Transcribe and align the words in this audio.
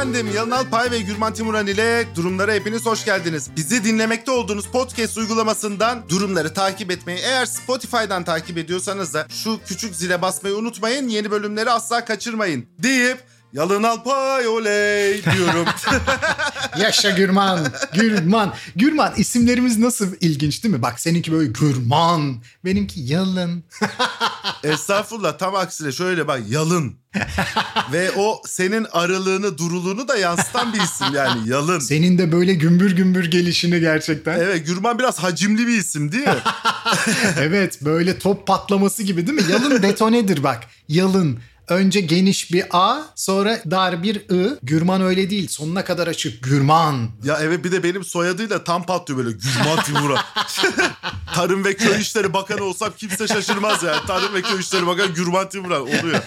Efendim 0.00 0.28
Yalın 0.34 0.50
Alpay 0.50 0.90
ve 0.90 1.00
Gürman 1.00 1.34
Timuran 1.34 1.66
ile 1.66 2.06
durumlara 2.16 2.52
hepiniz 2.52 2.86
hoş 2.86 3.04
geldiniz. 3.04 3.50
Bizi 3.56 3.84
dinlemekte 3.84 4.30
olduğunuz 4.30 4.66
podcast 4.66 5.18
uygulamasından 5.18 6.08
durumları 6.08 6.54
takip 6.54 6.90
etmeyi 6.90 7.18
eğer 7.18 7.46
Spotify'dan 7.46 8.24
takip 8.24 8.58
ediyorsanız 8.58 9.14
da 9.14 9.26
şu 9.30 9.60
küçük 9.66 9.94
zile 9.94 10.22
basmayı 10.22 10.56
unutmayın. 10.56 11.08
Yeni 11.08 11.30
bölümleri 11.30 11.70
asla 11.70 12.04
kaçırmayın 12.04 12.66
deyip 12.78 13.18
Yalın 13.52 13.82
Alpay 13.82 14.48
oley 14.48 15.24
diyorum. 15.24 15.66
Yaşa 16.78 17.10
Gürman. 17.10 17.66
Gürman. 17.94 18.54
Gürman 18.76 19.12
isimlerimiz 19.16 19.78
nasıl 19.78 20.06
ilginç 20.20 20.64
değil 20.64 20.74
mi? 20.74 20.82
Bak 20.82 21.00
seninki 21.00 21.32
böyle 21.32 21.50
Gürman. 21.50 22.42
Benimki 22.64 23.00
Yalın. 23.00 23.64
Estağfurullah 24.64 25.38
tam 25.38 25.54
aksine 25.54 25.92
şöyle 25.92 26.28
bak 26.28 26.40
Yalın. 26.48 26.94
Ve 27.92 28.10
o 28.16 28.42
senin 28.46 28.86
arılığını, 28.92 29.58
duruluğunu 29.58 30.08
da 30.08 30.16
yansıtan 30.16 30.72
bir 30.72 30.80
isim 30.80 31.06
yani 31.14 31.48
Yalın. 31.48 31.78
Senin 31.78 32.18
de 32.18 32.32
böyle 32.32 32.54
gümbür 32.54 32.96
gümbür 32.96 33.30
gelişini 33.30 33.80
gerçekten. 33.80 34.38
Evet 34.38 34.66
Gürman 34.66 34.98
biraz 34.98 35.18
hacimli 35.18 35.66
bir 35.66 35.78
isim 35.78 36.12
değil 36.12 36.28
mi? 36.28 36.34
evet 37.38 37.82
böyle 37.82 38.18
top 38.18 38.46
patlaması 38.46 39.02
gibi 39.02 39.26
değil 39.26 39.46
mi? 39.46 39.52
Yalın 39.52 39.82
detonedir 39.82 40.42
bak. 40.42 40.60
Yalın. 40.88 41.38
Önce 41.70 42.00
geniş 42.00 42.52
bir 42.52 42.64
A 42.70 43.02
sonra 43.16 43.62
dar 43.70 44.02
bir 44.02 44.16
I. 44.16 44.58
Gürman 44.62 45.02
öyle 45.02 45.30
değil. 45.30 45.48
Sonuna 45.48 45.84
kadar 45.84 46.06
açık. 46.06 46.42
Gürman. 46.42 47.08
Ya 47.24 47.38
evet 47.42 47.64
bir 47.64 47.72
de 47.72 47.82
benim 47.82 48.04
soyadıyla 48.04 48.64
tam 48.64 48.86
patlıyor 48.86 49.24
böyle 49.24 49.36
Gürman 49.36 49.84
Timur'a. 49.84 50.24
Tarım 51.34 51.64
ve 51.64 51.74
Köy 51.76 52.00
İşleri 52.00 52.32
Bakanı 52.32 52.64
olsam 52.64 52.90
kimse 52.96 53.28
şaşırmaz 53.28 53.82
yani. 53.82 54.06
Tarım 54.06 54.34
ve 54.34 54.42
Köy 54.42 54.60
İşleri 54.60 54.86
Bakanı 54.86 55.06
Gürman 55.06 55.48
Timur'a 55.48 55.82
oluyor. 55.82 56.22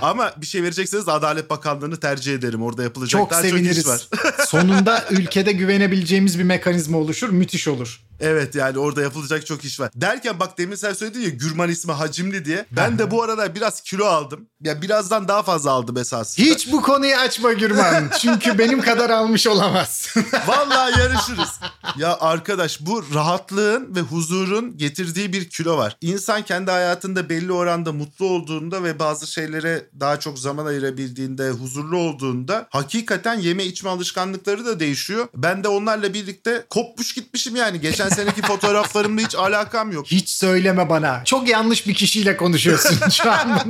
Ama 0.00 0.32
bir 0.36 0.46
şey 0.46 0.62
verecekseniz 0.62 1.08
Adalet 1.08 1.50
Bakanlığı'nı 1.50 1.96
tercih 1.96 2.34
ederim. 2.34 2.62
Orada 2.62 2.82
yapılacak 2.82 3.20
çok 3.20 3.30
daha 3.30 3.42
seviniriz. 3.42 3.84
çok 3.84 3.94
iş 3.94 4.24
var. 4.24 4.46
Sonunda 4.46 5.04
ülkede 5.10 5.52
güvenebileceğimiz 5.52 6.38
bir 6.38 6.44
mekanizma 6.44 6.98
oluşur. 6.98 7.28
Müthiş 7.28 7.68
olur. 7.68 8.03
Evet 8.20 8.54
yani 8.54 8.78
orada 8.78 9.02
yapılacak 9.02 9.46
çok 9.46 9.64
iş 9.64 9.80
var. 9.80 9.90
Derken 9.94 10.40
bak 10.40 10.58
demin 10.58 10.76
sen 10.76 10.92
söyledin 10.92 11.20
ya 11.20 11.28
Gürman 11.28 11.68
ismi 11.70 11.92
hacimli 11.92 12.44
diye. 12.44 12.66
Ben 12.70 12.98
de 12.98 13.10
bu 13.10 13.22
arada 13.22 13.54
biraz 13.54 13.80
kilo 13.80 14.04
aldım. 14.04 14.48
Ya 14.60 14.82
birazdan 14.82 15.28
daha 15.28 15.42
fazla 15.42 15.70
aldım 15.70 15.96
esasında. 15.96 16.46
Hiç 16.46 16.72
bu 16.72 16.82
konuyu 16.82 17.14
açma 17.16 17.52
Gürman. 17.52 18.10
Çünkü 18.20 18.58
benim 18.58 18.80
kadar 18.80 19.10
almış 19.10 19.46
olamaz. 19.46 20.14
Vallahi 20.46 21.00
yarışırız. 21.00 21.60
Ya 21.98 22.16
arkadaş 22.20 22.80
bu 22.80 23.04
rahatlığın 23.14 23.94
ve 23.96 24.00
huzurun 24.00 24.76
getirdiği 24.76 25.32
bir 25.32 25.48
kilo 25.48 25.76
var. 25.76 25.96
İnsan 26.00 26.42
kendi 26.42 26.70
hayatında 26.70 27.28
belli 27.28 27.52
oranda 27.52 27.92
mutlu 27.92 28.26
olduğunda 28.26 28.82
ve 28.82 28.98
bazı 28.98 29.26
şeylere 29.26 29.86
daha 30.00 30.20
çok 30.20 30.38
zaman 30.38 30.66
ayırabildiğinde, 30.66 31.50
huzurlu 31.50 31.96
olduğunda 31.96 32.66
hakikaten 32.70 33.34
yeme 33.34 33.64
içme 33.64 33.90
alışkanlıkları 33.90 34.66
da 34.66 34.80
değişiyor. 34.80 35.28
Ben 35.36 35.64
de 35.64 35.68
onlarla 35.68 36.14
birlikte 36.14 36.64
kopmuş 36.70 37.14
gitmişim 37.14 37.56
yani. 37.56 37.80
Geçen 37.80 38.03
seneki 38.10 38.42
fotoğraflarımla 38.42 39.20
hiç 39.20 39.34
alakam 39.34 39.92
yok. 39.92 40.06
Hiç 40.06 40.28
söyleme 40.28 40.88
bana. 40.88 41.24
Çok 41.24 41.48
yanlış 41.48 41.86
bir 41.86 41.94
kişiyle 41.94 42.36
konuşuyorsun 42.36 42.98
şu 43.10 43.32
an. 43.32 43.60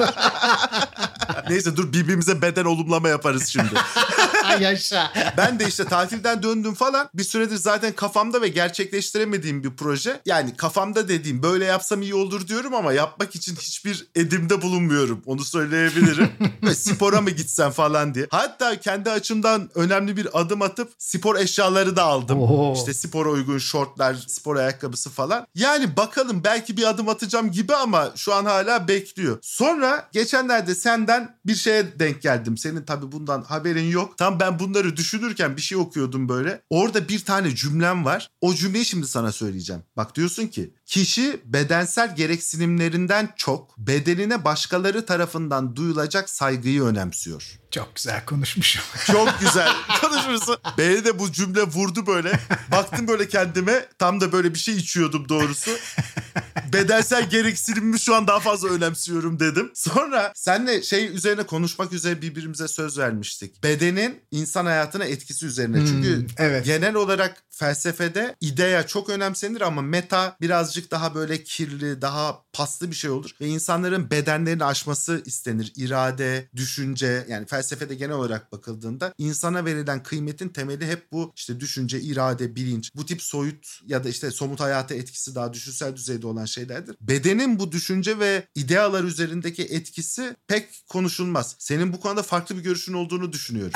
Neyse 1.50 1.77
dur 1.77 1.93
birbirimize 1.93 2.43
beden 2.43 2.65
olumlama 2.65 3.09
yaparız 3.09 3.47
şimdi. 3.49 3.75
Yaşa. 4.61 5.12
Ben 5.37 5.59
de 5.59 5.69
işte 5.69 5.84
tatilden 5.84 6.43
döndüm 6.43 6.75
falan. 6.75 7.09
Bir 7.15 7.25
süredir 7.25 7.56
zaten 7.56 7.93
kafamda 7.93 8.43
ve 8.43 8.49
gerçekleştiremediğim 8.49 9.65
bir 9.65 9.71
proje. 9.71 10.21
Yani 10.27 10.56
kafamda 10.56 11.09
dediğim 11.09 11.43
böyle 11.43 11.65
yapsam 11.65 12.03
iyi 12.03 12.15
olur 12.15 12.49
diyorum 12.49 12.75
ama 12.75 12.93
yapmak 12.93 13.34
için 13.34 13.56
hiçbir 13.56 14.06
edimde 14.15 14.62
bulunmuyorum. 14.62 15.23
Onu 15.27 15.44
söyleyebilirim. 15.44 16.28
ve 16.62 16.75
spora 16.75 17.21
mı 17.21 17.31
gitsem 17.31 17.71
falan 17.71 18.15
diye. 18.15 18.27
Hatta 18.31 18.81
kendi 18.81 19.11
açımdan 19.11 19.71
önemli 19.75 20.17
bir 20.17 20.41
adım 20.41 20.62
atıp 20.62 20.93
spor 20.99 21.37
eşyaları 21.37 21.97
da 21.97 22.03
aldım. 22.03 22.39
Oo. 22.39 22.75
İşte 22.75 22.94
spora 22.94 23.28
uygun 23.28 23.59
şortlar, 23.59 24.24
spor 24.31 24.57
ayakkabısı 24.57 25.11
falan. 25.11 25.47
Yani 25.55 25.97
bakalım 25.97 26.45
belki 26.45 26.77
bir 26.77 26.89
adım 26.89 27.09
atacağım 27.09 27.51
gibi 27.51 27.75
ama 27.75 28.12
şu 28.17 28.35
an 28.35 28.45
hala 28.45 28.89
bekliyor. 28.89 29.39
Sonra 29.43 30.09
geçenlerde 30.12 30.75
senden 30.75 31.37
bir 31.47 31.55
şeye 31.55 31.99
denk 31.99 32.23
geldim. 32.23 32.59
Senin 32.59 32.83
tabii 32.85 33.12
bundan 33.12 33.43
haberin 33.43 33.91
yok. 33.91 34.19
Tam 34.19 34.41
ben 34.41 34.59
bunları 34.59 34.97
düşünürken 34.97 35.57
bir 35.57 35.62
şey 35.62 35.79
okuyordum 35.79 36.29
böyle. 36.29 36.62
Orada 36.71 37.09
bir 37.09 37.25
tane 37.25 37.55
cümlem 37.55 38.05
var. 38.05 38.31
O 38.41 38.55
cümleyi 38.55 38.85
şimdi 38.85 39.07
sana 39.07 39.33
söyleyeceğim. 39.33 39.83
Bak 39.97 40.15
diyorsun 40.15 40.47
ki 40.47 40.75
kişi 40.87 41.41
bedensel 41.45 42.17
gereksinimlerinden 42.17 43.28
çok 43.37 43.78
bedenine 43.78 44.45
başkaları 44.45 45.06
tarafından 45.06 45.77
duyulacak 45.77 46.31
saygıyı 46.31 46.83
önemsiyor. 46.83 47.59
Çok 47.75 47.95
güzel 47.95 48.25
konuşmuşum. 48.25 48.83
Çok 49.06 49.41
güzel 49.41 49.69
konuşmuşsun. 50.00 50.56
Beni 50.78 51.05
de 51.05 51.19
bu 51.19 51.33
cümle 51.33 51.62
vurdu 51.62 52.06
böyle. 52.06 52.41
Baktım 52.71 53.09
böyle 53.09 53.28
kendime. 53.28 53.87
Tam 53.99 54.21
da 54.21 54.33
böyle 54.33 54.55
bir 54.55 54.59
şey 54.59 54.77
içiyordum 54.77 55.28
doğrusu. 55.28 55.71
Bedensel 56.73 57.31
gereksinimimi 57.31 58.00
şu 58.00 58.15
an 58.15 58.27
daha 58.27 58.41
fazla 58.41 58.69
önemsiyorum 58.69 59.41
dedim. 59.41 59.71
Sonra 59.75 60.33
senle 60.34 60.83
şey 60.83 61.06
üzerine 61.06 61.43
konuşmak 61.43 61.93
üzere 61.93 62.23
birbirimize 62.23 62.69
söz 62.69 62.99
vermiştik. 62.99 63.62
Bedenin 63.62 64.23
insan 64.31 64.67
hayatına 64.67 65.05
etkisi 65.05 65.47
üzerine. 65.47 65.77
Hmm, 65.78 65.87
Çünkü 65.87 66.27
evet. 66.39 66.65
genel 66.65 66.94
olarak 66.94 67.44
felsefede 67.50 68.37
idea 68.41 68.87
çok 68.87 69.09
önemsenir 69.11 69.61
ama 69.61 69.83
meta 69.83 70.37
birazcık 70.75 70.91
daha 70.91 71.15
böyle 71.15 71.43
kirli, 71.43 72.03
daha 72.03 72.43
paslı 72.53 72.91
bir 72.91 72.97
şey 72.97 73.11
olur. 73.11 73.31
Ve 73.41 73.47
insanların 73.47 74.11
bedenlerini 74.11 74.65
aşması 74.65 75.23
istenir. 75.27 75.73
İrade, 75.77 76.49
düşünce 76.57 77.27
yani 77.29 77.47
felsefede 77.47 77.95
genel 77.95 78.15
olarak 78.15 78.53
bakıldığında 78.53 79.15
insana 79.19 79.65
verilen 79.65 80.03
kıymetin 80.03 80.49
temeli 80.49 80.87
hep 80.87 81.12
bu 81.12 81.33
işte 81.37 81.61
düşünce, 81.61 82.01
irade, 82.01 82.57
bilinç. 82.57 82.91
Bu 82.95 83.07
tip 83.07 83.23
soyut 83.23 83.81
ya 83.87 84.05
da 84.05 84.09
işte 84.09 84.31
somut 84.31 84.61
hayata 84.61 84.95
etkisi 84.95 85.35
daha 85.35 85.53
düşünsel 85.53 85.97
düzeyde 85.97 86.27
olan 86.27 86.45
şeylerdir. 86.45 86.97
Bedenin 87.01 87.59
bu 87.59 87.73
düşünce 87.73 88.19
ve 88.19 88.49
idealar 88.55 89.05
üzerindeki 89.05 89.62
etkisi 89.62 90.37
pek 90.49 90.85
konuşulmaz. 90.89 91.56
Senin 91.59 91.93
bu 91.93 92.01
konuda 92.01 92.23
farklı 92.23 92.56
bir 92.56 92.62
görüşün 92.62 92.93
olduğunu 92.93 93.33
düşünüyorum. 93.33 93.73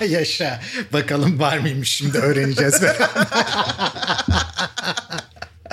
Yaşa. 0.08 0.62
Bakalım 0.92 1.38
var 1.38 1.58
mıymış 1.58 1.90
şimdi 1.90 2.18
öğreneceğiz. 2.18 2.80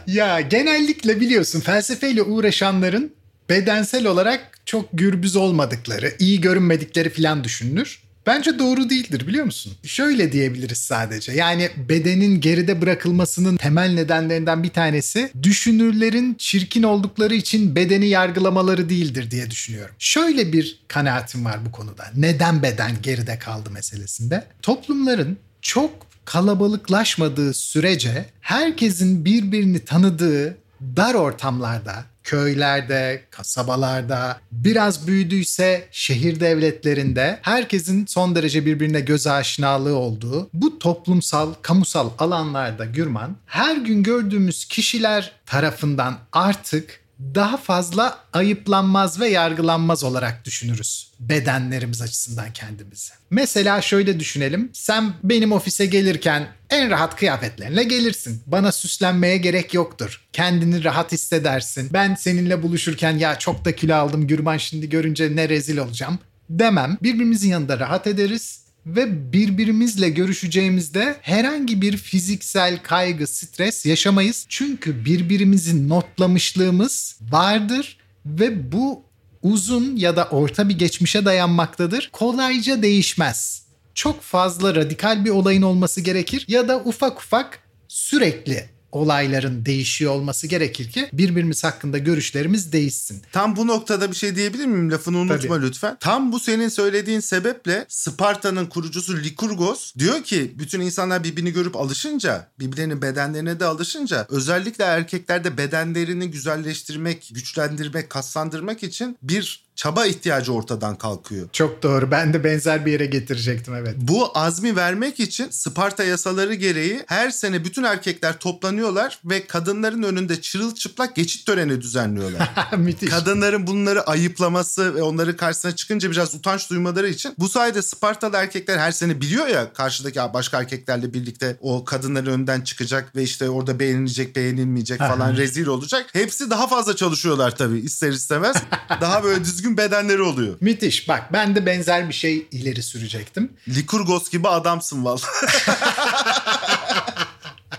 ya 0.08 0.42
genellikle 0.42 1.20
biliyorsun 1.20 1.60
felsefeyle 1.60 2.22
uğraşanların 2.22 3.12
bedensel 3.50 4.06
olarak 4.06 4.60
çok 4.66 4.90
gürbüz 4.94 5.36
olmadıkları, 5.36 6.14
iyi 6.20 6.42
görünmedikleri 6.42 7.10
falan 7.10 7.44
düşünülür. 7.44 8.00
Bence 8.28 8.60
doğru 8.60 8.90
değildir 8.90 9.28
biliyor 9.28 9.46
musun? 9.46 9.74
Şöyle 9.84 10.32
diyebiliriz 10.32 10.78
sadece. 10.78 11.32
Yani 11.32 11.70
bedenin 11.90 12.42
geride 12.42 12.82
bırakılmasının 12.82 13.58
temel 13.58 13.94
nedenlerinden 13.94 14.64
bir 14.64 14.70
tanesi 14.70 15.32
düşünürlerin 15.44 16.36
çirkin 16.38 16.84
oldukları 16.84 17.36
için 17.36 17.76
bedeni 17.76 18.08
yargılamaları 18.08 18.90
değildir 18.90 19.32
diye 19.32 19.52
düşünüyorum. 19.52 19.96
Şöyle 20.00 20.54
bir 20.54 20.80
kanaatim 20.88 21.46
var 21.46 21.66
bu 21.66 21.72
konuda. 21.72 22.06
Neden 22.16 22.64
beden 22.64 22.92
geride 23.04 23.40
kaldı 23.40 23.70
meselesinde? 23.72 24.44
Toplumların 24.62 25.38
çok 25.62 26.07
kalabalıklaşmadığı 26.28 27.54
sürece 27.54 28.26
herkesin 28.42 29.26
birbirini 29.26 29.86
tanıdığı 29.86 30.58
dar 30.82 31.14
ortamlarda 31.14 32.04
köylerde, 32.24 33.24
kasabalarda, 33.32 34.40
biraz 34.52 35.08
büyüdüyse 35.08 35.88
şehir 35.92 36.40
devletlerinde 36.40 37.40
herkesin 37.42 38.06
son 38.06 38.36
derece 38.36 38.66
birbirine 38.66 39.00
göz 39.00 39.28
aşinalığı 39.28 39.96
olduğu 39.96 40.50
bu 40.54 40.80
toplumsal, 40.80 41.54
kamusal 41.62 42.10
alanlarda 42.20 42.86
Gürman 42.86 43.36
her 43.46 43.78
gün 43.78 44.04
gördüğümüz 44.04 44.66
kişiler 44.66 45.32
tarafından 45.46 46.18
artık 46.32 47.07
daha 47.20 47.58
fazla 47.58 48.20
ayıplanmaz 48.34 49.20
ve 49.20 49.28
yargılanmaz 49.28 50.04
olarak 50.04 50.46
düşünürüz 50.46 51.12
bedenlerimiz 51.20 52.02
açısından 52.02 52.54
kendimizi. 52.54 53.14
Mesela 53.30 53.82
şöyle 53.82 54.20
düşünelim. 54.20 54.70
Sen 54.74 55.14
benim 55.24 55.52
ofise 55.52 55.86
gelirken 55.86 56.48
en 56.70 56.90
rahat 56.90 57.16
kıyafetlerinle 57.16 57.84
gelirsin. 57.84 58.44
Bana 58.46 58.72
süslenmeye 58.72 59.38
gerek 59.38 59.74
yoktur. 59.74 60.22
Kendini 60.34 60.84
rahat 60.84 61.12
hissedersin. 61.12 61.90
Ben 61.94 62.16
seninle 62.16 62.64
buluşurken 62.64 63.18
ya 63.18 63.40
çok 63.40 63.66
da 63.66 63.76
kilo 63.76 63.96
aldım 63.96 64.28
Gürman 64.28 64.58
şimdi 64.58 64.90
görünce 64.90 65.36
ne 65.36 65.50
rezil 65.50 65.78
olacağım 65.78 66.20
demem. 66.50 66.98
Birbirimizin 67.04 67.50
yanında 67.50 67.80
rahat 67.80 68.08
ederiz 68.08 68.67
ve 68.88 69.34
birbirimizle 69.34 70.10
görüşeceğimizde 70.10 71.16
herhangi 71.22 71.82
bir 71.82 71.98
fiziksel 71.98 72.84
kaygı, 72.84 73.28
stres 73.28 73.86
yaşamayız. 73.86 74.46
Çünkü 74.50 75.06
birbirimizi 75.06 75.90
notlamışlığımız 75.90 77.20
vardır 77.32 77.98
ve 78.26 78.72
bu 78.72 79.04
uzun 79.42 79.96
ya 79.96 80.16
da 80.16 80.24
orta 80.32 80.70
bir 80.70 80.80
geçmişe 80.80 81.26
dayanmaktadır. 81.26 82.10
Kolayca 82.14 82.82
değişmez. 82.82 83.68
Çok 83.94 84.22
fazla 84.22 84.76
radikal 84.76 85.26
bir 85.26 85.30
olayın 85.30 85.62
olması 85.62 86.02
gerekir 86.02 86.46
ya 86.48 86.68
da 86.68 86.80
ufak 86.80 87.20
ufak 87.20 87.60
sürekli 87.88 88.77
olayların 88.92 89.66
değişiyor 89.66 90.12
olması 90.14 90.48
gerekir 90.48 90.92
ki 90.92 91.10
birbirimiz 91.14 91.64
hakkında 91.64 91.98
görüşlerimiz 91.98 92.72
değişsin. 92.74 93.22
Tam 93.32 93.56
bu 93.56 93.68
noktada 93.68 94.12
bir 94.12 94.16
şey 94.16 94.36
diyebilir 94.36 94.66
miyim? 94.66 94.92
Lafını 94.92 95.18
unutma 95.18 95.56
Tabii. 95.56 95.68
lütfen. 95.68 95.98
Tam 96.00 96.32
bu 96.32 96.40
senin 96.40 96.70
söylediğin 96.70 97.20
sebeple 97.20 97.86
Sparta'nın 97.88 98.66
kurucusu 98.66 99.18
Likurgos 99.18 99.96
diyor 99.96 100.24
ki 100.24 100.54
bütün 100.60 100.82
insanlar 100.82 101.24
birbirini 101.24 101.54
görüp 101.54 101.76
alışınca, 101.76 102.48
birbirlerinin 102.60 103.02
bedenlerine 103.02 103.60
de 103.60 103.66
alışınca 103.66 104.26
özellikle 104.30 104.84
erkeklerde 104.84 105.58
bedenlerini 105.58 106.32
güzelleştirmek, 106.32 107.30
güçlendirmek, 107.34 108.10
kaslandırmak 108.10 108.84
için 108.84 109.18
bir 109.22 109.67
çaba 109.78 110.06
ihtiyacı 110.06 110.54
ortadan 110.54 110.96
kalkıyor. 110.96 111.50
Çok 111.54 111.84
doğru. 111.84 112.12
Ben 112.12 112.34
de 112.34 112.44
benzer 112.44 112.86
bir 112.86 112.92
yere 112.92 113.06
getirecektim 113.06 113.76
evet. 113.76 113.96
Bu 113.98 114.38
azmi 114.38 114.76
vermek 114.76 115.20
için 115.20 115.48
Sparta 115.50 116.04
yasaları 116.04 116.54
gereği 116.54 117.04
her 117.08 117.30
sene 117.30 117.66
bütün 117.66 117.84
erkekler 117.84 118.40
toplanıyorlar 118.40 119.20
ve 119.26 119.48
kadınların 119.48 120.04
önünde 120.04 120.42
çırılçıplak 120.42 121.16
geçit 121.16 121.46
töreni 121.46 121.82
düzenliyorlar. 121.82 122.52
Müthiş. 122.78 123.10
Kadınların 123.10 123.68
bunları 123.68 124.02
ayıplaması 124.04 124.96
ve 124.96 125.02
onların 125.02 125.36
karşısına 125.36 125.76
çıkınca 125.76 126.12
biraz 126.12 126.36
utanç 126.36 126.70
duymaları 126.70 127.10
için 127.10 127.34
bu 127.38 127.50
sayede 127.50 127.82
Spartalı 127.82 128.38
erkekler 128.38 128.78
her 128.78 128.92
sene 128.92 129.22
biliyor 129.22 129.48
ya 129.48 129.74
karşıdaki 129.74 130.20
başka 130.34 130.60
erkeklerle 130.60 131.14
birlikte 131.14 131.58
o 131.62 131.86
kadınların 131.86 132.26
önünden 132.26 132.62
çıkacak 132.62 133.16
ve 133.16 133.24
işte 133.24 133.50
orada 133.50 133.80
beğenilecek 133.80 134.36
beğenilmeyecek 134.36 135.00
falan 135.00 135.36
rezil 135.38 135.68
olacak. 135.68 136.06
Hepsi 136.14 136.50
daha 136.50 136.68
fazla 136.68 136.96
çalışıyorlar 136.96 137.56
tabii 137.56 137.80
ister 137.80 138.12
istemez. 138.12 138.58
daha 139.02 139.24
böyle 139.24 139.44
düzgün 139.44 139.67
bedenleri 139.78 140.22
oluyor. 140.22 140.58
Müthiş. 140.62 141.10
Bak 141.10 141.34
ben 141.34 141.56
de 141.56 141.66
benzer 141.66 142.10
bir 142.10 142.14
şey 142.14 142.48
ileri 142.52 142.84
sürecektim. 142.84 143.52
Likurgos 143.68 144.30
gibi 144.30 144.48
adamsın 144.48 145.06
vallahi. 145.06 145.22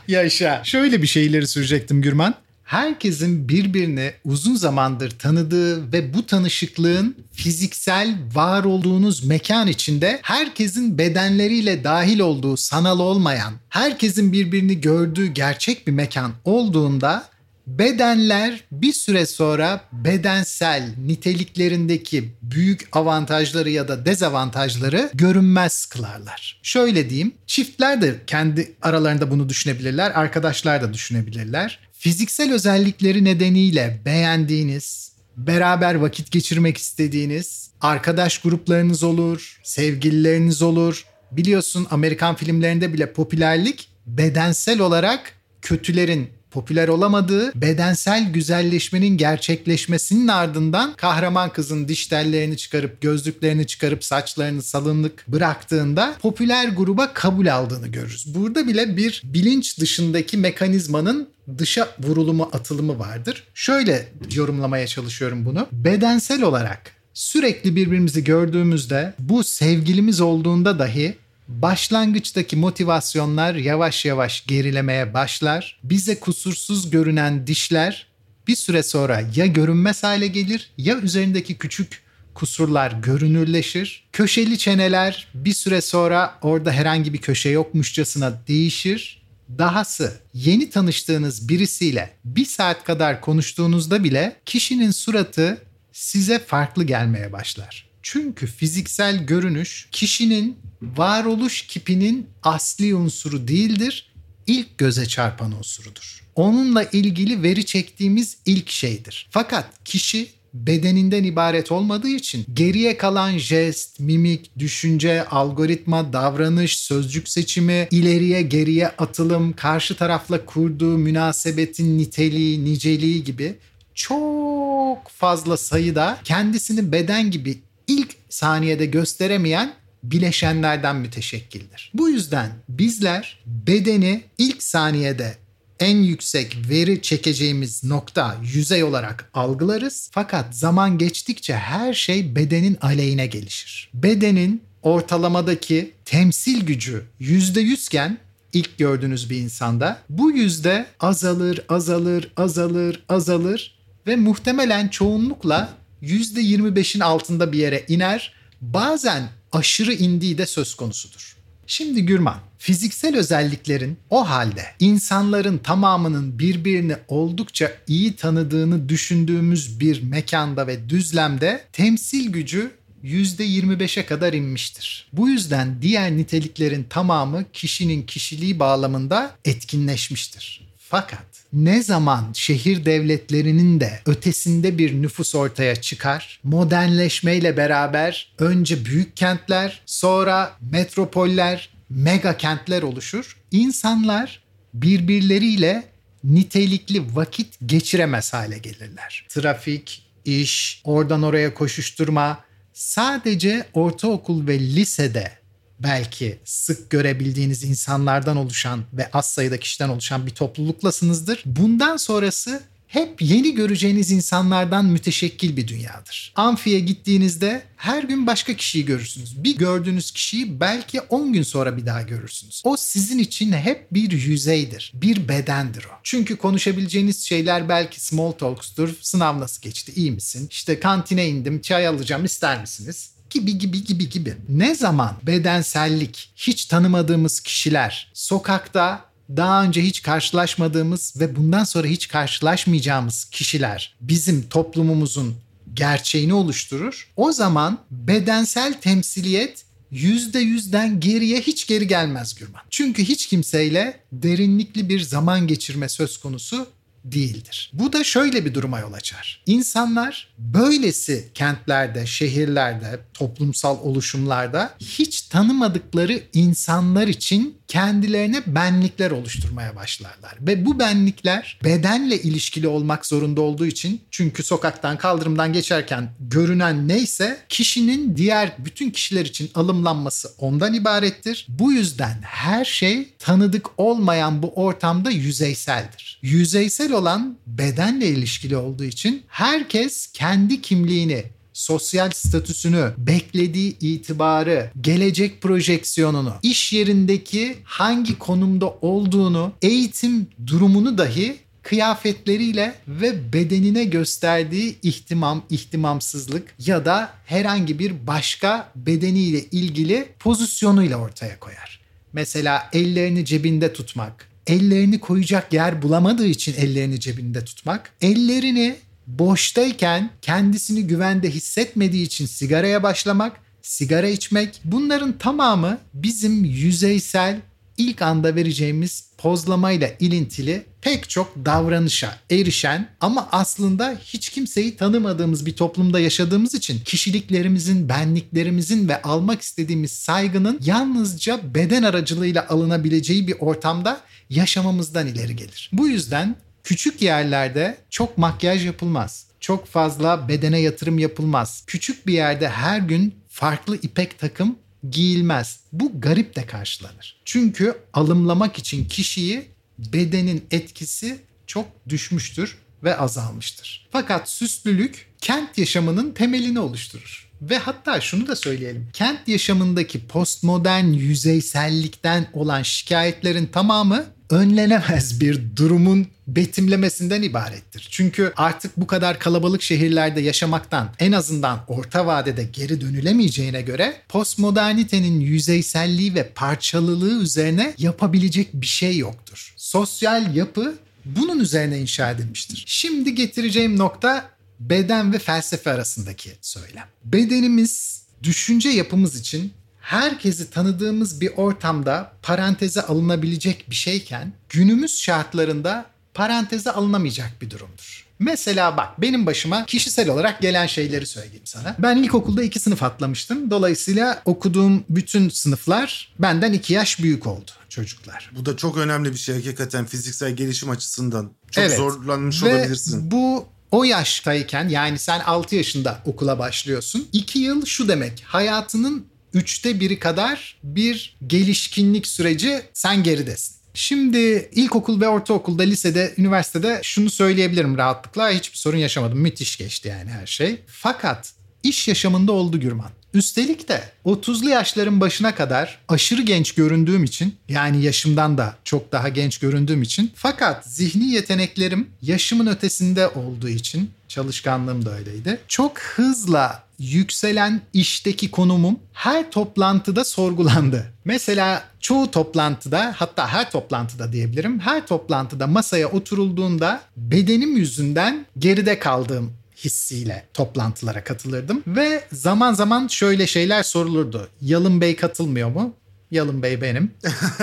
Yaşa. 0.09 0.61
Şöyle 0.65 1.03
bir 1.03 1.07
şey 1.07 1.27
ileri 1.27 1.47
sürecektim 1.47 2.03
Gürman. 2.03 2.35
Herkesin 2.65 3.49
birbirini 3.49 4.13
uzun 4.25 4.55
zamandır 4.57 5.19
tanıdığı 5.19 5.93
ve 5.93 6.15
bu 6.15 6.27
tanışıklığın 6.27 7.17
fiziksel 7.33 8.19
var 8.35 8.65
olduğunuz 8.65 9.25
mekan 9.25 9.69
içinde 9.69 10.19
herkesin 10.23 10.99
bedenleriyle 10.99 11.85
dahil 11.85 12.21
olduğu 12.21 12.57
sanal 12.57 12.99
olmayan, 12.99 13.55
herkesin 13.69 14.33
birbirini 14.33 14.81
gördüğü 14.81 15.27
gerçek 15.27 15.87
bir 15.87 15.93
mekan 15.93 16.33
olduğunda 16.45 17.29
bedenler 17.69 18.65
bir 18.73 18.93
süre 18.93 19.27
sonra 19.27 19.81
bedensel 19.93 20.95
niteliklerindeki 21.07 22.33
büyük 22.43 22.89
avantajları 22.97 23.71
ya 23.71 23.89
da 23.89 24.07
dezavantajları 24.07 25.11
görünmez 25.15 25.87
kılarlar. 25.87 26.61
Şöyle 26.63 27.11
diyeyim, 27.11 27.33
çiftler 27.47 28.03
de 28.03 28.15
kendi 28.27 28.77
aralarında 28.83 29.31
bunu 29.31 29.49
düşünebilirler, 29.49 30.11
arkadaşlar 30.11 30.83
da 30.83 30.95
düşünebilirler. 30.95 31.79
Fiziksel 31.93 32.53
özellikleri 32.53 33.25
nedeniyle 33.25 34.01
beğendiğiniz, 34.05 35.13
beraber 35.37 35.95
vakit 35.95 36.31
geçirmek 36.31 36.79
istediğiniz 36.79 37.71
arkadaş 37.81 38.39
gruplarınız 38.39 39.03
olur, 39.03 39.61
sevgilileriniz 39.63 40.63
olur. 40.63 41.05
Biliyorsun 41.33 41.87
Amerikan 41.91 42.35
filmlerinde 42.35 42.93
bile 42.93 43.13
popülerlik 43.13 43.89
bedensel 44.07 44.81
olarak 44.81 45.33
kötülerin 45.63 46.38
popüler 46.51 46.89
olamadığı 46.89 47.61
bedensel 47.61 48.33
güzelleşmenin 48.33 49.17
gerçekleşmesinin 49.17 50.29
ardından 50.29 50.95
kahraman 50.97 51.53
kızın 51.53 51.89
diş 51.89 52.07
tellerini 52.07 52.57
çıkarıp 52.57 53.01
gözlüklerini 53.01 53.67
çıkarıp 53.67 54.05
saçlarını 54.05 54.63
salınlık 54.63 55.25
bıraktığında 55.29 56.15
popüler 56.23 56.69
gruba 56.69 57.13
kabul 57.13 57.47
aldığını 57.47 57.89
görürüz. 57.89 58.35
Burada 58.35 58.67
bile 58.67 58.97
bir 58.97 59.23
bilinç 59.25 59.79
dışındaki 59.79 60.37
mekanizmanın 60.37 61.29
dışa 61.59 61.89
vurulumu 62.01 62.49
atılımı 62.53 62.99
vardır. 62.99 63.45
Şöyle 63.55 64.09
yorumlamaya 64.35 64.87
çalışıyorum 64.87 65.45
bunu. 65.45 65.67
Bedensel 65.73 66.43
olarak 66.43 66.93
sürekli 67.15 67.77
birbirimizi 67.77 68.25
gördüğümüzde 68.25 69.15
bu 69.19 69.45
sevgilimiz 69.45 70.21
olduğunda 70.21 70.79
dahi 70.79 71.17
başlangıçtaki 71.49 72.57
motivasyonlar 72.57 73.55
yavaş 73.55 74.05
yavaş 74.05 74.47
gerilemeye 74.47 75.15
başlar. 75.15 75.81
Bize 75.83 76.21
kusursuz 76.21 76.91
görünen 76.91 77.47
dişler 77.47 78.07
bir 78.47 78.57
süre 78.57 78.83
sonra 78.83 79.23
ya 79.37 79.47
görünmez 79.47 80.03
hale 80.03 80.27
gelir 80.27 80.71
ya 80.79 80.99
üzerindeki 80.99 81.59
küçük 81.59 82.03
kusurlar 82.35 82.93
görünürleşir. 82.93 84.05
Köşeli 84.13 84.59
çeneler 84.59 85.29
bir 85.35 85.53
süre 85.53 85.81
sonra 85.81 86.39
orada 86.43 86.73
herhangi 86.73 87.13
bir 87.13 87.19
köşe 87.19 87.49
yokmuşçasına 87.49 88.33
değişir. 88.49 89.23
Dahası 89.59 90.21
yeni 90.35 90.71
tanıştığınız 90.71 91.49
birisiyle 91.49 92.11
bir 92.25 92.45
saat 92.45 92.85
kadar 92.85 93.21
konuştuğunuzda 93.21 94.05
bile 94.05 94.37
kişinin 94.47 94.91
suratı 94.91 95.63
size 95.93 96.39
farklı 96.39 96.85
gelmeye 96.85 97.33
başlar. 97.33 97.89
Çünkü 98.03 98.47
fiziksel 98.47 99.27
görünüş 99.27 99.89
kişinin 99.93 100.59
varoluş 100.83 101.63
kipinin 101.63 102.27
asli 102.43 102.95
unsuru 102.95 103.49
değildir, 103.49 104.13
ilk 104.47 104.79
göze 104.79 105.07
çarpan 105.07 105.53
unsurudur. 105.59 106.25
Onunla 106.35 106.85
ilgili 106.85 107.43
veri 107.43 107.67
çektiğimiz 107.67 108.37
ilk 108.47 108.71
şeydir. 108.71 109.29
Fakat 109.31 109.85
kişi 109.85 110.29
bedeninden 110.55 111.25
ibaret 111.25 111.73
olmadığı 111.73 112.09
için 112.09 112.45
geriye 112.55 112.97
kalan 112.97 113.39
jest, 113.39 114.01
mimik, 114.01 114.59
düşünce, 114.59 115.25
algoritma, 115.25 116.13
davranış, 116.13 116.79
sözcük 116.79 117.29
seçimi, 117.29 117.89
ileriye 117.91 118.43
geriye 118.43 118.89
atılım, 118.89 119.53
karşı 119.53 119.97
tarafla 119.97 120.45
kurduğu 120.45 120.99
münasebetin 120.99 121.99
niteliği, 121.99 122.65
niceliği 122.65 123.25
gibi 123.25 123.55
çok 123.95 125.09
fazla 125.09 125.57
sayıda 125.57 126.19
kendisini 126.25 126.93
beden 126.93 127.31
gibi 127.31 127.59
ilk 127.87 128.17
saniyede 128.29 128.87
gösteremeyen 128.87 129.73
bileşenlerden 130.03 130.97
müteşekkildir. 130.97 131.91
Bu 131.95 132.09
yüzden 132.09 132.51
bizler 132.69 133.39
bedeni 133.47 134.23
ilk 134.39 134.63
saniyede 134.63 135.37
en 135.81 135.97
yüksek 135.97 136.57
veri 136.71 137.03
çekeceğimiz 137.03 137.85
nokta 137.85 138.37
yüzey 138.55 138.85
olarak 138.85 139.31
algılarız. 139.35 140.11
Fakat 140.13 140.57
zaman 140.57 140.99
geçtikçe 140.99 141.55
her 141.57 141.95
şey 141.95 142.37
bedenin 142.37 142.79
aleyhine 142.81 143.27
gelişir. 143.27 143.91
Bedenin 143.95 144.63
ortalamadaki 144.83 145.93
temsil 146.05 146.67
gücü 146.67 147.05
%100 147.21 147.87
iken 147.87 148.19
ilk 148.53 148.79
gördüğünüz 148.79 149.31
bir 149.31 149.37
insanda 149.37 149.99
bu 150.09 150.31
yüzde 150.31 150.87
azalır, 151.01 151.61
azalır, 151.69 152.33
azalır, 152.37 153.05
azalır 153.09 153.79
ve 154.07 154.17
muhtemelen 154.17 154.89
çoğunlukla 154.89 155.69
%25'in 156.03 157.01
altında 157.01 157.53
bir 157.53 157.59
yere 157.59 157.85
iner. 157.89 158.38
Bazen 158.61 159.29
aşırı 159.53 159.93
indiği 159.93 160.39
de 160.39 160.47
söz 160.47 160.75
konusudur. 160.75 161.37
Şimdi 161.67 162.07
Gürman, 162.07 162.41
fiziksel 162.59 163.17
özelliklerin 163.17 163.99
o 164.11 164.29
halde 164.29 164.65
insanların 164.81 165.59
tamamının 165.59 166.39
birbirini 166.39 166.97
oldukça 167.09 167.73
iyi 167.87 168.17
tanıdığını 168.17 168.89
düşündüğümüz 168.89 169.81
bir 169.81 170.03
mekanda 170.03 170.67
ve 170.67 170.89
düzlemde 170.89 171.65
temsil 171.73 172.33
gücü 172.33 172.71
%25'e 173.05 174.07
kadar 174.07 174.33
inmiştir. 174.33 175.09
Bu 175.13 175.29
yüzden 175.29 175.83
diğer 175.83 176.17
niteliklerin 176.17 176.87
tamamı 176.91 177.45
kişinin 177.53 178.03
kişiliği 178.03 178.59
bağlamında 178.59 179.37
etkinleşmiştir. 179.45 180.69
Fakat 180.79 181.27
ne 181.53 181.83
zaman 181.83 182.33
şehir 182.35 182.85
devletlerinin 182.85 183.81
de 183.81 184.01
ötesinde 184.07 184.79
bir 184.79 185.03
nüfus 185.03 185.35
ortaya 185.35 185.77
çıkar, 185.77 186.41
modernleşmeyle 186.45 187.57
beraber 187.57 188.33
önce 188.39 188.85
büyük 188.85 189.17
kentler, 189.17 189.83
sonra 189.87 190.57
metropoller, 190.61 191.71
mega 191.91 192.37
kentler 192.37 192.83
oluşur. 192.83 193.37
İnsanlar 193.51 194.43
birbirleriyle 194.75 195.85
nitelikli 196.25 197.17
vakit 197.17 197.55
geçiremez 197.67 198.33
hale 198.33 198.59
gelirler. 198.59 199.27
Trafik, 199.29 200.07
iş, 200.25 200.81
oradan 200.85 201.23
oraya 201.23 201.55
koşuşturma 201.55 202.45
sadece 202.73 203.67
ortaokul 203.73 204.47
ve 204.47 204.59
lisede 204.61 205.38
belki 205.83 206.39
sık 206.45 206.91
görebildiğiniz 206.91 207.65
insanlardan 207.65 208.37
oluşan 208.37 208.85
ve 208.93 209.11
az 209.13 209.31
sayıda 209.31 209.61
kişiden 209.61 209.89
oluşan 209.89 210.27
bir 210.27 210.31
topluluklasınızdır. 210.31 211.43
Bundan 211.47 211.97
sonrası 211.97 212.63
hep 212.89 213.23
yeni 213.23 213.55
göreceğiniz 213.55 214.11
insanlardan 214.11 214.85
müteşekkil 214.85 215.57
bir 215.57 215.69
dünyadır. 215.69 216.33
Amfiye 216.37 216.81
gittiğinizde 216.81 217.63
her 217.77 218.03
gün 218.03 218.27
başka 218.27 218.55
kişiyi 218.55 218.85
görürsünüz. 218.85 219.45
Bir 219.45 219.57
gördüğünüz 219.57 220.11
kişiyi 220.11 220.61
belki 220.61 221.01
10 221.01 221.33
gün 221.33 221.43
sonra 221.43 221.77
bir 221.77 221.87
daha 221.87 222.03
görürsünüz. 222.03 222.63
O 222.65 222.77
sizin 222.77 223.19
için 223.19 223.53
hep 223.53 223.95
bir 223.95 224.11
yüzeydir. 224.11 224.93
Bir 224.95 225.29
bedendir 225.29 225.85
o. 225.85 225.95
Çünkü 226.03 226.37
konuşabileceğiniz 226.37 227.21
şeyler 227.21 227.69
belki 227.69 228.01
small 228.01 228.33
talks'tur. 228.33 228.95
Sınav 229.01 229.41
nasıl 229.41 229.63
geçti? 229.63 229.93
İyi 229.97 230.11
misin? 230.11 230.49
İşte 230.51 230.81
kantine 230.81 231.29
indim. 231.29 231.61
Çay 231.61 231.87
alacağım. 231.87 232.25
ister 232.25 232.61
misiniz? 232.61 233.11
Gibi 233.31 233.59
gibi 233.59 233.85
gibi 233.85 234.11
gibi. 234.11 234.37
Ne 234.49 234.75
zaman 234.75 235.17
bedensellik, 235.23 236.31
hiç 236.37 236.65
tanımadığımız 236.65 237.41
kişiler 237.41 238.11
sokakta 238.15 239.09
daha 239.37 239.65
önce 239.65 239.83
hiç 239.83 240.03
karşılaşmadığımız 240.03 241.15
ve 241.21 241.37
bundan 241.37 241.65
sonra 241.65 241.89
hiç 241.89 242.09
karşılaşmayacağımız 242.09 243.25
kişiler 243.25 243.97
bizim 244.01 244.49
toplumumuzun 244.49 245.37
gerçeğini 245.75 246.35
oluşturur. 246.35 247.11
O 247.17 247.33
zaman 247.33 247.79
bedensel 247.91 248.81
temsiliyet 248.81 249.65
yüzde 249.91 250.39
yüzden 250.39 251.01
geriye 251.01 251.41
hiç 251.41 251.67
geri 251.67 251.87
gelmez 251.87 252.35
Gürman. 252.35 252.63
Çünkü 252.71 253.05
hiç 253.05 253.27
kimseyle 253.27 254.01
derinlikli 254.13 254.89
bir 254.89 255.01
zaman 255.01 255.47
geçirme 255.47 255.89
söz 255.89 256.19
konusu 256.19 256.67
değildir. 257.13 257.71
Bu 257.73 257.93
da 257.93 258.05
şöyle 258.05 258.45
bir 258.45 258.55
duruma 258.55 258.81
yol 258.81 258.93
açar. 258.93 259.43
İnsanlar 259.47 260.29
böylesi 260.39 261.29
kentlerde, 261.35 262.07
şehirlerde, 262.07 263.01
toplumsal 263.15 263.79
oluşumlarda 263.83 264.75
hiç 264.81 265.23
tanımadıkları 265.23 266.21
insanlar 266.33 267.09
için 267.09 267.59
kendilerine 267.69 268.43
benlikler 268.47 269.11
oluşturmaya 269.11 269.77
başlarlar. 269.77 270.35
Ve 270.41 270.67
bu 270.67 270.79
benlikler 270.79 271.59
bedenle 271.65 272.23
ilişkili 272.23 272.69
olmak 272.69 273.07
zorunda 273.07 273.41
olduğu 273.41 273.67
için 273.67 274.01
çünkü 274.11 274.43
sokaktan 274.43 274.97
kaldırımdan 274.99 275.53
geçerken 275.53 276.11
görünen 276.21 276.89
neyse 276.89 277.39
kişinin 277.49 278.17
diğer 278.17 278.53
bütün 278.59 278.91
kişiler 278.91 279.25
için 279.25 279.51
alımlanması 279.55 280.31
ondan 280.39 280.75
ibarettir. 280.75 281.47
Bu 281.49 281.73
yüzden 281.73 282.19
her 282.23 282.65
şey 282.65 283.09
tanıdık 283.19 283.67
olmayan 283.77 284.43
bu 284.43 284.53
ortamda 284.55 285.11
yüzeyseldir. 285.11 286.08
Yüzeysel 286.23 286.93
olan 286.93 287.39
bedenle 287.47 288.09
ilişkili 288.09 288.57
olduğu 288.57 288.85
için 288.85 289.23
herkes 289.29 290.07
kendi 290.07 290.61
kimliğini 290.63 291.25
sosyal 291.53 292.11
statüsünü, 292.11 292.93
beklediği 292.99 293.79
itibarı, 293.79 294.71
gelecek 294.81 295.43
projeksiyonunu, 295.43 296.35
iş 296.43 296.73
yerindeki 296.73 297.57
hangi 297.65 298.19
konumda 298.19 298.71
olduğunu, 298.71 299.53
eğitim 299.63 300.27
durumunu 300.47 300.99
dahi 300.99 301.37
kıyafetleriyle 301.63 302.75
ve 302.89 303.33
bedenine 303.33 303.85
gösterdiği 303.85 304.79
ihtimam, 304.83 305.43
ihtimamsızlık 305.51 306.55
ya 306.59 306.85
da 306.85 307.13
herhangi 307.27 307.79
bir 307.79 308.07
başka 308.07 308.73
bedeniyle 308.77 309.45
ilgili 309.45 310.09
pozisyonuyla 310.19 310.97
ortaya 310.97 311.41
koyar. 311.41 311.81
Mesela 312.13 312.69
ellerini 312.73 313.25
cebinde 313.25 313.73
tutmak, 313.73 314.29
ellerini 314.49 315.01
koyacak 315.01 315.53
yer 315.53 315.83
bulamadığı 315.83 316.27
için 316.27 316.55
ellerini 316.59 317.01
cebinde 317.01 317.45
tutmak, 317.45 317.93
ellerini 318.01 318.77
boştayken 319.07 320.11
kendisini 320.23 320.87
güvende 320.87 321.31
hissetmediği 321.31 322.07
için 322.07 322.27
sigaraya 322.27 322.83
başlamak, 322.83 323.37
sigara 323.63 324.09
içmek 324.09 324.61
bunların 324.65 325.19
tamamı 325.19 325.79
bizim 325.95 326.45
yüzeysel 326.45 327.41
ilk 327.79 328.03
anda 328.03 328.35
vereceğimiz 328.35 329.09
pozlamayla 329.19 329.91
ilintili 330.01 330.67
pek 330.81 331.11
çok 331.11 331.37
davranışa 331.37 332.17
erişen 332.31 332.89
ama 333.01 333.29
aslında 333.33 333.99
hiç 334.05 334.29
kimseyi 334.29 334.77
tanımadığımız 334.77 335.47
bir 335.47 335.57
toplumda 335.57 336.01
yaşadığımız 336.01 336.55
için 336.55 336.81
kişiliklerimizin, 336.81 337.89
benliklerimizin 337.89 338.89
ve 338.89 339.03
almak 339.03 339.43
istediğimiz 339.43 339.93
saygının 339.93 340.61
yalnızca 340.65 341.41
beden 341.55 341.83
aracılığıyla 341.83 342.47
alınabileceği 342.49 343.29
bir 343.29 343.37
ortamda 343.41 344.01
yaşamamızdan 344.31 345.07
ileri 345.07 345.37
gelir. 345.37 345.71
Bu 345.73 345.89
yüzden 345.89 346.37
Küçük 346.69 347.03
yerlerde 347.03 347.79
çok 347.91 348.19
makyaj 348.19 348.67
yapılmaz. 348.67 349.27
Çok 349.41 349.67
fazla 349.67 350.29
bedene 350.29 350.61
yatırım 350.61 350.99
yapılmaz. 350.99 351.65
Küçük 351.67 352.07
bir 352.07 352.13
yerde 352.13 352.49
her 352.49 352.79
gün 352.79 353.15
farklı 353.29 353.77
ipek 353.77 354.19
takım 354.19 354.59
giyilmez. 354.91 355.61
Bu 355.73 356.01
garip 356.01 356.37
de 356.37 356.47
karşılanır. 356.47 357.21
Çünkü 357.25 357.79
alımlamak 357.93 358.59
için 358.59 358.85
kişiyi 358.85 359.49
bedenin 359.79 360.47
etkisi 360.51 361.19
çok 361.47 361.67
düşmüştür 361.89 362.59
ve 362.85 362.97
azalmıştır. 362.97 363.89
Fakat 363.93 364.31
süslülük 364.31 365.09
kent 365.21 365.59
yaşamının 365.59 366.11
temelini 366.13 366.61
oluşturur. 366.61 367.29
Ve 367.43 367.59
hatta 367.59 368.01
şunu 368.01 368.27
da 368.27 368.37
söyleyelim. 368.37 368.89
Kent 368.93 369.29
yaşamındaki 369.29 370.07
postmodern 370.07 370.85
yüzeysellikten 370.85 372.31
olan 372.33 372.63
şikayetlerin 372.63 373.47
tamamı 373.47 374.07
önlenemez 374.31 375.21
bir 375.21 375.57
durumun 375.57 376.07
betimlemesinden 376.27 377.23
ibarettir. 377.23 377.89
Çünkü 377.91 378.33
artık 378.37 378.77
bu 378.77 378.87
kadar 378.87 379.19
kalabalık 379.19 379.63
şehirlerde 379.63 380.21
yaşamaktan 380.21 380.91
en 380.99 381.13
azından 381.13 381.61
orta 381.69 382.07
vadede 382.07 382.45
geri 382.53 382.81
dönülemeyeceğine 382.81 383.63
göre 383.63 383.97
postmodernitenin 384.09 385.21
yüzeyselliği 385.21 386.15
ve 386.15 386.29
parçalılığı 386.29 387.23
üzerine 387.23 387.75
yapabilecek 387.79 388.55
bir 388.55 388.67
şey 388.67 388.99
yoktur. 388.99 389.55
Sosyal 389.57 390.37
yapı 390.37 390.79
bunun 391.05 391.41
üzerine 391.41 391.79
inşa 391.79 392.11
edilmiştir. 392.11 392.65
Şimdi 392.67 393.15
getireceğim 393.15 393.79
nokta 393.79 394.31
beden 394.61 395.13
ve 395.13 395.19
felsefe 395.19 395.71
arasındaki 395.71 396.31
söylem. 396.41 396.87
Bedenimiz 397.05 398.03
düşünce 398.23 398.69
yapımız 398.69 399.21
için 399.21 399.53
herkesi 399.89 400.51
tanıdığımız 400.51 401.21
bir 401.21 401.31
ortamda 401.37 402.13
paranteze 402.23 402.83
alınabilecek 402.83 403.71
bir 403.71 403.75
şeyken 403.75 404.33
günümüz 404.49 404.99
şartlarında 404.99 405.87
paranteze 406.15 406.71
alınamayacak 406.71 407.31
bir 407.43 407.51
durumdur. 407.51 408.07
Mesela 408.19 408.77
bak 408.77 409.01
benim 409.01 409.27
başıma 409.27 409.67
kişisel 409.67 410.09
olarak 410.09 410.41
gelen 410.43 410.67
şeyleri 410.67 411.07
söyleyeyim 411.07 411.43
sana. 411.45 411.77
Ben 411.79 411.97
ilkokulda 411.97 412.43
iki 412.43 412.61
sınıf 412.61 412.83
atlamıştım. 412.83 413.51
Dolayısıyla 413.51 414.23
okuduğum 414.25 414.85
bütün 414.89 415.29
sınıflar 415.29 416.15
benden 416.19 416.53
iki 416.53 416.73
yaş 416.73 417.03
büyük 417.03 417.27
oldu 417.27 417.51
çocuklar. 417.69 418.31
Bu 418.37 418.47
da 418.47 418.57
çok 418.57 418.77
önemli 418.77 419.13
bir 419.13 419.19
şey 419.19 419.35
hakikaten 419.35 419.87
fiziksel 419.87 420.37
gelişim 420.37 420.71
açısından. 420.71 421.31
Çok 421.51 421.65
Evet. 421.65 421.77
zorlanmış 421.77 422.43
Ve 422.43 422.55
olabilirsin. 422.57 423.11
bu 423.11 423.47
o 423.71 423.85
yaştayken 423.85 424.69
yani 424.69 424.99
sen 424.99 425.21
6 425.21 425.57
yaşında 425.57 425.99
okula 426.05 426.39
başlıyorsun. 426.39 427.09
2 427.13 427.39
yıl 427.39 427.65
şu 427.67 427.89
demek 427.89 428.23
hayatının 428.27 429.07
üçte 429.35 429.81
biri 429.81 429.99
kadar 429.99 430.59
bir 430.63 431.17
gelişkinlik 431.27 432.07
süreci 432.07 432.63
sen 432.73 433.03
geridesin. 433.03 433.59
Şimdi 433.75 434.49
ilkokul 434.53 435.01
ve 435.01 435.09
ortaokulda, 435.09 435.63
lisede, 435.63 436.15
üniversitede 436.19 436.81
şunu 436.83 437.11
söyleyebilirim 437.11 437.79
rahatlıkla. 437.79 438.31
Hiçbir 438.31 438.57
sorun 438.57 438.77
yaşamadım. 438.77 439.19
Müthiş 439.19 439.57
geçti 439.57 439.89
yani 439.89 440.11
her 440.11 440.27
şey. 440.27 440.61
Fakat 440.67 441.33
iş 441.63 441.89
yaşamında 441.89 442.33
oldu 442.33 442.61
Gürman. 442.61 442.91
Üstelik 443.15 443.69
de 443.69 443.83
30'lu 444.05 444.49
yaşların 444.49 445.01
başına 445.01 445.35
kadar 445.35 445.79
aşırı 445.89 446.23
genç 446.23 446.53
göründüğüm 446.53 447.05
için 447.05 447.37
yani 447.49 447.83
yaşımdan 447.83 448.39
da 448.39 448.57
çok 448.65 448.93
daha 448.93 449.09
genç 449.09 449.39
göründüğüm 449.39 449.83
için 449.83 450.13
fakat 450.15 450.67
zihni 450.67 451.11
yeteneklerim 451.11 451.89
yaşımın 452.03 452.47
ötesinde 452.47 453.09
olduğu 453.09 453.49
için 453.49 453.91
çalışkanlığım 454.09 454.85
da 454.85 454.95
öyleydi. 454.99 455.41
Çok 455.49 455.79
hızla 455.79 456.63
yükselen 456.79 457.61
işteki 457.73 458.31
konumum 458.31 458.79
her 458.93 459.31
toplantıda 459.31 460.05
sorgulandı. 460.05 460.93
Mesela 461.05 461.65
çoğu 461.81 462.11
toplantıda 462.11 462.95
hatta 462.97 463.29
her 463.29 463.51
toplantıda 463.51 464.13
diyebilirim. 464.13 464.61
Her 464.61 464.87
toplantıda 464.87 465.47
masaya 465.47 465.89
oturulduğunda 465.89 466.81
bedenim 466.97 467.57
yüzünden 467.57 468.27
geride 468.39 468.79
kaldığım 468.79 469.33
hissiyle 469.65 470.27
toplantılara 470.35 471.05
katılırdım. 471.05 471.63
Ve 471.67 472.05
zaman 472.13 472.55
zaman 472.55 472.87
şöyle 472.89 473.27
şeyler 473.27 473.63
sorulurdu. 473.63 474.29
Yalın 474.41 474.81
Bey 474.81 474.97
katılmıyor 474.97 475.51
mu? 475.51 475.75
Yalın 476.11 476.43
Bey 476.43 476.61
benim. 476.61 476.95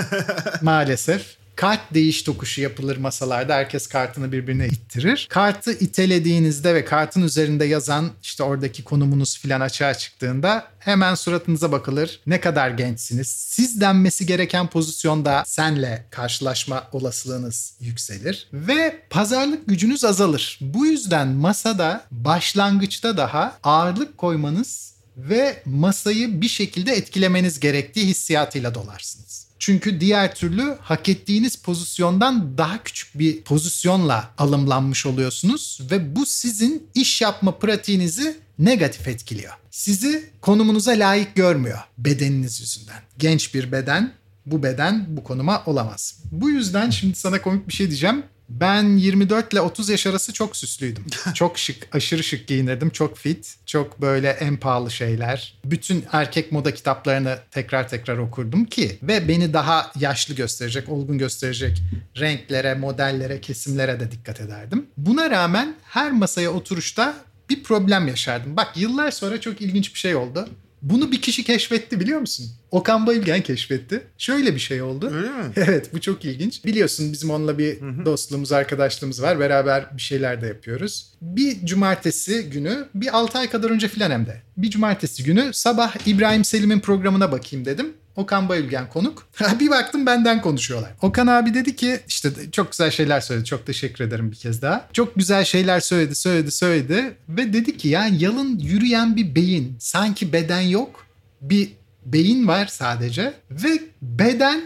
Maalesef. 0.61 1.34
Kart 1.55 1.93
değiş 1.93 2.23
tokuşu 2.23 2.61
yapılır 2.61 2.97
masalarda. 2.97 3.55
Herkes 3.55 3.87
kartını 3.87 4.31
birbirine 4.31 4.67
ittirir. 4.67 5.27
Kartı 5.29 5.71
itelediğinizde 5.71 6.75
ve 6.75 6.85
kartın 6.85 7.21
üzerinde 7.21 7.65
yazan 7.65 8.11
işte 8.23 8.43
oradaki 8.43 8.83
konumunuz 8.83 9.39
filan 9.39 9.61
açığa 9.61 9.93
çıktığında 9.93 10.67
hemen 10.79 11.15
suratınıza 11.15 11.71
bakılır. 11.71 12.19
Ne 12.27 12.39
kadar 12.39 12.69
gençsiniz. 12.69 13.27
Siz 13.27 13.81
denmesi 13.81 14.25
gereken 14.25 14.67
pozisyonda 14.67 15.43
senle 15.45 16.05
karşılaşma 16.09 16.87
olasılığınız 16.91 17.73
yükselir 17.79 18.47
ve 18.53 19.01
pazarlık 19.09 19.67
gücünüz 19.67 20.05
azalır. 20.05 20.59
Bu 20.61 20.85
yüzden 20.85 21.27
masada 21.27 22.03
başlangıçta 22.11 23.17
daha 23.17 23.57
ağırlık 23.63 24.17
koymanız 24.17 24.95
ve 25.17 25.63
masayı 25.65 26.41
bir 26.41 26.47
şekilde 26.47 26.91
etkilemeniz 26.91 27.59
gerektiği 27.59 28.07
hissiyatıyla 28.07 28.75
dolarsınız. 28.75 29.44
Çünkü 29.59 30.01
diğer 30.01 30.35
türlü 30.35 30.77
hak 30.81 31.09
ettiğiniz 31.09 31.55
pozisyondan 31.55 32.57
daha 32.57 32.83
küçük 32.83 33.19
bir 33.19 33.41
pozisyonla 33.41 34.31
alımlanmış 34.37 35.05
oluyorsunuz 35.05 35.79
ve 35.91 36.15
bu 36.15 36.25
sizin 36.25 36.87
iş 36.95 37.21
yapma 37.21 37.59
pratiğinizi 37.59 38.37
negatif 38.59 39.07
etkiliyor. 39.07 39.53
Sizi 39.71 40.29
konumunuza 40.41 40.91
layık 40.91 41.35
görmüyor 41.35 41.79
bedeniniz 41.97 42.61
yüzünden. 42.61 43.01
Genç 43.17 43.53
bir 43.53 43.71
beden 43.71 44.13
bu 44.45 44.63
beden 44.63 45.05
bu 45.07 45.23
konuma 45.23 45.63
olamaz. 45.65 46.19
Bu 46.31 46.49
yüzden 46.49 46.89
şimdi 46.89 47.15
sana 47.15 47.41
komik 47.41 47.67
bir 47.67 47.73
şey 47.73 47.87
diyeceğim. 47.87 48.23
Ben 48.49 48.97
24 48.97 49.53
ile 49.53 49.61
30 49.61 49.89
yaş 49.89 50.07
arası 50.07 50.33
çok 50.33 50.55
süslüydüm. 50.55 51.05
çok 51.33 51.57
şık, 51.57 51.95
aşırı 51.95 52.23
şık 52.23 52.47
giyinirdim. 52.47 52.89
Çok 52.89 53.17
fit, 53.17 53.55
çok 53.65 54.01
böyle 54.01 54.29
en 54.29 54.57
pahalı 54.57 54.91
şeyler. 54.91 55.57
Bütün 55.65 56.05
erkek 56.11 56.51
moda 56.51 56.73
kitaplarını 56.73 57.39
tekrar 57.51 57.89
tekrar 57.89 58.17
okurdum 58.17 58.65
ki 58.65 58.97
ve 59.03 59.27
beni 59.27 59.53
daha 59.53 59.91
yaşlı 59.99 60.35
gösterecek, 60.35 60.89
olgun 60.89 61.17
gösterecek 61.17 61.81
renklere, 62.17 62.73
modellere, 62.73 63.41
kesimlere 63.41 63.99
de 63.99 64.11
dikkat 64.11 64.41
ederdim. 64.41 64.85
Buna 64.97 65.29
rağmen 65.29 65.75
her 65.83 66.11
masaya 66.11 66.51
oturuşta 66.51 67.15
bir 67.49 67.63
problem 67.63 68.07
yaşardım. 68.07 68.57
Bak 68.57 68.77
yıllar 68.77 69.11
sonra 69.11 69.41
çok 69.41 69.61
ilginç 69.61 69.93
bir 69.93 69.99
şey 69.99 70.15
oldu. 70.15 70.49
Bunu 70.81 71.11
bir 71.11 71.21
kişi 71.21 71.43
keşfetti 71.43 71.99
biliyor 71.99 72.19
musun? 72.19 72.49
Okan 72.71 73.07
Bayülgen 73.07 73.41
keşfetti. 73.41 74.07
Şöyle 74.17 74.55
bir 74.55 74.59
şey 74.59 74.81
oldu. 74.81 75.11
Öyle 75.13 75.27
mi? 75.29 75.43
Evet 75.55 75.93
bu 75.93 76.01
çok 76.01 76.25
ilginç. 76.25 76.65
Biliyorsun 76.65 77.13
bizim 77.13 77.29
onunla 77.29 77.57
bir 77.57 77.77
dostluğumuz, 78.05 78.51
arkadaşlığımız 78.51 79.21
var. 79.21 79.39
Beraber 79.39 79.97
bir 79.97 80.01
şeyler 80.01 80.41
de 80.41 80.47
yapıyoruz. 80.47 81.11
Bir 81.21 81.65
cumartesi 81.65 82.49
günü, 82.49 82.87
bir 82.95 83.17
6 83.17 83.37
ay 83.37 83.49
kadar 83.49 83.69
önce 83.69 83.87
filan 83.87 84.11
hem 84.11 84.25
de. 84.25 84.41
Bir 84.57 84.69
cumartesi 84.69 85.23
günü 85.23 85.49
sabah 85.53 85.95
İbrahim 86.07 86.45
Selim'in 86.45 86.79
programına 86.79 87.31
bakayım 87.31 87.65
dedim. 87.65 87.93
Okan 88.15 88.49
Bayülgen 88.49 88.89
konuk. 88.89 89.27
bir 89.59 89.69
baktım 89.69 90.05
benden 90.05 90.41
konuşuyorlar. 90.41 90.91
Okan 91.01 91.27
abi 91.27 91.53
dedi 91.53 91.75
ki 91.75 91.99
işte 92.07 92.29
çok 92.51 92.71
güzel 92.71 92.91
şeyler 92.91 93.21
söyledi. 93.21 93.45
Çok 93.45 93.65
teşekkür 93.65 94.03
ederim 94.03 94.31
bir 94.31 94.35
kez 94.35 94.61
daha. 94.61 94.87
Çok 94.93 95.15
güzel 95.15 95.45
şeyler 95.45 95.79
söyledi, 95.79 96.15
söyledi, 96.15 96.51
söyledi. 96.51 97.15
Ve 97.29 97.53
dedi 97.53 97.77
ki 97.77 97.87
yani 97.87 98.23
yalın 98.23 98.59
yürüyen 98.59 99.15
bir 99.15 99.35
beyin. 99.35 99.75
Sanki 99.79 100.33
beden 100.33 100.61
yok. 100.61 101.05
Bir 101.41 101.69
beyin 102.05 102.47
var 102.47 102.67
sadece. 102.67 103.33
Ve 103.51 103.79
beden 104.01 104.61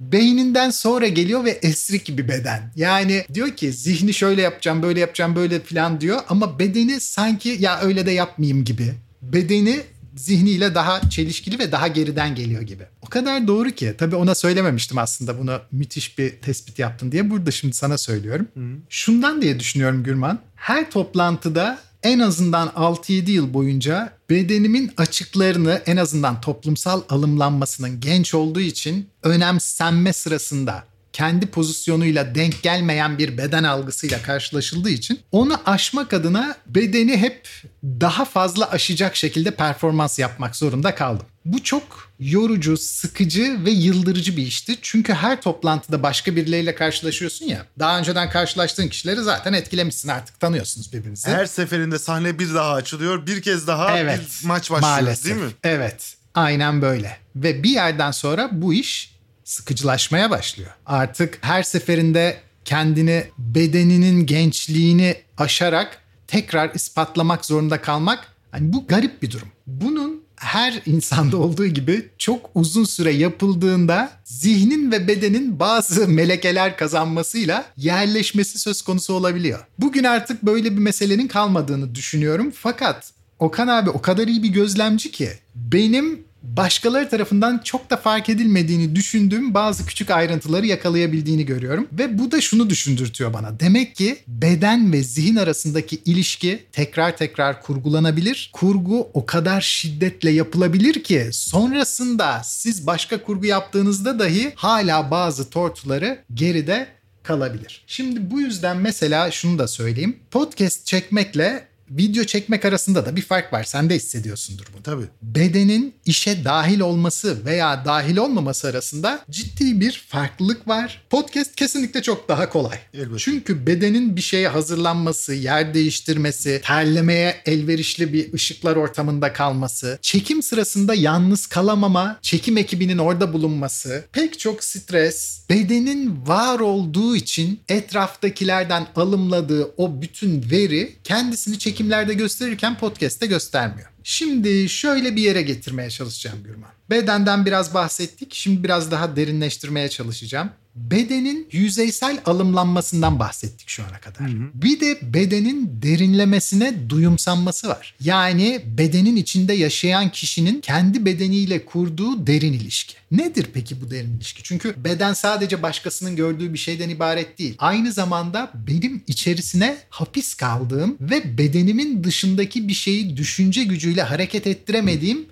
beyninden 0.00 0.70
sonra 0.70 1.08
geliyor 1.08 1.44
ve 1.44 1.50
esrik 1.50 2.18
bir 2.18 2.28
beden. 2.28 2.72
Yani 2.76 3.24
diyor 3.34 3.50
ki 3.50 3.72
zihni 3.72 4.14
şöyle 4.14 4.42
yapacağım, 4.42 4.82
böyle 4.82 5.00
yapacağım, 5.00 5.36
böyle 5.36 5.60
falan 5.60 6.00
diyor. 6.00 6.20
Ama 6.28 6.58
bedeni 6.58 7.00
sanki 7.00 7.56
ya 7.60 7.80
öyle 7.80 8.06
de 8.06 8.10
yapmayayım 8.10 8.64
gibi. 8.64 8.94
Bedeni 9.22 9.80
zihniyle 10.20 10.74
daha 10.74 11.10
çelişkili 11.10 11.58
ve 11.58 11.72
daha 11.72 11.88
geriden 11.88 12.34
geliyor 12.34 12.62
gibi. 12.62 12.82
O 13.02 13.06
kadar 13.06 13.46
doğru 13.48 13.70
ki. 13.70 13.94
Tabii 13.98 14.16
ona 14.16 14.34
söylememiştim 14.34 14.98
aslında 14.98 15.38
bunu 15.38 15.60
müthiş 15.72 16.18
bir 16.18 16.30
tespit 16.30 16.78
yaptın 16.78 17.12
diye. 17.12 17.30
Burada 17.30 17.50
şimdi 17.50 17.74
sana 17.74 17.98
söylüyorum. 17.98 18.48
Hı. 18.54 18.60
Şundan 18.88 19.42
diye 19.42 19.60
düşünüyorum 19.60 20.02
Gürman. 20.02 20.38
Her 20.54 20.90
toplantıda 20.90 21.78
en 22.02 22.18
azından 22.18 22.68
6-7 22.68 23.30
yıl 23.30 23.54
boyunca 23.54 24.12
bedenimin 24.30 24.92
açıklarını 24.96 25.82
en 25.86 25.96
azından 25.96 26.40
toplumsal 26.40 27.02
alımlanmasının 27.08 28.00
genç 28.00 28.34
olduğu 28.34 28.60
için 28.60 29.08
önemsenme 29.22 30.12
sırasında 30.12 30.84
kendi 31.12 31.46
pozisyonuyla 31.46 32.34
denk 32.34 32.62
gelmeyen 32.62 33.18
bir 33.18 33.38
beden 33.38 33.64
algısıyla 33.64 34.22
karşılaşıldığı 34.22 34.90
için 34.90 35.20
onu 35.32 35.60
aşmak 35.66 36.12
adına 36.12 36.56
bedeni 36.66 37.16
hep 37.16 37.48
daha 37.84 38.24
fazla 38.24 38.70
aşacak 38.70 39.16
şekilde 39.16 39.50
performans 39.50 40.18
yapmak 40.18 40.56
zorunda 40.56 40.94
kaldım. 40.94 41.26
Bu 41.44 41.62
çok 41.62 42.10
yorucu, 42.20 42.76
sıkıcı 42.76 43.64
ve 43.64 43.70
yıldırıcı 43.70 44.36
bir 44.36 44.46
işti. 44.46 44.78
Çünkü 44.82 45.12
her 45.12 45.42
toplantıda 45.42 46.02
başka 46.02 46.36
birileriyle 46.36 46.74
karşılaşıyorsun 46.74 47.46
ya. 47.46 47.66
Daha 47.78 47.98
önceden 47.98 48.30
karşılaştığın 48.30 48.88
kişileri 48.88 49.22
zaten 49.22 49.52
etkilemişsin 49.52 50.08
artık 50.08 50.40
tanıyorsunuz 50.40 50.92
birbirinizi. 50.92 51.30
Her 51.30 51.46
seferinde 51.46 51.98
sahne 51.98 52.38
bir 52.38 52.54
daha 52.54 52.72
açılıyor. 52.72 53.26
Bir 53.26 53.42
kez 53.42 53.66
daha 53.66 53.98
evet, 53.98 54.20
bir 54.42 54.48
maç 54.48 54.70
başlıyor 54.70 54.92
maalesef. 54.92 55.24
değil 55.24 55.36
mi? 55.36 55.50
Evet. 55.64 56.14
Aynen 56.34 56.82
böyle. 56.82 57.16
Ve 57.36 57.62
bir 57.62 57.70
yerden 57.70 58.10
sonra 58.10 58.48
bu 58.52 58.74
iş 58.74 59.19
sıkıcılaşmaya 59.50 60.30
başlıyor. 60.30 60.70
Artık 60.86 61.38
her 61.40 61.62
seferinde 61.62 62.40
kendini 62.64 63.24
bedeninin 63.38 64.26
gençliğini 64.26 65.16
aşarak 65.38 65.98
tekrar 66.26 66.74
ispatlamak 66.74 67.44
zorunda 67.44 67.80
kalmak 67.82 68.26
hani 68.50 68.72
bu 68.72 68.86
garip 68.86 69.22
bir 69.22 69.30
durum. 69.30 69.48
Bunun 69.66 70.22
her 70.36 70.82
insanda 70.86 71.36
olduğu 71.44 71.66
gibi 71.66 72.08
çok 72.18 72.50
uzun 72.54 72.84
süre 72.84 73.12
yapıldığında 73.12 74.10
zihnin 74.24 74.92
ve 74.92 75.08
bedenin 75.08 75.60
bazı 75.60 76.08
melekeler 76.08 76.76
kazanmasıyla 76.76 77.64
yerleşmesi 77.76 78.58
söz 78.58 78.82
konusu 78.82 79.14
olabiliyor. 79.14 79.66
Bugün 79.78 80.04
artık 80.04 80.42
böyle 80.42 80.72
bir 80.72 80.80
meselenin 80.80 81.28
kalmadığını 81.28 81.94
düşünüyorum. 81.94 82.52
Fakat 82.56 83.12
Okan 83.38 83.68
abi 83.68 83.90
o 83.90 84.02
kadar 84.02 84.28
iyi 84.28 84.42
bir 84.42 84.48
gözlemci 84.48 85.10
ki 85.10 85.30
benim 85.54 86.24
başkaları 86.42 87.08
tarafından 87.08 87.60
çok 87.64 87.90
da 87.90 87.96
fark 87.96 88.28
edilmediğini 88.28 88.96
düşündüğüm 88.96 89.54
bazı 89.54 89.86
küçük 89.86 90.10
ayrıntıları 90.10 90.66
yakalayabildiğini 90.66 91.46
görüyorum. 91.46 91.88
Ve 91.92 92.18
bu 92.18 92.32
da 92.32 92.40
şunu 92.40 92.70
düşündürtüyor 92.70 93.32
bana. 93.32 93.60
Demek 93.60 93.96
ki 93.96 94.18
beden 94.26 94.92
ve 94.92 95.02
zihin 95.02 95.36
arasındaki 95.36 95.96
ilişki 96.04 96.64
tekrar 96.72 97.16
tekrar 97.16 97.62
kurgulanabilir. 97.62 98.50
Kurgu 98.52 99.08
o 99.14 99.26
kadar 99.26 99.60
şiddetle 99.60 100.30
yapılabilir 100.30 101.02
ki 101.02 101.28
sonrasında 101.32 102.42
siz 102.44 102.86
başka 102.86 103.22
kurgu 103.22 103.46
yaptığınızda 103.46 104.18
dahi 104.18 104.52
hala 104.54 105.10
bazı 105.10 105.50
tortuları 105.50 106.24
geride 106.34 106.88
kalabilir. 107.22 107.84
Şimdi 107.86 108.30
bu 108.30 108.40
yüzden 108.40 108.76
mesela 108.76 109.30
şunu 109.30 109.58
da 109.58 109.68
söyleyeyim. 109.68 110.16
Podcast 110.30 110.86
çekmekle 110.86 111.69
video 111.90 112.24
çekmek 112.24 112.64
arasında 112.64 113.06
da 113.06 113.16
bir 113.16 113.22
fark 113.22 113.52
var. 113.52 113.64
Sen 113.64 113.90
de 113.90 113.96
hissediyorsundur 113.96 114.64
bunu. 114.74 114.82
Tabii. 114.82 115.04
Bedenin 115.22 115.94
işe 116.04 116.44
dahil 116.44 116.80
olması 116.80 117.44
veya 117.44 117.84
dahil 117.84 118.16
olmaması 118.16 118.68
arasında 118.68 119.24
ciddi 119.30 119.80
bir 119.80 120.04
farklılık 120.08 120.68
var. 120.68 121.02
Podcast 121.10 121.54
kesinlikle 121.56 122.02
çok 122.02 122.28
daha 122.28 122.48
kolay. 122.48 122.78
Elbette. 122.94 123.18
Çünkü 123.18 123.66
bedenin 123.66 124.16
bir 124.16 124.20
şeye 124.20 124.48
hazırlanması, 124.48 125.34
yer 125.34 125.74
değiştirmesi, 125.74 126.60
terlemeye 126.64 127.36
elverişli 127.46 128.12
bir 128.12 128.32
ışıklar 128.32 128.76
ortamında 128.76 129.32
kalması, 129.32 129.98
çekim 130.02 130.42
sırasında 130.42 130.94
yalnız 130.94 131.46
kalamama, 131.46 132.18
çekim 132.22 132.56
ekibinin 132.56 132.98
orada 132.98 133.32
bulunması, 133.32 134.04
pek 134.12 134.38
çok 134.38 134.64
stres, 134.64 135.40
bedenin 135.50 136.26
var 136.26 136.60
olduğu 136.60 137.16
için 137.16 137.60
etraftakilerden 137.68 138.86
alımladığı 138.96 139.74
o 139.76 140.02
bütün 140.02 140.50
veri 140.50 140.96
kendisini 141.04 141.58
çekim 141.58 141.79
çekimlerde 141.80 142.14
gösterirken 142.14 142.78
podcast'te 142.78 143.26
göstermiyor. 143.26 143.88
Şimdi 144.04 144.68
şöyle 144.68 145.16
bir 145.16 145.22
yere 145.22 145.42
getirmeye 145.42 145.90
çalışacağım 145.90 146.42
Gürman. 146.44 146.70
Bedenden 146.90 147.46
biraz 147.46 147.74
bahsettik. 147.74 148.34
Şimdi 148.34 148.64
biraz 148.64 148.90
daha 148.90 149.16
derinleştirmeye 149.16 149.88
çalışacağım 149.88 150.50
bedenin 150.74 151.48
yüzeysel 151.52 152.20
alımlanmasından 152.24 153.18
bahsettik 153.18 153.68
şu 153.68 153.82
ana 153.82 154.00
kadar. 154.00 154.28
Hı 154.28 154.32
hı. 154.32 154.50
Bir 154.54 154.80
de 154.80 154.98
bedenin 155.02 155.82
derinlemesine 155.82 156.90
duyumsanması 156.90 157.68
var. 157.68 157.94
Yani 158.00 158.62
bedenin 158.64 159.16
içinde 159.16 159.52
yaşayan 159.52 160.10
kişinin 160.12 160.60
kendi 160.60 161.04
bedeniyle 161.04 161.64
kurduğu 161.64 162.26
derin 162.26 162.52
ilişki. 162.52 162.94
Nedir 163.10 163.46
peki 163.54 163.80
bu 163.80 163.90
derin 163.90 164.16
ilişki? 164.16 164.42
Çünkü 164.42 164.84
beden 164.84 165.12
sadece 165.12 165.62
başkasının 165.62 166.16
gördüğü 166.16 166.52
bir 166.52 166.58
şeyden 166.58 166.88
ibaret 166.88 167.38
değil. 167.38 167.54
Aynı 167.58 167.92
zamanda 167.92 168.52
benim 168.68 169.02
içerisine 169.06 169.76
hapis 169.90 170.34
kaldığım 170.34 170.96
ve 171.00 171.38
bedenimin 171.38 172.04
dışındaki 172.04 172.68
bir 172.68 172.74
şeyi 172.74 173.16
düşünce 173.16 173.64
gücüyle 173.64 174.02
hareket 174.02 174.46
ettiremediğim 174.46 175.26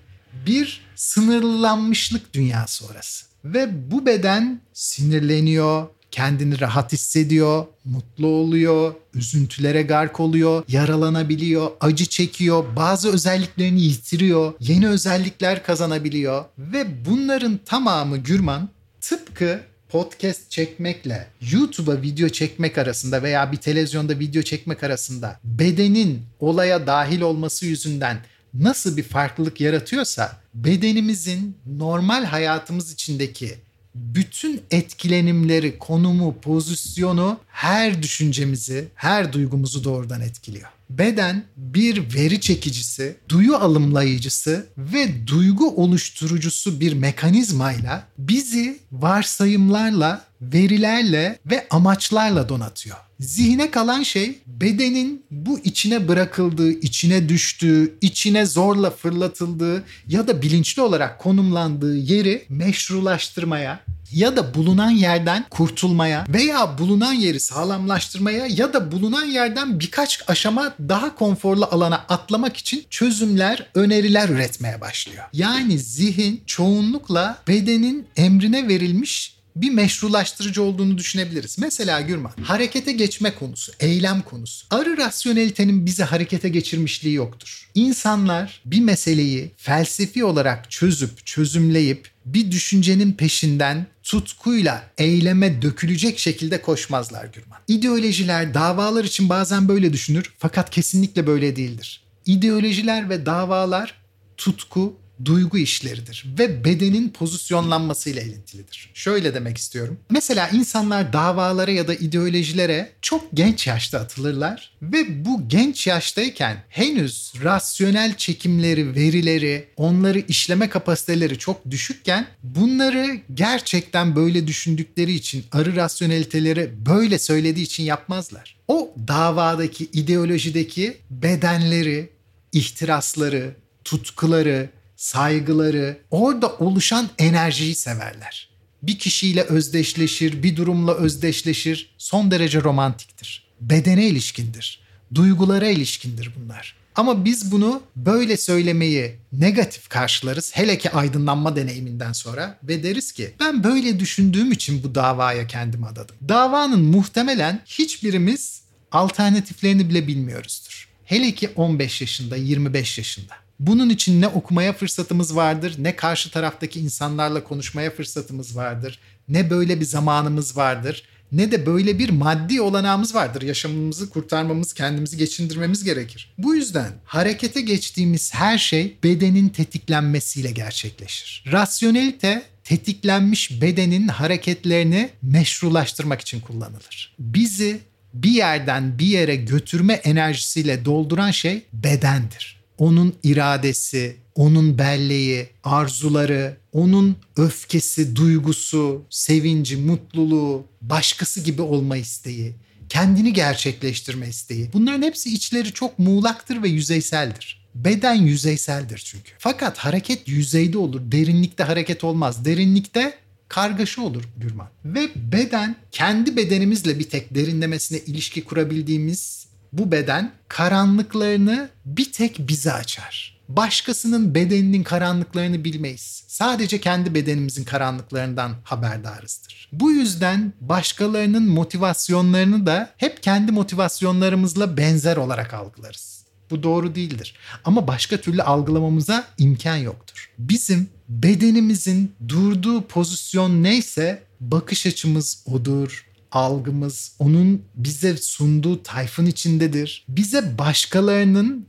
bir 0.45 0.81
sınırlanmışlık 0.95 2.33
dünyası 2.33 2.85
orası. 2.85 3.28
Ve 3.45 3.91
bu 3.91 4.05
beden 4.05 4.61
sinirleniyor, 4.73 5.87
kendini 6.11 6.59
rahat 6.59 6.93
hissediyor, 6.93 7.65
mutlu 7.85 8.27
oluyor, 8.27 8.93
üzüntülere 9.13 9.81
gark 9.81 10.19
oluyor, 10.19 10.63
yaralanabiliyor, 10.67 11.71
acı 11.81 12.05
çekiyor, 12.05 12.65
bazı 12.75 13.13
özelliklerini 13.13 13.81
yitiriyor, 13.81 14.53
yeni 14.59 14.87
özellikler 14.87 15.63
kazanabiliyor. 15.63 16.45
Ve 16.57 17.05
bunların 17.05 17.59
tamamı 17.65 18.17
Gürman 18.17 18.69
tıpkı 19.01 19.59
podcast 19.89 20.51
çekmekle 20.51 21.27
YouTube'a 21.51 22.01
video 22.01 22.29
çekmek 22.29 22.77
arasında 22.77 23.23
veya 23.23 23.51
bir 23.51 23.57
televizyonda 23.57 24.19
video 24.19 24.41
çekmek 24.41 24.83
arasında 24.83 25.39
bedenin 25.43 26.21
olaya 26.39 26.87
dahil 26.87 27.21
olması 27.21 27.65
yüzünden 27.65 28.17
nasıl 28.53 28.97
bir 28.97 29.03
farklılık 29.03 29.61
yaratıyorsa 29.61 30.37
bedenimizin 30.53 31.57
normal 31.65 32.23
hayatımız 32.23 32.93
içindeki 32.93 33.55
bütün 33.95 34.61
etkilenimleri, 34.71 35.79
konumu, 35.79 36.35
pozisyonu 36.41 37.39
her 37.47 38.03
düşüncemizi, 38.03 38.87
her 38.95 39.33
duygumuzu 39.33 39.83
doğrudan 39.83 40.21
etkiliyor. 40.21 40.69
Beden 40.89 41.43
bir 41.57 42.13
veri 42.13 42.41
çekicisi, 42.41 43.15
duyu 43.29 43.55
alımlayıcısı 43.55 44.67
ve 44.77 45.27
duygu 45.27 45.75
oluşturucusu 45.75 46.79
bir 46.79 46.93
mekanizmayla 46.93 48.07
bizi 48.17 48.79
varsayımlarla, 48.91 50.25
verilerle 50.41 51.39
ve 51.45 51.67
amaçlarla 51.69 52.49
donatıyor. 52.49 52.97
Zihne 53.19 53.71
kalan 53.71 54.03
şey 54.03 54.39
bedenin 54.47 55.25
bu 55.31 55.59
içine 55.59 56.07
bırakıldığı, 56.07 56.71
içine 56.71 57.29
düştüğü, 57.29 57.97
içine 58.01 58.45
zorla 58.45 58.89
fırlatıldığı 58.89 59.83
ya 60.07 60.27
da 60.27 60.41
bilinçli 60.41 60.81
olarak 60.81 61.19
konumlandığı 61.19 61.97
yeri 61.97 62.45
meşrulaştırmaya, 62.49 63.79
ya 64.11 64.37
da 64.37 64.53
bulunan 64.53 64.89
yerden 64.89 65.45
kurtulmaya 65.49 66.25
veya 66.29 66.77
bulunan 66.77 67.13
yeri 67.13 67.39
sağlamlaştırmaya 67.39 68.47
ya 68.47 68.73
da 68.73 68.91
bulunan 68.91 69.25
yerden 69.25 69.79
birkaç 69.79 70.23
aşama 70.27 70.73
daha 70.79 71.15
konforlu 71.15 71.65
alana 71.71 71.95
atlamak 71.95 72.57
için 72.57 72.85
çözümler, 72.89 73.69
öneriler 73.73 74.29
üretmeye 74.29 74.81
başlıyor. 74.81 75.23
Yani 75.33 75.79
zihin 75.79 76.41
çoğunlukla 76.45 77.37
bedenin 77.47 78.07
emrine 78.15 78.67
verilmiş 78.67 79.38
bir 79.61 79.71
meşrulaştırıcı 79.71 80.63
olduğunu 80.63 80.97
düşünebiliriz. 80.97 81.57
Mesela 81.59 82.01
Gürman, 82.01 82.31
harekete 82.43 82.91
geçme 82.91 83.35
konusu, 83.35 83.71
eylem 83.79 84.21
konusu. 84.21 84.67
Arı 84.69 84.97
rasyonelitenin 84.97 85.85
bizi 85.85 86.03
harekete 86.03 86.49
geçirmişliği 86.49 87.15
yoktur. 87.15 87.69
İnsanlar 87.75 88.61
bir 88.65 88.79
meseleyi 88.81 89.51
felsefi 89.57 90.23
olarak 90.23 90.71
çözüp, 90.71 91.25
çözümleyip 91.25 92.09
bir 92.25 92.51
düşüncenin 92.51 93.13
peşinden 93.13 93.87
tutkuyla 94.03 94.91
eyleme 94.97 95.61
dökülecek 95.61 96.19
şekilde 96.19 96.61
koşmazlar 96.61 97.25
Gürman. 97.25 97.59
İdeolojiler, 97.67 98.53
davalar 98.53 99.03
için 99.03 99.29
bazen 99.29 99.67
böyle 99.67 99.93
düşünür 99.93 100.33
fakat 100.37 100.69
kesinlikle 100.69 101.27
böyle 101.27 101.55
değildir. 101.55 102.01
İdeolojiler 102.25 103.09
ve 103.09 103.25
davalar 103.25 103.93
tutku, 104.37 104.97
duygu 105.25 105.57
işleridir 105.57 106.25
ve 106.39 106.63
bedenin 106.63 107.09
pozisyonlanmasıyla 107.09 108.21
ilintilidir. 108.21 108.91
Şöyle 108.93 109.33
demek 109.33 109.57
istiyorum. 109.57 109.99
Mesela 110.09 110.49
insanlar 110.49 111.13
davalara 111.13 111.71
ya 111.71 111.87
da 111.87 111.95
ideolojilere 111.95 112.91
çok 113.01 113.25
genç 113.33 113.67
yaşta 113.67 113.99
atılırlar 113.99 114.71
ve 114.81 115.25
bu 115.25 115.47
genç 115.47 115.87
yaştayken 115.87 116.63
henüz 116.69 117.33
rasyonel 117.43 118.17
çekimleri, 118.17 118.95
verileri, 118.95 119.67
onları 119.77 120.19
işleme 120.19 120.69
kapasiteleri 120.69 121.37
çok 121.37 121.71
düşükken 121.71 122.27
bunları 122.43 123.19
gerçekten 123.33 124.15
böyle 124.15 124.47
düşündükleri 124.47 125.13
için, 125.13 125.45
arı 125.51 125.75
rasyoneliteleri 125.75 126.71
böyle 126.85 127.19
söylediği 127.19 127.65
için 127.65 127.83
yapmazlar. 127.83 128.57
O 128.67 128.93
davadaki, 129.07 129.85
ideolojideki 129.85 130.97
bedenleri, 131.09 132.09
ihtirasları, 132.51 133.55
tutkuları, 133.83 134.69
saygıları, 134.99 135.97
orada 136.11 136.55
oluşan 136.55 137.09
enerjiyi 137.17 137.75
severler. 137.75 138.49
Bir 138.83 138.99
kişiyle 138.99 139.43
özdeşleşir, 139.43 140.43
bir 140.43 140.55
durumla 140.55 140.93
özdeşleşir. 140.93 141.95
Son 141.97 142.31
derece 142.31 142.61
romantiktir. 142.61 143.43
Bedene 143.61 144.07
ilişkindir. 144.07 144.81
Duygulara 145.15 145.67
ilişkindir 145.67 146.31
bunlar. 146.39 146.75
Ama 146.95 147.25
biz 147.25 147.51
bunu 147.51 147.81
böyle 147.95 148.37
söylemeyi 148.37 149.15
negatif 149.33 149.89
karşılarız. 149.89 150.51
Hele 150.55 150.77
ki 150.77 150.91
aydınlanma 150.91 151.55
deneyiminden 151.55 152.13
sonra 152.13 152.59
ve 152.63 152.83
deriz 152.83 153.11
ki 153.11 153.33
ben 153.39 153.63
böyle 153.63 153.99
düşündüğüm 153.99 154.51
için 154.51 154.83
bu 154.83 154.95
davaya 154.95 155.47
kendimi 155.47 155.87
adadım. 155.87 156.15
Davanın 156.29 156.81
muhtemelen 156.81 157.61
hiçbirimiz 157.65 158.61
alternatiflerini 158.91 159.89
bile 159.89 160.07
bilmiyoruzdur. 160.07 160.89
Hele 161.05 161.31
ki 161.31 161.49
15 161.55 162.01
yaşında, 162.01 162.35
25 162.35 162.97
yaşında. 162.97 163.48
Bunun 163.59 163.89
için 163.89 164.21
ne 164.21 164.27
okumaya 164.27 164.73
fırsatımız 164.73 165.35
vardır, 165.35 165.75
ne 165.77 165.95
karşı 165.95 166.31
taraftaki 166.31 166.79
insanlarla 166.79 167.43
konuşmaya 167.43 167.91
fırsatımız 167.91 168.55
vardır, 168.55 168.99
ne 169.29 169.49
böyle 169.49 169.79
bir 169.79 169.85
zamanımız 169.85 170.57
vardır, 170.57 171.03
ne 171.31 171.51
de 171.51 171.65
böyle 171.65 171.99
bir 171.99 172.09
maddi 172.09 172.61
olanağımız 172.61 173.15
vardır. 173.15 173.41
Yaşamımızı 173.41 174.09
kurtarmamız, 174.09 174.73
kendimizi 174.73 175.17
geçindirmemiz 175.17 175.83
gerekir. 175.83 176.33
Bu 176.37 176.55
yüzden 176.55 176.91
harekete 177.05 177.61
geçtiğimiz 177.61 178.33
her 178.33 178.57
şey 178.57 178.97
bedenin 179.03 179.49
tetiklenmesiyle 179.49 180.51
gerçekleşir. 180.51 181.43
Rasyonelite 181.51 182.43
tetiklenmiş 182.63 183.61
bedenin 183.61 184.07
hareketlerini 184.07 185.09
meşrulaştırmak 185.21 186.21
için 186.21 186.39
kullanılır. 186.39 187.15
Bizi 187.19 187.79
bir 188.13 188.31
yerden 188.31 188.99
bir 188.99 189.05
yere 189.05 189.35
götürme 189.35 189.93
enerjisiyle 189.93 190.85
dolduran 190.85 191.31
şey 191.31 191.61
bedendir 191.73 192.58
onun 192.79 193.13
iradesi, 193.23 194.15
onun 194.35 194.77
belleği, 194.77 195.47
arzuları, 195.63 196.57
onun 196.71 197.15
öfkesi, 197.37 198.15
duygusu, 198.15 199.01
sevinci, 199.09 199.77
mutluluğu, 199.77 200.65
başkası 200.81 201.41
gibi 201.41 201.61
olma 201.61 201.97
isteği, 201.97 202.53
kendini 202.89 203.33
gerçekleştirme 203.33 204.27
isteği. 204.29 204.69
Bunların 204.73 205.01
hepsi 205.01 205.33
içleri 205.33 205.73
çok 205.73 205.99
muğlaktır 205.99 206.63
ve 206.63 206.69
yüzeyseldir. 206.69 207.59
Beden 207.75 208.13
yüzeyseldir 208.13 209.01
çünkü. 209.05 209.31
Fakat 209.37 209.77
hareket 209.77 210.27
yüzeyde 210.27 210.77
olur, 210.77 211.01
derinlikte 211.03 211.63
hareket 211.63 212.03
olmaz. 212.03 212.45
Derinlikte 212.45 213.13
kargaşa 213.47 214.01
olur 214.01 214.23
Gürman. 214.37 214.67
Ve 214.85 215.09
beden 215.15 215.75
kendi 215.91 216.35
bedenimizle 216.35 216.99
bir 216.99 217.09
tek 217.09 217.35
derinlemesine 217.35 217.99
ilişki 217.99 218.43
kurabildiğimiz 218.43 219.38
bu 219.73 219.91
beden 219.91 220.31
karanlıklarını 220.47 221.69
bir 221.85 222.11
tek 222.11 222.39
bize 222.39 222.73
açar. 222.73 223.39
Başkasının 223.49 224.35
bedeninin 224.35 224.83
karanlıklarını 224.83 225.63
bilmeyiz. 225.63 226.23
Sadece 226.27 226.81
kendi 226.81 227.13
bedenimizin 227.13 227.63
karanlıklarından 227.63 228.51
haberdarızdır. 228.63 229.69
Bu 229.71 229.91
yüzden 229.91 230.53
başkalarının 230.61 231.43
motivasyonlarını 231.49 232.65
da 232.65 232.89
hep 232.97 233.23
kendi 233.23 233.51
motivasyonlarımızla 233.51 234.77
benzer 234.77 235.17
olarak 235.17 235.53
algılarız. 235.53 236.25
Bu 236.49 236.63
doğru 236.63 236.95
değildir. 236.95 237.35
Ama 237.65 237.87
başka 237.87 238.17
türlü 238.17 238.43
algılamamıza 238.43 239.23
imkan 239.37 239.75
yoktur. 239.75 240.29
Bizim 240.37 240.89
bedenimizin 241.09 242.15
durduğu 242.27 242.87
pozisyon 242.87 243.63
neyse 243.63 244.23
bakış 244.39 244.85
açımız 244.85 245.43
odur, 245.45 246.05
algımız 246.31 247.15
onun 247.19 247.61
bize 247.75 248.17
sunduğu 248.17 248.83
tayfın 248.83 249.25
içindedir. 249.25 250.05
Bize 250.09 250.57
başkalarının 250.57 251.65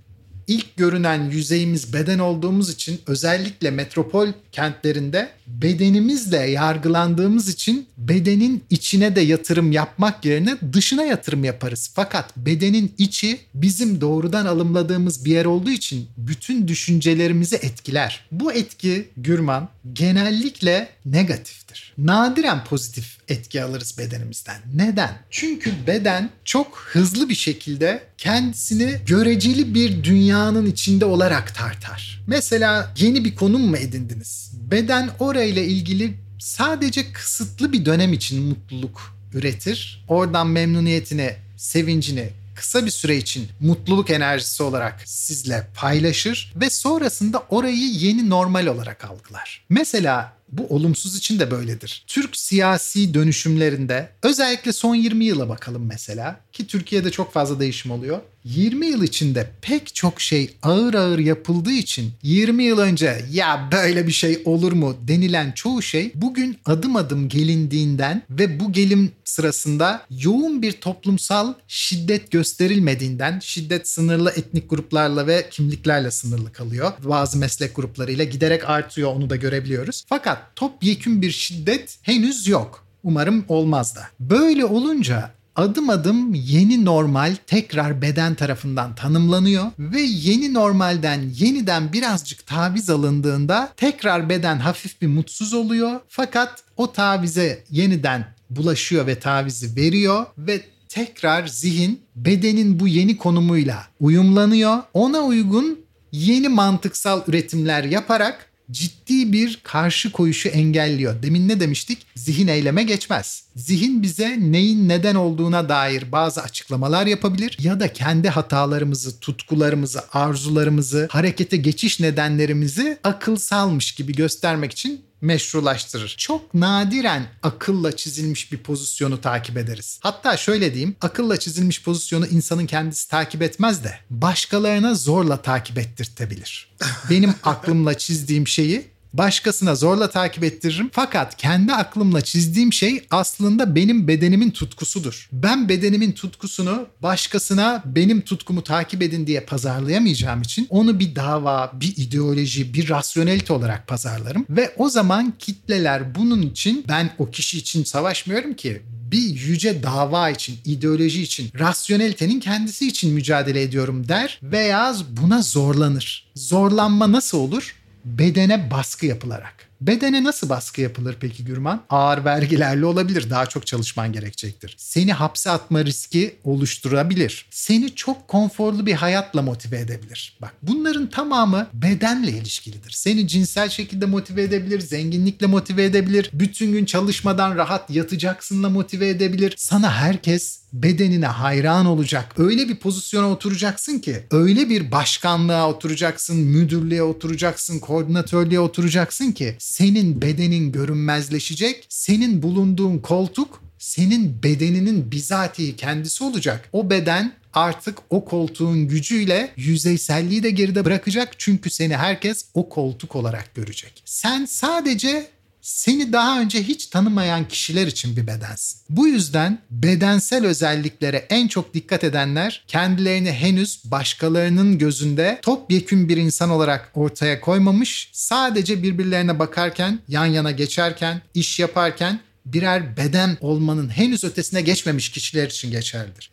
ilk 0.51 0.77
görünen 0.77 1.31
yüzeyimiz 1.31 1.93
beden 1.93 2.19
olduğumuz 2.19 2.71
için 2.71 3.01
özellikle 3.07 3.71
metropol 3.71 4.29
kentlerinde 4.53 5.31
bedenimizle 5.47 6.37
yargılandığımız 6.37 7.49
için 7.49 7.87
bedenin 7.99 8.65
içine 8.71 9.17
de 9.17 9.21
yatırım 9.21 9.73
yapmak 9.73 10.25
yerine 10.25 10.57
dışına 10.73 11.03
yatırım 11.03 11.45
yaparız. 11.45 11.91
Fakat 11.95 12.37
bedenin 12.37 12.95
içi 12.99 13.41
bizim 13.55 14.01
doğrudan 14.01 14.47
alımladığımız 14.47 15.25
bir 15.25 15.31
yer 15.31 15.45
olduğu 15.45 15.71
için 15.71 16.09
bütün 16.17 16.69
düşüncelerimizi 16.69 17.57
etkiler. 17.57 18.27
Bu 18.33 18.53
etki 18.53 19.09
Gürman 19.17 19.69
genellikle 19.93 20.89
negatiftir. 21.05 21.95
Nadiren 21.99 22.65
pozitif 22.65 23.19
etki 23.29 23.63
alırız 23.63 23.99
bedenimizden. 23.99 24.61
Neden? 24.75 25.11
Çünkü 25.31 25.73
beden 25.87 26.31
çok 26.45 26.79
hızlı 26.93 27.29
bir 27.29 27.35
şekilde 27.35 28.03
kendisini 28.21 28.97
göreceli 29.07 29.75
bir 29.75 30.05
dünyanın 30.05 30.67
içinde 30.67 31.05
olarak 31.05 31.55
tartar. 31.55 32.23
Mesela 32.27 32.95
yeni 32.99 33.25
bir 33.25 33.35
konum 33.37 33.63
mu 33.63 33.77
edindiniz? 33.77 34.53
Beden 34.71 35.11
orayla 35.19 35.63
ilgili 35.63 36.15
sadece 36.39 37.13
kısıtlı 37.13 37.73
bir 37.73 37.85
dönem 37.85 38.13
için 38.13 38.43
mutluluk 38.43 39.17
üretir. 39.35 40.05
Oradan 40.09 40.47
memnuniyetini, 40.47 41.33
sevincini 41.57 42.29
kısa 42.55 42.87
bir 42.87 42.91
süre 42.91 43.17
için 43.17 43.49
mutluluk 43.61 44.11
enerjisi 44.11 44.63
olarak 44.63 45.03
sizle 45.05 45.69
paylaşır 45.75 46.53
ve 46.57 46.71
sonrasında 46.71 47.43
orayı 47.49 47.91
yeni 47.91 48.31
normal 48.31 48.67
olarak 48.67 49.05
algılar. 49.05 49.65
Mesela 49.69 50.33
bu 50.53 50.67
olumsuz 50.67 51.17
için 51.17 51.39
de 51.39 51.51
böyledir. 51.51 52.05
Türk 52.07 52.37
siyasi 52.37 53.15
dönüşümlerinde 53.15 54.09
özellikle 54.23 54.73
son 54.73 54.95
20 54.95 55.25
yıla 55.25 55.49
bakalım 55.49 55.87
mesela 55.87 56.41
ki 56.53 56.67
Türkiye'de 56.67 57.11
çok 57.11 57.33
fazla 57.33 57.61
değişim 57.61 57.91
oluyor. 57.91 58.21
20 58.45 58.87
yıl 58.87 59.03
içinde 59.03 59.51
pek 59.63 59.95
çok 59.95 60.21
şey 60.21 60.55
ağır 60.63 60.95
ağır 60.95 61.19
yapıldığı 61.19 61.73
için 61.73 62.13
20 62.23 62.65
yıl 62.65 62.79
önce 62.79 63.25
ya 63.31 63.69
böyle 63.73 64.07
bir 64.07 64.13
şey 64.13 64.43
olur 64.45 64.73
mu 64.73 64.97
denilen 65.09 65.53
çoğu 65.53 65.83
şey 65.83 66.13
bugün 66.15 66.59
adım 66.65 66.97
adım 66.97 67.29
gelindiğinden 67.29 68.23
ve 68.31 68.61
bu 68.61 68.73
gelim 68.73 69.13
sırasında 69.25 70.07
yoğun 70.11 70.63
bir 70.63 70.73
toplumsal 70.73 71.55
şiddet 71.69 72.31
gösterilmediğinden 72.31 73.41
şiddet 73.41 73.89
sınırlı 73.89 74.31
etnik 74.31 74.71
gruplarla 74.71 75.27
ve 75.27 75.49
kimliklerle 75.51 76.11
sınırlı 76.11 76.53
kalıyor. 76.53 76.93
Bazı 77.05 77.39
meslek 77.39 77.77
gruplarıyla 77.77 78.25
giderek 78.25 78.71
artıyor 78.71 79.15
onu 79.15 79.31
da 79.31 79.37
görebiliyoruz. 79.37 80.05
Fakat 80.09 80.57
topyekün 80.57 81.23
bir 81.23 81.31
şiddet 81.31 81.99
henüz 82.03 82.49
yok. 82.49 82.85
Umarım 83.03 83.45
olmaz 83.49 83.97
da. 83.97 84.03
Böyle 84.21 84.65
olunca 84.65 85.31
adım 85.61 85.91
adım 85.91 86.35
yeni 86.35 86.85
normal 86.85 87.37
tekrar 87.47 88.03
beden 88.03 88.35
tarafından 88.35 88.95
tanımlanıyor 88.95 89.65
ve 89.79 90.01
yeni 90.01 90.55
normalden 90.55 91.21
yeniden 91.35 91.93
birazcık 91.93 92.47
taviz 92.47 92.91
alındığında 92.91 93.73
tekrar 93.77 94.29
beden 94.29 94.59
hafif 94.59 95.03
bir 95.03 95.07
mutsuz 95.07 95.55
oluyor. 95.55 96.01
Fakat 96.09 96.63
o 96.77 96.93
tavize 96.93 97.65
yeniden 97.71 98.35
bulaşıyor 98.51 99.07
ve 99.07 99.19
tavizi 99.19 99.77
veriyor 99.77 100.27
ve 100.39 100.61
tekrar 100.89 101.47
zihin 101.47 102.01
bedenin 102.17 102.81
bu 102.81 102.89
yeni 102.89 103.17
konumuyla 103.17 103.87
uyumlanıyor. 104.01 104.79
Ona 104.95 105.21
uygun 105.21 105.79
yeni 106.13 106.49
mantıksal 106.49 107.23
üretimler 107.27 107.85
yaparak 107.85 108.50
ciddi 108.71 109.33
bir 109.33 109.61
karşı 109.63 110.13
koyuşu 110.13 110.49
engelliyor. 110.49 111.23
Demin 111.23 111.49
ne 111.49 111.61
demiştik? 111.61 112.07
Zihin 112.17 112.49
eyleme 112.49 112.83
geçmez. 112.83 113.45
Zihin 113.57 114.03
bize 114.03 114.37
neyin 114.41 114.89
neden 114.89 115.15
olduğuna 115.15 115.69
dair 115.69 116.13
bazı 116.13 116.43
açıklamalar 116.43 117.07
yapabilir 117.07 117.57
ya 117.61 117.81
da 117.81 117.93
kendi 117.93 118.29
hatalarımızı, 118.29 119.21
tutkularımızı, 119.21 120.01
arzularımızı, 120.13 121.09
harekete 121.11 121.57
geçiş 121.57 122.01
nedenlerimizi 122.01 122.99
akılsalmış 123.05 123.93
gibi 123.93 124.13
göstermek 124.13 124.73
için 124.73 125.10
meşrulaştırır. 125.21 126.15
Çok 126.19 126.55
nadiren 126.55 127.27
akılla 127.43 127.97
çizilmiş 127.97 128.53
bir 128.53 128.59
pozisyonu 128.59 129.21
takip 129.21 129.57
ederiz. 129.57 130.01
Hatta 130.03 130.37
şöyle 130.37 130.75
diyeyim, 130.75 130.97
akılla 131.01 131.37
çizilmiş 131.37 131.83
pozisyonu 131.83 132.27
insanın 132.27 132.67
kendisi 132.67 133.09
takip 133.09 133.43
etmez 133.43 133.85
de 133.85 133.99
başkalarına 134.11 134.95
zorla 134.95 135.43
takip 135.43 135.79
ettirtebilir. 135.79 136.71
Benim 137.11 137.35
aklımla 137.43 137.99
çizdiğim 137.99 138.47
şeyi 138.47 138.91
başkasına 139.13 139.75
zorla 139.75 140.11
takip 140.11 140.45
ettiririm. 140.45 140.91
Fakat 140.93 141.37
kendi 141.37 141.73
aklımla 141.73 142.21
çizdiğim 142.21 142.73
şey 142.73 143.07
aslında 143.11 143.75
benim 143.75 144.09
bedenimin 144.09 144.51
tutkusudur. 144.51 145.29
Ben 145.33 145.69
bedenimin 145.69 146.13
tutkusunu 146.13 146.87
başkasına 147.03 147.83
benim 147.85 148.21
tutkumu 148.21 148.65
takip 148.65 149.03
edin 149.03 149.27
diye 149.27 149.41
pazarlayamayacağım 149.41 150.43
için 150.43 150.67
onu 150.71 151.01
bir 151.01 151.17
dava, 151.17 151.73
bir 151.75 151.97
ideoloji, 151.97 152.75
bir 152.75 152.89
rasyonelite 152.89 153.53
olarak 153.53 153.87
pazarlarım 153.87 154.47
ve 154.51 154.75
o 154.77 154.89
zaman 154.89 155.35
kitleler 155.39 156.15
bunun 156.15 156.43
için 156.43 156.85
ben 156.89 157.11
o 157.19 157.31
kişi 157.31 157.59
için 157.59 157.85
savaşmıyorum 157.85 158.55
ki 158.55 158.83
bir 159.11 159.41
yüce 159.41 159.83
dava 159.83 160.31
için, 160.31 160.59
ideoloji 160.65 161.23
için, 161.23 161.51
rasyonelitenin 161.59 162.41
kendisi 162.41 162.89
için 162.89 163.15
mücadele 163.15 163.63
ediyorum 163.63 164.09
der 164.09 164.41
veya 164.43 164.97
buna 165.11 165.43
zorlanır. 165.43 166.31
Zorlanma 166.35 167.13
nasıl 167.13 167.39
olur? 167.39 167.75
Bedene 168.05 168.71
baskı 168.71 169.07
yapılarak. 169.07 169.71
Bedene 169.81 170.25
nasıl 170.25 170.49
baskı 170.49 170.81
yapılır 170.81 171.17
peki 171.21 171.45
Gürman? 171.45 171.83
Ağır 171.91 172.25
vergilerle 172.25 172.87
olabilir. 172.87 173.31
Daha 173.31 173.47
çok 173.47 173.67
çalışman 173.67 174.13
gerekecektir. 174.13 174.75
Seni 174.79 175.13
hapse 175.13 175.51
atma 175.51 175.85
riski 175.85 176.37
oluşturabilir. 176.45 177.47
Seni 177.51 177.95
çok 177.95 178.29
konforlu 178.29 178.87
bir 178.87 178.95
hayatla 178.95 179.43
motive 179.43 179.79
edebilir. 179.79 180.37
Bak 180.43 180.55
bunların 180.63 181.11
tamamı 181.11 181.67
bedenle 181.75 182.31
ilişkilidir. 182.31 182.91
Seni 182.91 183.29
cinsel 183.29 183.69
şekilde 183.69 184.07
motive 184.07 184.43
edebilir, 184.43 184.81
zenginlikle 184.81 185.47
motive 185.47 185.85
edebilir, 185.85 186.31
bütün 186.33 186.73
gün 186.73 186.85
çalışmadan 186.85 187.57
rahat 187.57 187.91
yatacaksınla 187.91 188.69
motive 188.69 189.09
edebilir. 189.09 189.55
Sana 189.57 189.93
herkes 189.93 190.60
bedenine 190.73 191.27
hayran 191.27 191.87
olacak. 191.87 192.35
Öyle 192.39 192.69
bir 192.69 192.77
pozisyona 192.77 193.31
oturacaksın 193.31 193.99
ki, 193.99 194.17
öyle 194.31 194.69
bir 194.69 194.91
başkanlığa 194.93 195.69
oturacaksın, 195.69 196.37
müdürlüğe 196.37 197.03
oturacaksın, 197.03 197.79
koordinatörlüğe 197.79 198.61
oturacaksın 198.61 199.33
ki 199.33 199.57
senin 199.59 200.23
bedenin 200.23 200.73
görünmezleşecek. 200.73 201.87
Senin 201.89 202.43
bulunduğun 202.43 202.99
koltuk 202.99 203.63
senin 203.79 204.43
bedeninin 204.43 205.11
bizatihi 205.11 205.77
kendisi 205.77 206.25
olacak. 206.25 206.69
O 206.73 206.91
beden 206.91 207.33
artık 207.53 207.99
o 208.11 208.25
koltuğun 208.25 208.89
gücüyle 208.89 209.51
yüzeyselliği 209.57 210.43
de 210.43 210.51
geride 210.51 210.85
bırakacak 210.85 211.35
çünkü 211.39 211.71
seni 211.71 211.97
herkes 211.97 212.45
o 212.55 212.69
koltuk 212.69 213.17
olarak 213.17 213.55
görecek. 213.55 214.03
Sen 214.05 214.45
sadece 214.45 215.27
seni 215.63 216.13
daha 216.13 216.41
önce 216.41 216.63
hiç 216.63 216.87
tanımayan 216.87 217.49
kişiler 217.49 217.87
için 217.87 218.17
bir 218.17 218.27
bedensin. 218.27 218.81
Bu 218.89 219.09
yüzden 219.09 219.59
bedensel 219.71 220.47
özelliklere 220.47 221.17
en 221.17 221.49
çok 221.49 221.75
dikkat 221.75 222.05
edenler 222.05 222.65
kendilerini 222.67 223.33
henüz 223.33 223.83
başkalarının 223.85 224.79
gözünde 224.79 225.39
topyekün 225.43 226.09
bir 226.09 226.17
insan 226.17 226.51
olarak 226.51 226.91
ortaya 226.95 227.41
koymamış, 227.41 228.11
sadece 228.13 228.83
birbirlerine 228.83 229.39
bakarken, 229.39 229.99
yan 230.09 230.27
yana 230.27 230.51
geçerken, 230.51 231.23
iş 231.35 231.59
yaparken 231.61 232.21
birer 232.47 232.97
beden 232.97 233.37
olmanın 233.41 233.89
henüz 233.89 234.25
ötesine 234.25 234.63
geçmemiş 234.63 235.09
kişiler 235.09 235.47
için 235.47 235.71
geçerlidir. 235.71 236.31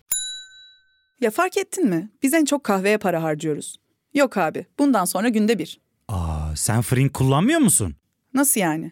Ya 1.21 1.31
fark 1.31 1.57
ettin 1.57 1.89
mi? 1.89 2.09
Biz 2.23 2.33
en 2.33 2.45
çok 2.45 2.63
kahveye 2.63 2.97
para 2.97 3.23
harcıyoruz. 3.23 3.77
Yok 4.13 4.37
abi, 4.37 4.65
bundan 4.79 5.05
sonra 5.05 5.29
günde 5.29 5.59
bir. 5.59 5.79
Aa, 6.07 6.55
sen 6.55 6.81
Frink 6.81 7.13
kullanmıyor 7.13 7.59
musun? 7.59 7.95
Nasıl 8.33 8.59
yani? 8.61 8.91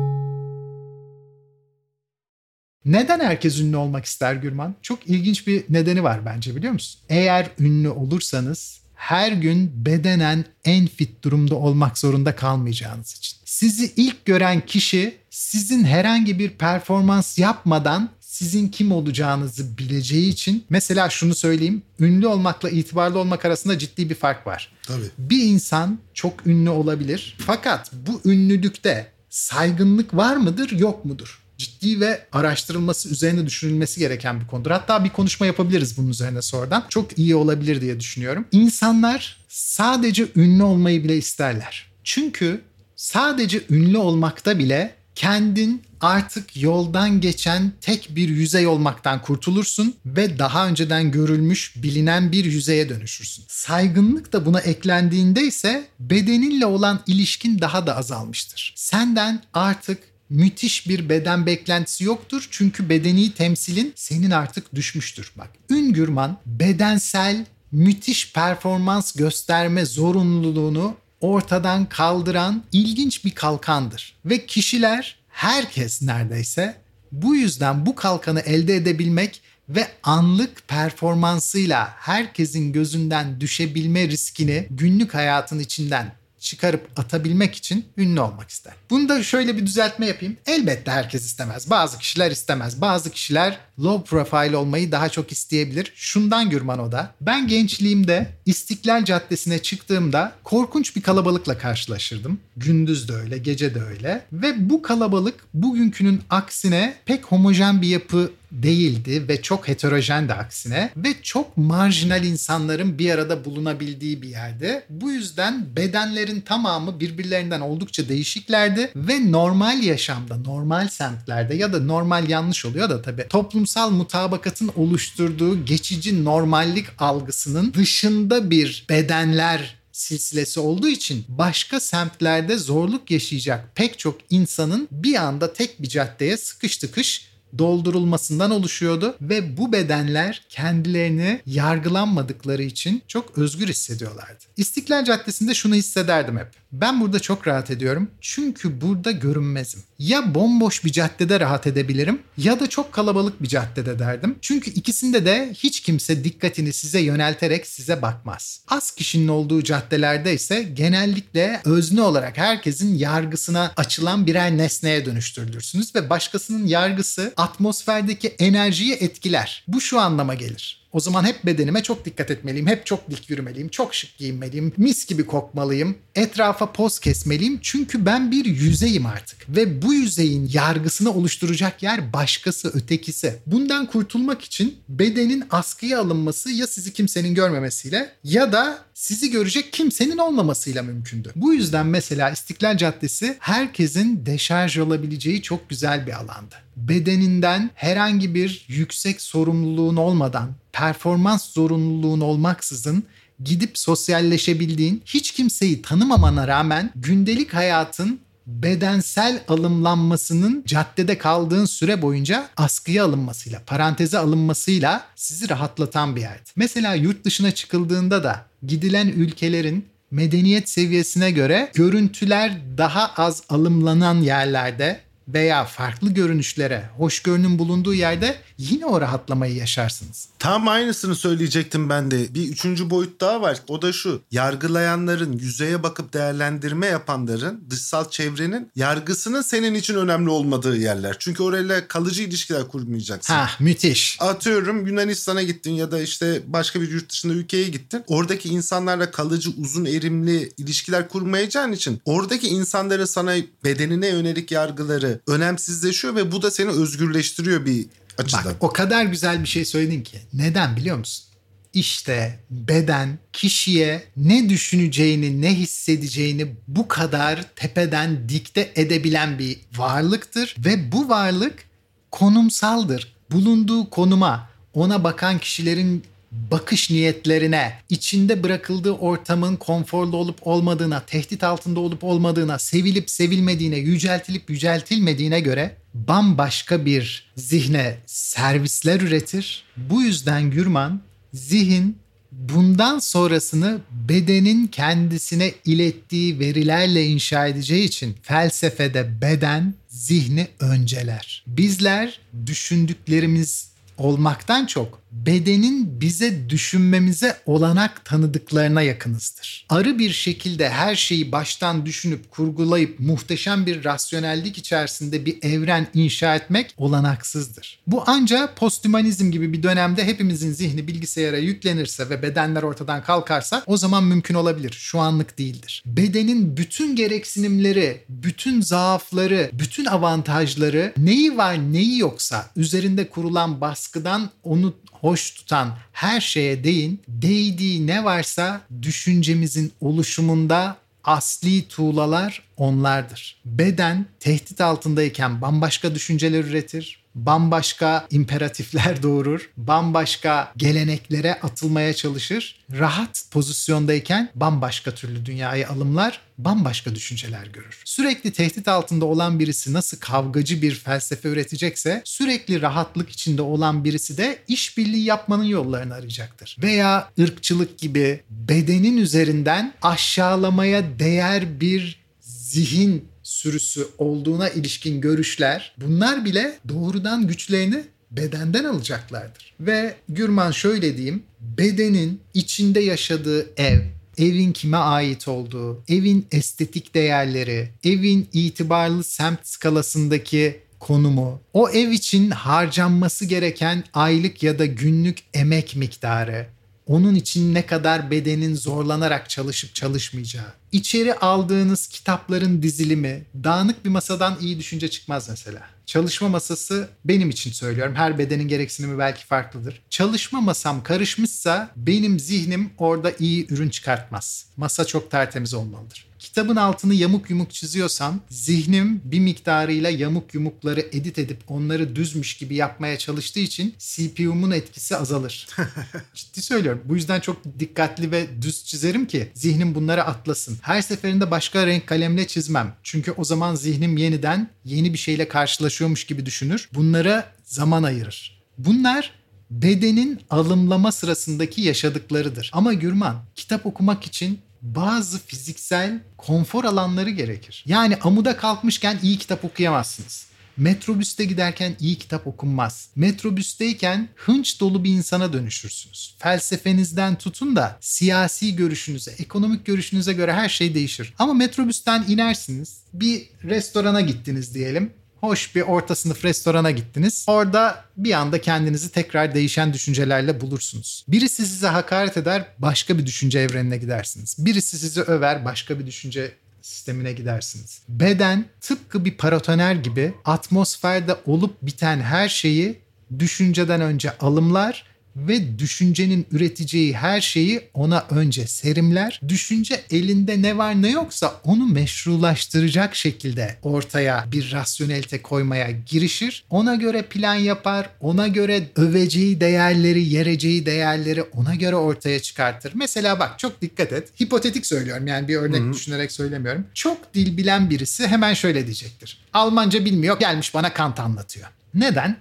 Neden 2.85 3.19
herkes 3.19 3.59
ünlü 3.59 3.77
olmak 3.77 4.05
ister 4.05 4.35
Gürman? 4.35 4.75
Çok 4.81 5.07
ilginç 5.07 5.47
bir 5.47 5.63
nedeni 5.69 6.03
var 6.03 6.25
bence 6.25 6.55
biliyor 6.55 6.73
musun? 6.73 7.01
Eğer 7.09 7.49
ünlü 7.59 7.89
olursanız 7.89 8.81
her 8.95 9.31
gün 9.31 9.85
bedenen 9.85 10.45
en 10.65 10.87
fit 10.87 11.23
durumda 11.23 11.55
olmak 11.55 11.97
zorunda 11.97 12.35
kalmayacağınız 12.35 13.13
için. 13.13 13.37
Sizi 13.45 13.93
ilk 13.95 14.25
gören 14.25 14.61
kişi 14.65 15.17
sizin 15.29 15.83
herhangi 15.83 16.39
bir 16.39 16.49
performans 16.49 17.37
yapmadan 17.37 18.09
sizin 18.19 18.67
kim 18.67 18.91
olacağınızı 18.91 19.77
bileceği 19.77 20.29
için 20.29 20.63
mesela 20.69 21.09
şunu 21.09 21.35
söyleyeyim. 21.35 21.83
Ünlü 21.99 22.27
olmakla 22.27 22.69
itibarlı 22.69 23.19
olmak 23.19 23.45
arasında 23.45 23.77
ciddi 23.77 24.09
bir 24.09 24.15
fark 24.15 24.47
var. 24.47 24.71
Tabii. 24.87 25.05
Bir 25.17 25.43
insan 25.43 25.99
çok 26.13 26.47
ünlü 26.47 26.69
olabilir 26.69 27.37
fakat 27.45 27.91
bu 27.93 28.21
ünlülükte 28.31 29.11
saygınlık 29.29 30.15
var 30.15 30.35
mıdır 30.35 30.71
yok 30.71 31.05
mudur? 31.05 31.41
Ciddi 31.61 31.99
ve 31.99 32.25
araştırılması 32.31 33.09
üzerine 33.09 33.45
düşünülmesi 33.45 33.99
gereken 33.99 34.41
bir 34.41 34.47
konudur. 34.47 34.71
Hatta 34.71 35.03
bir 35.03 35.09
konuşma 35.09 35.45
yapabiliriz 35.45 35.97
bunun 35.97 36.09
üzerine 36.09 36.41
sonradan. 36.41 36.85
Çok 36.89 37.17
iyi 37.17 37.35
olabilir 37.35 37.81
diye 37.81 37.99
düşünüyorum. 37.99 38.45
İnsanlar 38.51 39.37
sadece 39.49 40.27
ünlü 40.35 40.63
olmayı 40.63 41.03
bile 41.03 41.17
isterler. 41.17 41.91
Çünkü 42.03 42.61
sadece 42.95 43.61
ünlü 43.69 43.97
olmakta 43.97 44.59
bile 44.59 44.95
kendin 45.15 45.81
artık 46.01 46.61
yoldan 46.61 47.21
geçen 47.21 47.71
tek 47.81 48.09
bir 48.15 48.29
yüzey 48.29 48.67
olmaktan 48.67 49.21
kurtulursun 49.21 49.95
ve 50.05 50.39
daha 50.39 50.67
önceden 50.67 51.11
görülmüş, 51.11 51.73
bilinen 51.75 52.31
bir 52.31 52.45
yüzeye 52.45 52.89
dönüşürsün. 52.89 53.45
Saygınlık 53.47 54.33
da 54.33 54.45
buna 54.45 54.59
eklendiğinde 54.59 55.41
ise 55.41 55.87
bedeninle 55.99 56.65
olan 56.65 56.99
ilişkin 57.07 57.59
daha 57.61 57.87
da 57.87 57.97
azalmıştır. 57.97 58.73
Senden 58.75 59.43
artık 59.53 59.99
müthiş 60.31 60.87
bir 60.87 61.09
beden 61.09 61.45
beklentisi 61.45 62.03
yoktur. 62.03 62.47
Çünkü 62.51 62.89
bedeni 62.89 63.31
temsilin 63.31 63.93
senin 63.95 64.31
artık 64.31 64.75
düşmüştür. 64.75 65.31
Bak 65.35 65.49
Üngürman 65.69 66.37
bedensel 66.45 67.45
müthiş 67.71 68.33
performans 68.33 69.13
gösterme 69.13 69.85
zorunluluğunu 69.85 70.95
ortadan 71.21 71.85
kaldıran 71.85 72.63
ilginç 72.71 73.25
bir 73.25 73.31
kalkandır. 73.31 74.15
Ve 74.25 74.45
kişiler 74.45 75.19
herkes 75.29 76.01
neredeyse 76.01 76.81
bu 77.11 77.35
yüzden 77.35 77.85
bu 77.85 77.95
kalkanı 77.95 78.39
elde 78.39 78.75
edebilmek 78.75 79.41
ve 79.69 79.87
anlık 80.03 80.67
performansıyla 80.67 81.93
herkesin 81.97 82.73
gözünden 82.73 83.41
düşebilme 83.41 84.07
riskini 84.07 84.67
günlük 84.69 85.13
hayatın 85.13 85.59
içinden 85.59 86.20
çıkarıp 86.41 86.99
atabilmek 86.99 87.55
için 87.55 87.85
ünlü 87.97 88.21
olmak 88.21 88.49
ister. 88.49 88.73
Bunda 88.89 89.23
şöyle 89.23 89.57
bir 89.57 89.65
düzeltme 89.65 90.05
yapayım. 90.05 90.37
Elbette 90.45 90.91
herkes 90.91 91.25
istemez. 91.25 91.69
Bazı 91.69 91.97
kişiler 91.97 92.31
istemez. 92.31 92.81
Bazı 92.81 93.11
kişiler 93.11 93.59
low 93.83 94.09
profile 94.09 94.57
olmayı 94.57 94.91
daha 94.91 95.09
çok 95.09 95.31
isteyebilir. 95.31 95.91
Şundan 95.95 96.49
Gürman 96.49 96.79
o 96.79 96.91
da. 96.91 97.15
Ben 97.21 97.47
gençliğimde 97.47 98.27
İstiklal 98.45 99.05
Caddesi'ne 99.05 99.59
çıktığımda 99.59 100.33
korkunç 100.43 100.95
bir 100.95 101.01
kalabalıkla 101.01 101.57
karşılaşırdım. 101.57 102.39
Gündüz 102.57 103.09
de 103.09 103.13
öyle, 103.13 103.37
gece 103.37 103.75
de 103.75 103.81
öyle. 103.81 104.25
Ve 104.33 104.69
bu 104.69 104.81
kalabalık 104.81 105.35
bugünkünün 105.53 106.21
aksine 106.29 106.93
pek 107.05 107.25
homojen 107.25 107.81
bir 107.81 107.87
yapı 107.87 108.31
değildi 108.51 109.27
ve 109.27 109.41
çok 109.41 109.67
heterojen 109.67 110.29
de 110.29 110.33
aksine 110.33 110.89
ve 110.97 111.13
çok 111.23 111.57
marjinal 111.57 112.23
insanların 112.23 112.99
bir 112.99 113.11
arada 113.11 113.45
bulunabildiği 113.45 114.21
bir 114.21 114.29
yerde. 114.29 114.85
Bu 114.89 115.11
yüzden 115.11 115.75
bedenlerin 115.75 116.41
tamamı 116.41 116.99
birbirlerinden 116.99 117.61
oldukça 117.61 118.09
değişiklerdi 118.09 118.91
ve 118.95 119.31
normal 119.31 119.83
yaşamda, 119.83 120.37
normal 120.37 120.87
semtlerde 120.87 121.55
ya 121.55 121.73
da 121.73 121.79
normal 121.79 122.29
yanlış 122.29 122.65
oluyor 122.65 122.89
da 122.89 123.01
tabii 123.01 123.27
toplumsal 123.71 123.91
mutabakatın 123.97 124.71
oluşturduğu 124.75 125.65
geçici 125.65 126.25
normallik 126.25 126.85
algısının 126.97 127.73
dışında 127.73 128.49
bir 128.51 128.85
bedenler 128.89 129.75
silsilesi 129.91 130.59
olduğu 130.59 130.87
için 130.87 131.25
başka 131.27 131.79
semtlerde 131.79 132.57
zorluk 132.57 133.11
yaşayacak 133.11 133.75
pek 133.75 133.99
çok 133.99 134.17
insanın 134.29 134.87
bir 134.91 135.15
anda 135.15 135.53
tek 135.53 135.81
bir 135.81 135.89
caddeye 135.89 136.37
sıkış 136.37 136.77
tıkış 136.77 137.30
doldurulmasından 137.57 138.51
oluşuyordu 138.51 139.15
ve 139.21 139.57
bu 139.57 139.71
bedenler 139.71 140.45
kendilerini 140.49 141.41
yargılanmadıkları 141.45 142.63
için 142.63 143.03
çok 143.07 143.37
özgür 143.37 143.67
hissediyorlardı. 143.67 144.43
İstiklal 144.57 145.05
Caddesi'nde 145.05 145.53
şunu 145.53 145.75
hissederdim 145.75 146.37
hep. 146.37 146.47
Ben 146.71 147.01
burada 147.01 147.19
çok 147.19 147.47
rahat 147.47 147.71
ediyorum 147.71 148.11
çünkü 148.21 148.81
burada 148.81 149.11
görünmezim. 149.11 149.83
Ya 149.99 150.35
bomboş 150.35 150.85
bir 150.85 150.91
caddede 150.91 151.39
rahat 151.39 151.67
edebilirim 151.67 152.19
ya 152.37 152.59
da 152.59 152.69
çok 152.69 152.93
kalabalık 152.93 153.43
bir 153.43 153.47
caddede 153.47 153.99
derdim. 153.99 154.35
Çünkü 154.41 154.71
ikisinde 154.71 155.25
de 155.25 155.53
hiç 155.53 155.79
kimse 155.79 156.23
dikkatini 156.23 156.73
size 156.73 156.99
yönelterek 156.99 157.67
size 157.67 158.01
bakmaz. 158.01 158.61
Az 158.67 158.91
kişinin 158.91 159.27
olduğu 159.27 159.63
caddelerde 159.63 160.33
ise 160.33 160.63
genellikle 160.63 161.61
özne 161.65 162.01
olarak 162.01 162.37
herkesin 162.37 162.97
yargısına 162.97 163.71
açılan 163.77 164.25
birer 164.27 164.57
nesneye 164.57 165.05
dönüştürülürsünüz 165.05 165.95
ve 165.95 166.09
başkasının 166.09 166.67
yargısı 166.67 167.33
atmosferdeki 167.41 168.27
enerjiyi 168.27 168.93
etkiler. 168.93 169.63
Bu 169.67 169.81
şu 169.81 169.99
anlama 169.99 170.33
gelir. 170.33 170.80
O 170.93 170.99
zaman 170.99 171.23
hep 171.23 171.45
bedenime 171.45 171.83
çok 171.83 172.05
dikkat 172.05 172.31
etmeliyim. 172.31 172.67
Hep 172.67 172.85
çok 172.85 173.09
dik 173.09 173.29
yürümeliyim. 173.29 173.69
Çok 173.69 173.95
şık 173.95 174.17
giyinmeliyim. 174.17 174.73
Mis 174.77 175.05
gibi 175.05 175.25
kokmalıyım. 175.25 175.95
Etrafa 176.15 176.71
poz 176.71 176.99
kesmeliyim. 176.99 177.59
Çünkü 177.61 178.05
ben 178.05 178.31
bir 178.31 178.45
yüzeyim 178.45 179.05
artık. 179.05 179.45
Ve 179.49 179.81
bu 179.81 179.93
yüzeyin 179.93 180.49
yargısını 180.53 181.11
oluşturacak 181.11 181.83
yer 181.83 182.13
başkası, 182.13 182.71
ötekisi. 182.73 183.35
Bundan 183.45 183.85
kurtulmak 183.85 184.41
için 184.41 184.77
bedenin 184.89 185.43
askıya 185.51 186.01
alınması 186.01 186.51
ya 186.51 186.67
sizi 186.67 186.93
kimsenin 186.93 187.35
görmemesiyle 187.35 188.15
ya 188.23 188.51
da 188.51 188.85
sizi 188.93 189.31
görecek 189.31 189.73
kimsenin 189.73 190.17
olmamasıyla 190.17 190.83
mümkündü. 190.83 191.31
Bu 191.35 191.53
yüzden 191.53 191.85
mesela 191.85 192.31
İstiklal 192.31 192.77
Caddesi 192.77 193.37
herkesin 193.39 194.25
deşarj 194.25 194.77
olabileceği 194.77 195.41
çok 195.41 195.69
güzel 195.69 196.07
bir 196.07 196.13
alandı. 196.13 196.55
Bedeninden 196.75 197.69
herhangi 197.73 198.35
bir 198.35 198.65
yüksek 198.67 199.21
sorumluluğun 199.21 199.95
olmadan, 199.95 200.55
performans 200.73 201.53
zorunluluğun 201.53 202.21
olmaksızın 202.21 203.03
gidip 203.43 203.77
sosyalleşebildiğin, 203.77 205.01
hiç 205.05 205.31
kimseyi 205.31 205.81
tanımamana 205.81 206.47
rağmen 206.47 206.91
gündelik 206.95 207.53
hayatın 207.53 208.19
bedensel 208.47 209.43
alımlanmasının 209.47 210.63
caddede 210.67 211.17
kaldığın 211.17 211.65
süre 211.65 212.01
boyunca 212.01 212.49
askıya 212.57 213.05
alınmasıyla, 213.05 213.61
paranteze 213.65 214.17
alınmasıyla 214.17 215.05
sizi 215.15 215.49
rahatlatan 215.49 216.15
bir 216.15 216.21
yerdi. 216.21 216.49
Mesela 216.55 216.93
yurt 216.95 217.25
dışına 217.25 217.51
çıkıldığında 217.51 218.23
da 218.23 218.45
gidilen 218.67 219.07
ülkelerin 219.07 219.85
medeniyet 220.11 220.69
seviyesine 220.69 221.31
göre 221.31 221.71
görüntüler 221.73 222.57
daha 222.77 223.07
az 223.07 223.43
alımlanan 223.49 224.21
yerlerde 224.21 224.99
veya 225.27 225.65
farklı 225.65 226.13
görünüşlere 226.13 226.89
hoşgörünün 226.97 227.59
bulunduğu 227.59 227.93
yerde 227.93 228.35
yine 228.69 228.85
o 228.85 229.01
rahatlamayı 229.01 229.55
yaşarsınız. 229.55 230.27
Tam 230.39 230.67
aynısını 230.67 231.15
söyleyecektim 231.15 231.89
ben 231.89 232.11
de. 232.11 232.33
Bir 232.33 232.49
üçüncü 232.49 232.89
boyut 232.89 233.21
daha 233.21 233.41
var. 233.41 233.57
O 233.67 233.81
da 233.81 233.93
şu. 233.93 234.21
Yargılayanların, 234.31 235.37
yüzeye 235.37 235.83
bakıp 235.83 236.13
değerlendirme 236.13 236.87
yapanların, 236.87 237.63
dışsal 237.69 238.09
çevrenin 238.09 238.71
yargısının 238.75 239.41
senin 239.41 239.73
için 239.73 239.95
önemli 239.95 240.29
olmadığı 240.29 240.77
yerler. 240.77 241.15
Çünkü 241.19 241.43
orayla 241.43 241.87
kalıcı 241.87 242.23
ilişkiler 242.23 242.67
kurmayacaksın. 242.67 243.33
Ha 243.33 243.49
müthiş. 243.59 244.17
Atıyorum 244.21 244.87
Yunanistan'a 244.87 245.43
gittin 245.43 245.71
ya 245.71 245.91
da 245.91 246.01
işte 246.01 246.41
başka 246.47 246.81
bir 246.81 246.91
yurt 246.91 247.09
dışında 247.09 247.33
ülkeye 247.33 247.69
gittin. 247.69 248.03
Oradaki 248.07 248.49
insanlarla 248.49 249.11
kalıcı 249.11 249.49
uzun 249.57 249.85
erimli 249.85 250.51
ilişkiler 250.57 251.09
kurmayacağın 251.09 251.71
için 251.71 252.01
oradaki 252.05 252.47
insanların 252.47 253.05
sana 253.05 253.35
bedenine 253.63 254.07
yönelik 254.07 254.51
yargıları 254.51 255.19
önemsizleşiyor 255.27 256.15
ve 256.15 256.31
bu 256.31 256.41
da 256.41 256.51
seni 256.51 256.69
özgürleştiriyor 256.69 257.65
bir 257.65 257.85
açıdan. 258.17 258.45
Bak 258.45 258.55
o 258.59 258.73
kadar 258.73 259.03
güzel 259.03 259.43
bir 259.43 259.47
şey 259.47 259.65
söyledin 259.65 260.03
ki. 260.03 260.17
Neden 260.33 260.75
biliyor 260.75 260.97
musun? 260.97 261.25
İşte 261.73 262.39
beden 262.49 263.19
kişiye 263.33 264.03
ne 264.17 264.49
düşüneceğini, 264.49 265.41
ne 265.41 265.55
hissedeceğini 265.55 266.47
bu 266.67 266.87
kadar 266.87 267.45
tepeden 267.55 268.29
dikte 268.29 268.71
edebilen 268.75 269.39
bir 269.39 269.59
varlıktır 269.77 270.55
ve 270.65 270.91
bu 270.91 271.09
varlık 271.09 271.63
konumsaldır. 272.11 273.15
Bulunduğu 273.31 273.89
konuma, 273.89 274.49
ona 274.73 275.03
bakan 275.03 275.39
kişilerin 275.39 276.03
bakış 276.31 276.89
niyetlerine, 276.89 277.73
içinde 277.89 278.43
bırakıldığı 278.43 278.91
ortamın 278.91 279.55
konforlu 279.55 280.17
olup 280.17 280.47
olmadığına, 280.47 280.99
tehdit 280.99 281.43
altında 281.43 281.79
olup 281.79 282.03
olmadığına, 282.03 282.59
sevilip 282.59 283.09
sevilmediğine, 283.09 283.77
yüceltilip 283.77 284.49
yüceltilmediğine 284.49 285.39
göre 285.39 285.77
bambaşka 285.93 286.85
bir 286.85 287.31
zihne 287.35 287.97
servisler 288.05 289.01
üretir. 289.01 289.63
Bu 289.77 290.01
yüzden 290.01 290.51
Gürman 290.51 291.01
zihin 291.33 291.97
bundan 292.31 292.99
sonrasını 292.99 293.79
bedenin 293.91 294.67
kendisine 294.67 295.51
ilettiği 295.65 296.39
verilerle 296.39 297.05
inşa 297.05 297.47
edeceği 297.47 297.83
için 297.83 298.15
felsefede 298.21 299.21
beden 299.21 299.73
zihni 299.87 300.47
önceler. 300.59 301.43
Bizler 301.47 302.19
düşündüklerimiz 302.45 303.71
olmaktan 303.97 304.65
çok 304.65 305.00
bedenin 305.11 306.01
bize 306.01 306.49
düşünmemize 306.49 307.37
olanak 307.45 308.05
tanıdıklarına 308.05 308.81
yakınızdır. 308.81 309.65
Arı 309.69 309.99
bir 309.99 310.09
şekilde 310.09 310.69
her 310.69 310.95
şeyi 310.95 311.31
baştan 311.31 311.85
düşünüp 311.85 312.31
kurgulayıp 312.31 312.99
muhteşem 312.99 313.65
bir 313.65 313.83
rasyonellik 313.83 314.57
içerisinde 314.57 315.25
bir 315.25 315.37
evren 315.41 315.87
inşa 315.93 316.35
etmek 316.35 316.73
olanaksızdır. 316.77 317.79
Bu 317.87 318.03
ancak 318.07 318.57
postümanizm 318.57 319.31
gibi 319.31 319.53
bir 319.53 319.63
dönemde 319.63 320.05
hepimizin 320.05 320.51
zihni 320.51 320.87
bilgisayara 320.87 321.37
yüklenirse 321.37 322.09
ve 322.09 322.21
bedenler 322.21 322.63
ortadan 322.63 323.03
kalkarsa 323.03 323.63
o 323.65 323.77
zaman 323.77 324.03
mümkün 324.03 324.35
olabilir. 324.35 324.71
Şu 324.71 324.99
anlık 324.99 325.37
değildir. 325.37 325.83
Bedenin 325.85 326.57
bütün 326.57 326.95
gereksinimleri, 326.95 328.03
bütün 328.09 328.61
zaafları, 328.61 329.49
bütün 329.53 329.85
avantajları 329.85 330.93
neyi 330.97 331.37
var 331.37 331.57
neyi 331.73 331.99
yoksa 331.99 332.49
üzerinde 332.55 333.09
kurulan 333.09 333.61
baskıdan 333.61 334.29
onu 334.43 334.73
hoş 335.01 335.31
tutan 335.31 335.77
her 335.93 336.21
şeye 336.21 336.63
değin, 336.63 337.01
değdiği 337.07 337.87
ne 337.87 338.03
varsa 338.03 338.61
düşüncemizin 338.81 339.71
oluşumunda 339.81 340.77
asli 341.03 341.67
tuğlalar 341.67 342.43
onlardır. 342.57 343.41
Beden 343.45 344.05
tehdit 344.19 344.61
altındayken 344.61 345.41
bambaşka 345.41 345.95
düşünceler 345.95 346.43
üretir. 346.43 347.00
Bambaşka 347.15 348.07
imperatifler 348.11 349.03
doğurur, 349.03 349.49
bambaşka 349.57 350.53
geleneklere 350.57 351.33
atılmaya 351.33 351.93
çalışır. 351.93 352.59
Rahat 352.79 353.23
pozisyondayken 353.31 354.29
bambaşka 354.35 354.91
türlü 354.91 355.25
dünyayı 355.25 355.69
alımlar, 355.69 356.21
bambaşka 356.37 356.95
düşünceler 356.95 357.47
görür. 357.47 357.81
Sürekli 357.85 358.31
tehdit 358.31 358.67
altında 358.67 359.05
olan 359.05 359.39
birisi 359.39 359.73
nasıl 359.73 359.97
kavgacı 359.97 360.61
bir 360.61 360.75
felsefe 360.75 361.29
üretecekse, 361.29 362.01
sürekli 362.05 362.61
rahatlık 362.61 363.09
içinde 363.09 363.41
olan 363.41 363.83
birisi 363.83 364.17
de 364.17 364.39
işbirliği 364.47 365.03
yapmanın 365.03 365.43
yollarını 365.43 365.93
arayacaktır. 365.93 366.57
Veya 366.63 367.09
ırkçılık 367.19 367.77
gibi 367.77 368.23
bedenin 368.29 368.97
üzerinden 368.97 369.73
aşağılamaya 369.81 370.99
değer 370.99 371.59
bir 371.59 372.01
zihin 372.21 373.10
sürüsü 373.31 373.87
olduğuna 373.97 374.49
ilişkin 374.49 375.01
görüşler 375.01 375.75
bunlar 375.77 376.25
bile 376.25 376.59
doğrudan 376.69 377.27
güçlerini 377.27 377.83
bedenden 378.11 378.63
alacaklardır. 378.63 379.53
Ve 379.59 379.95
Gürman 380.09 380.51
şöyle 380.51 380.97
diyeyim, 380.97 381.23
bedenin 381.39 382.21
içinde 382.33 382.79
yaşadığı 382.79 383.49
ev, 383.57 383.79
evin 384.17 384.51
kime 384.51 384.77
ait 384.77 385.27
olduğu, 385.27 385.83
evin 385.87 386.25
estetik 386.31 386.95
değerleri, 386.95 387.69
evin 387.83 388.27
itibarlı 388.33 389.03
semt 389.03 389.39
skalasındaki 389.43 390.59
konumu, 390.79 391.41
o 391.53 391.69
ev 391.69 391.91
için 391.91 392.31
harcanması 392.31 393.25
gereken 393.25 393.83
aylık 393.93 394.43
ya 394.43 394.59
da 394.59 394.65
günlük 394.65 395.17
emek 395.33 395.75
miktarı, 395.75 396.47
onun 396.91 397.15
için 397.15 397.53
ne 397.53 397.65
kadar 397.65 398.11
bedenin 398.11 398.55
zorlanarak 398.55 399.29
çalışıp 399.29 399.75
çalışmayacağı, 399.75 400.53
içeri 400.71 401.15
aldığınız 401.15 401.87
kitapların 401.87 402.63
dizilimi, 402.63 403.25
dağınık 403.43 403.85
bir 403.85 403.89
masadan 403.89 404.37
iyi 404.41 404.59
düşünce 404.59 404.87
çıkmaz 404.87 405.29
mesela. 405.29 405.61
Çalışma 405.85 406.29
masası 406.29 406.89
benim 407.05 407.29
için 407.29 407.51
söylüyorum. 407.51 407.95
Her 407.95 408.17
bedenin 408.17 408.47
gereksinimi 408.47 408.99
belki 408.99 409.25
farklıdır. 409.25 409.81
Çalışma 409.89 410.41
masam 410.41 410.83
karışmışsa 410.83 411.71
benim 411.75 412.19
zihnim 412.19 412.69
orada 412.77 413.11
iyi 413.19 413.53
ürün 413.53 413.69
çıkartmaz. 413.69 414.45
Masa 414.61 414.85
çok 414.85 415.11
tertemiz 415.11 415.53
olmalıdır 415.53 416.11
kitabın 416.21 416.55
altını 416.55 416.93
yamuk 416.93 417.29
yumuk 417.29 417.51
çiziyorsam 417.51 418.19
zihnim 418.29 419.01
bir 419.03 419.19
miktarıyla 419.19 419.89
yamuk 419.89 420.33
yumukları 420.33 420.81
edit 420.81 421.19
edip 421.19 421.39
onları 421.47 421.95
düzmüş 421.95 422.37
gibi 422.37 422.55
yapmaya 422.55 422.97
çalıştığı 422.97 423.39
için 423.39 423.75
CPU'mun 423.79 424.51
etkisi 424.51 424.97
azalır. 424.97 425.47
Ciddi 426.13 426.41
söylüyorum. 426.41 426.81
Bu 426.85 426.95
yüzden 426.95 427.19
çok 427.19 427.37
dikkatli 427.59 428.11
ve 428.11 428.41
düz 428.41 428.65
çizerim 428.65 429.05
ki 429.05 429.31
zihnim 429.33 429.75
bunları 429.75 430.03
atlasın. 430.03 430.57
Her 430.61 430.81
seferinde 430.81 431.31
başka 431.31 431.67
renk 431.67 431.87
kalemle 431.87 432.27
çizmem. 432.27 432.73
Çünkü 432.83 433.11
o 433.11 433.23
zaman 433.23 433.55
zihnim 433.55 433.97
yeniden 433.97 434.49
yeni 434.65 434.93
bir 434.93 434.97
şeyle 434.97 435.27
karşılaşıyormuş 435.27 436.05
gibi 436.05 436.25
düşünür. 436.25 436.69
Bunlara 436.73 437.33
zaman 437.43 437.83
ayırır. 437.83 438.41
Bunlar 438.57 439.13
bedenin 439.51 440.19
alımlama 440.29 440.91
sırasındaki 440.91 441.61
yaşadıklarıdır. 441.61 442.51
Ama 442.53 442.73
Gürman 442.73 443.23
kitap 443.35 443.65
okumak 443.65 444.05
için 444.05 444.39
bazı 444.61 445.19
fiziksel 445.19 445.99
konfor 446.17 446.63
alanları 446.63 447.09
gerekir. 447.09 447.63
Yani 447.67 447.97
amuda 448.01 448.37
kalkmışken 448.37 448.99
iyi 449.03 449.17
kitap 449.17 449.45
okuyamazsınız. 449.45 450.31
Metrobüste 450.57 451.25
giderken 451.25 451.75
iyi 451.79 451.97
kitap 451.97 452.27
okunmaz. 452.27 452.89
Metrobüsteyken 452.95 454.09
hınç 454.15 454.59
dolu 454.59 454.83
bir 454.83 454.89
insana 454.89 455.33
dönüşürsünüz. 455.33 456.15
Felsefenizden 456.19 457.17
tutun 457.17 457.55
da 457.55 457.77
siyasi 457.81 458.55
görüşünüze, 458.55 459.11
ekonomik 459.11 459.65
görüşünüze 459.65 460.13
göre 460.13 460.33
her 460.33 460.49
şey 460.49 460.75
değişir. 460.75 461.13
Ama 461.19 461.33
metrobüsten 461.33 462.05
inersiniz. 462.07 462.81
Bir 462.93 463.29
restorana 463.43 464.01
gittiniz 464.01 464.53
diyelim 464.55 464.93
hoş 465.21 465.55
bir 465.55 465.61
orta 465.61 465.95
sınıf 465.95 466.25
restorana 466.25 466.71
gittiniz. 466.71 467.25
Orada 467.27 467.85
bir 467.97 468.13
anda 468.13 468.41
kendinizi 468.41 468.91
tekrar 468.91 469.35
değişen 469.35 469.73
düşüncelerle 469.73 470.41
bulursunuz. 470.41 471.05
Birisi 471.07 471.45
size 471.45 471.67
hakaret 471.67 472.17
eder, 472.17 472.47
başka 472.59 472.97
bir 472.97 473.05
düşünce 473.05 473.39
evrenine 473.39 473.77
gidersiniz. 473.77 474.35
Birisi 474.39 474.79
sizi 474.79 475.01
över, 475.01 475.45
başka 475.45 475.79
bir 475.79 475.85
düşünce 475.85 476.31
sistemine 476.61 477.13
gidersiniz. 477.13 477.81
Beden 477.89 478.45
tıpkı 478.61 479.05
bir 479.05 479.17
paratoner 479.17 479.75
gibi 479.75 480.13
atmosferde 480.25 481.15
olup 481.25 481.61
biten 481.61 481.99
her 481.99 482.29
şeyi 482.29 482.79
düşünceden 483.19 483.81
önce 483.81 484.17
alımlar 484.17 484.90
ve 485.15 485.59
düşüncenin 485.59 486.25
üreteceği 486.31 486.93
her 486.93 487.21
şeyi 487.21 487.61
ona 487.73 488.05
önce 488.09 488.47
serimler. 488.47 489.21
Düşünce 489.27 489.81
elinde 489.91 490.41
ne 490.41 490.57
var 490.57 490.81
ne 490.81 490.89
yoksa 490.91 491.41
onu 491.43 491.65
meşrulaştıracak 491.65 492.95
şekilde 492.95 493.55
ortaya 493.63 494.25
bir 494.31 494.51
rasyonelite 494.51 495.21
koymaya 495.21 495.71
girişir. 495.71 496.43
Ona 496.49 496.75
göre 496.75 497.01
plan 497.01 497.35
yapar, 497.35 497.89
ona 497.99 498.27
göre 498.27 498.63
öveceği 498.75 499.41
değerleri, 499.41 500.03
yereceği 500.03 500.65
değerleri 500.65 501.21
ona 501.21 501.55
göre 501.55 501.75
ortaya 501.75 502.19
çıkartır. 502.19 502.71
Mesela 502.75 503.19
bak 503.19 503.39
çok 503.39 503.61
dikkat 503.61 503.93
et. 503.93 504.21
Hipotetik 504.21 504.65
söylüyorum 504.65 505.07
yani 505.07 505.27
bir 505.27 505.35
örnek 505.35 505.61
Hı-hı. 505.61 505.73
düşünerek 505.73 506.11
söylemiyorum. 506.11 506.65
Çok 506.73 507.13
dil 507.13 507.37
bilen 507.37 507.69
birisi 507.69 508.07
hemen 508.07 508.33
şöyle 508.33 508.65
diyecektir. 508.65 509.17
Almanca 509.33 509.85
bilmiyor 509.85 510.19
gelmiş 510.19 510.53
bana 510.53 510.73
Kant 510.73 510.99
anlatıyor. 510.99 511.47
Neden? 511.73 512.17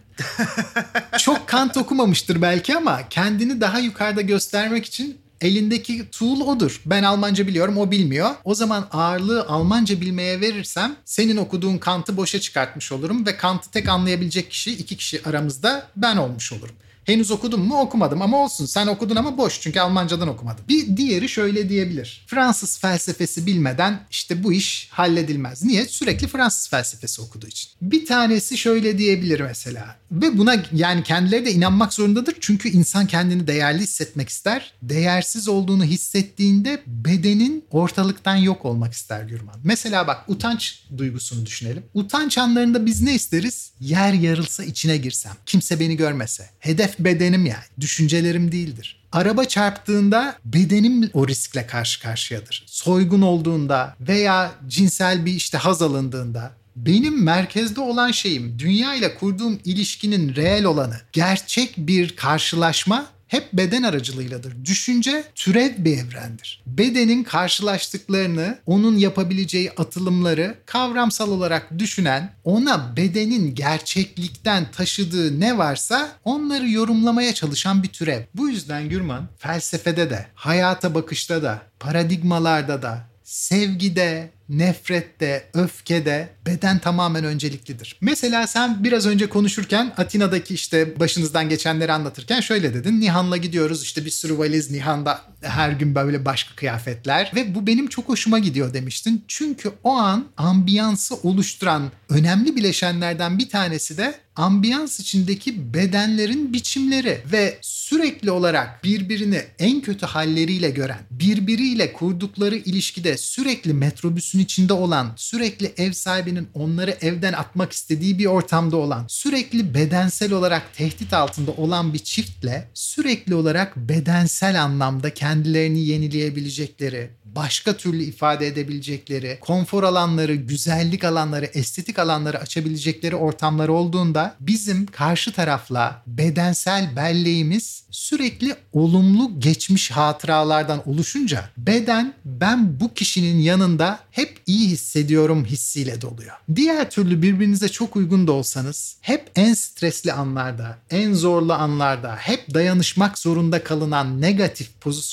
Çok 1.19 1.49
Kant 1.49 1.77
okumamıştır 1.77 2.43
belki 2.43 2.77
ama 2.77 3.09
kendini 3.09 3.61
daha 3.61 3.79
yukarıda 3.79 4.21
göstermek 4.21 4.87
için 4.87 5.19
elindeki 5.41 6.11
tool 6.11 6.41
odur. 6.41 6.81
Ben 6.87 7.03
Almanca 7.03 7.47
biliyorum 7.47 7.79
o 7.79 7.91
bilmiyor. 7.91 8.31
O 8.45 8.55
zaman 8.55 8.89
ağırlığı 8.93 9.47
Almanca 9.49 10.01
bilmeye 10.01 10.41
verirsem 10.41 10.97
senin 11.05 11.37
okuduğun 11.37 11.79
Kant'ı 11.79 12.17
boşa 12.17 12.41
çıkartmış 12.41 12.93
olurum 12.93 13.27
ve 13.27 13.37
Kant'ı 13.37 13.71
tek 13.71 13.89
anlayabilecek 13.89 14.51
kişi 14.51 14.73
iki 14.73 14.97
kişi 14.97 15.29
aramızda 15.29 15.87
ben 15.97 16.17
olmuş 16.17 16.53
olurum. 16.53 16.75
Henüz 17.11 17.31
okudum 17.31 17.61
mu 17.61 17.81
okumadım 17.81 18.23
ama 18.23 18.45
olsun 18.45 18.67
sen 18.67 18.87
okudun 18.87 19.17
ama 19.17 19.39
boş 19.39 19.61
çünkü 19.61 19.81
Almancadan 19.81 20.29
okumadın. 20.29 20.65
Bir 20.69 20.97
diğeri 20.97 21.29
şöyle 21.29 21.69
diyebilir. 21.69 22.25
Fransız 22.27 22.79
felsefesi 22.79 23.47
bilmeden 23.47 24.01
işte 24.11 24.45
bu 24.45 24.53
iş 24.53 24.89
halledilmez. 24.91 25.63
Niye? 25.63 25.87
Sürekli 25.87 26.27
Fransız 26.27 26.69
felsefesi 26.69 27.23
okuduğu 27.23 27.47
için. 27.47 27.71
Bir 27.83 28.07
tanesi 28.07 28.59
şöyle 28.59 28.99
diyebilir 28.99 29.41
mesela. 29.41 29.97
Ve 30.13 30.39
buna 30.39 30.65
yani 30.73 31.03
kendileri 31.03 31.45
de 31.45 31.53
inanmak 31.53 31.95
zorundadır. 31.95 32.37
Çünkü 32.41 32.69
insan 32.69 33.07
kendini 33.07 33.47
değerli 33.47 33.83
hissetmek 33.83 34.29
ister. 34.29 34.73
Değersiz 34.83 35.49
olduğunu 35.49 35.85
hissettiğinde 35.85 36.83
bedenin 36.87 37.65
ortalıktan 37.71 38.37
yok 38.37 38.65
olmak 38.65 38.93
ister 38.93 39.23
Gürman. 39.23 39.55
Mesela 39.65 40.07
bak 40.07 40.25
utanç 40.29 40.85
duygusunu 40.99 41.47
düşünelim. 41.47 41.83
Utanç 41.95 42.39
anlarında 42.39 42.87
biz 42.87 43.03
ne 43.03 43.15
isteriz? 43.15 43.73
Yer 43.81 44.13
yarılsa 44.13 44.65
içine 44.65 44.97
girsem. 44.97 45.33
Kimse 45.47 45.81
beni 45.81 45.97
görmese. 45.97 46.51
Hedef 46.59 47.00
bedenim 47.05 47.47
yani. 47.47 47.65
Düşüncelerim 47.81 48.53
değildir. 48.53 49.01
Araba 49.13 49.45
çarptığında 49.45 50.37
bedenim 50.45 51.11
o 51.15 51.29
riskle 51.29 51.67
karşı 51.67 52.03
karşıyadır. 52.03 52.65
Soygun 52.67 53.23
olduğunda 53.23 53.97
veya 54.01 54.53
cinsel 54.69 55.27
bir 55.27 55.33
işte 55.33 55.59
haz 55.59 55.83
alındığında 55.83 56.53
benim 56.77 57.25
merkezde 57.25 57.81
olan 57.81 58.11
şeyim, 58.11 58.59
dünya 58.59 58.95
ile 58.95 59.15
kurduğum 59.15 59.61
ilişkinin 59.65 60.35
reel 60.37 60.65
olanı, 60.65 61.01
gerçek 61.13 61.75
bir 61.77 62.17
karşılaşma 62.17 63.07
hep 63.31 63.53
beden 63.53 63.83
aracılığıyladır. 63.83 64.65
Düşünce 64.65 65.25
türev 65.35 65.71
bir 65.79 65.99
evrendir. 65.99 66.63
Bedenin 66.67 67.25
karşılaştıklarını, 67.25 68.59
onun 68.67 68.97
yapabileceği 68.97 69.71
atılımları 69.71 70.55
kavramsal 70.67 71.31
olarak 71.31 71.79
düşünen, 71.79 72.35
ona 72.45 72.97
bedenin 72.97 73.55
gerçeklikten 73.55 74.71
taşıdığı 74.71 75.41
ne 75.41 75.59
varsa 75.59 76.13
onları 76.25 76.71
yorumlamaya 76.71 77.35
çalışan 77.35 77.83
bir 77.83 77.89
türev. 77.89 78.23
Bu 78.35 78.49
yüzden 78.49 78.89
Gürman 78.89 79.29
felsefede 79.39 80.11
de, 80.11 80.27
hayata 80.35 80.95
bakışta 80.95 81.43
da, 81.43 81.63
paradigmalarda 81.81 82.83
da, 82.83 83.11
sevgide, 83.25 84.31
nefrette, 84.51 85.45
öfkede 85.55 86.29
beden 86.47 86.79
tamamen 86.79 87.25
önceliklidir. 87.25 87.97
Mesela 88.01 88.47
sen 88.47 88.85
biraz 88.85 89.07
önce 89.07 89.29
konuşurken 89.29 89.93
Atina'daki 89.97 90.55
işte 90.55 91.01
başınızdan 91.01 91.49
geçenleri 91.49 91.93
anlatırken 91.93 92.41
şöyle 92.41 92.75
dedin. 92.75 93.01
Nihan'la 93.01 93.37
gidiyoruz 93.37 93.83
işte 93.83 94.05
bir 94.05 94.11
sürü 94.11 94.39
valiz 94.39 94.71
Nihan'da 94.71 95.21
her 95.43 95.71
gün 95.71 95.95
böyle 95.95 96.25
başka 96.25 96.55
kıyafetler 96.55 97.33
ve 97.35 97.55
bu 97.55 97.67
benim 97.67 97.87
çok 97.87 98.09
hoşuma 98.09 98.39
gidiyor 98.39 98.75
demiştin. 98.75 99.25
Çünkü 99.29 99.73
o 99.85 99.93
an 99.93 100.27
ambiyansı 100.37 101.15
oluşturan 101.15 101.91
önemli 102.09 102.57
bileşenlerden 102.57 103.39
bir 103.39 103.49
tanesi 103.49 103.99
de 103.99 104.15
ambiyans 104.37 105.01
içindeki 105.01 105.75
bedenlerin 105.75 106.53
biçimleri 106.53 107.23
ve 107.33 107.59
sürekli 107.61 108.31
olarak 108.31 108.85
birbirini 108.85 109.43
en 109.59 109.81
kötü 109.81 110.07
halleriyle 110.07 110.71
gören, 110.71 111.01
birbiriyle 111.11 111.93
kurdukları 111.93 112.57
ilişkide 112.57 113.17
sürekli 113.17 113.75
metrobüsün 113.75 114.39
içinde 114.39 114.73
olan, 114.73 115.13
sürekli 115.17 115.73
ev 115.77 115.93
sahibinin 115.93 116.49
onları 116.55 116.97
evden 117.01 117.33
atmak 117.33 117.73
istediği 117.73 118.19
bir 118.19 118.27
ortamda 118.27 118.77
olan, 118.77 119.05
sürekli 119.09 119.75
bedensel 119.75 120.33
olarak 120.33 120.75
tehdit 120.75 121.13
altında 121.13 121.51
olan 121.51 121.95
bir 121.95 121.99
çiftle 121.99 122.71
sürekli 122.75 123.35
olarak 123.35 123.77
bedensel 123.77 124.63
anlamda 124.63 125.15
kendilerini 125.31 125.81
yenileyebilecekleri, 125.81 127.11
başka 127.25 127.77
türlü 127.77 128.03
ifade 128.03 128.47
edebilecekleri, 128.47 129.39
konfor 129.41 129.83
alanları, 129.83 130.35
güzellik 130.35 131.05
alanları, 131.05 131.45
estetik 131.45 131.99
alanları 131.99 132.39
açabilecekleri 132.39 133.17
ortamlar 133.17 133.69
olduğunda 133.69 134.37
bizim 134.41 134.87
karşı 134.87 135.33
tarafla 135.33 136.03
bedensel 136.07 136.97
belleğimiz 136.97 137.85
sürekli 137.91 138.57
olumlu 138.73 139.41
geçmiş 139.41 139.91
hatıralardan 139.91 140.89
oluşunca 140.89 141.51
beden 141.57 142.15
ben 142.25 142.81
bu 142.81 142.95
kişinin 142.95 143.39
yanında 143.39 144.01
hep 144.11 144.41
iyi 144.47 144.69
hissediyorum 144.69 145.45
hissiyle 145.45 146.01
doluyor. 146.01 146.37
Diğer 146.55 146.91
türlü 146.91 147.23
birbirinize 147.23 147.69
çok 147.69 147.97
uygun 147.97 148.27
da 148.27 148.33
olsanız 148.33 148.97
hep 149.01 149.31
en 149.37 149.55
stresli 149.55 150.13
anlarda, 150.13 150.79
en 150.91 151.15
zorlu 151.15 151.53
anlarda, 151.53 152.17
hep 152.17 152.55
dayanışmak 152.55 153.19
zorunda 153.19 153.65
kalınan 153.65 154.21
negatif 154.21 154.69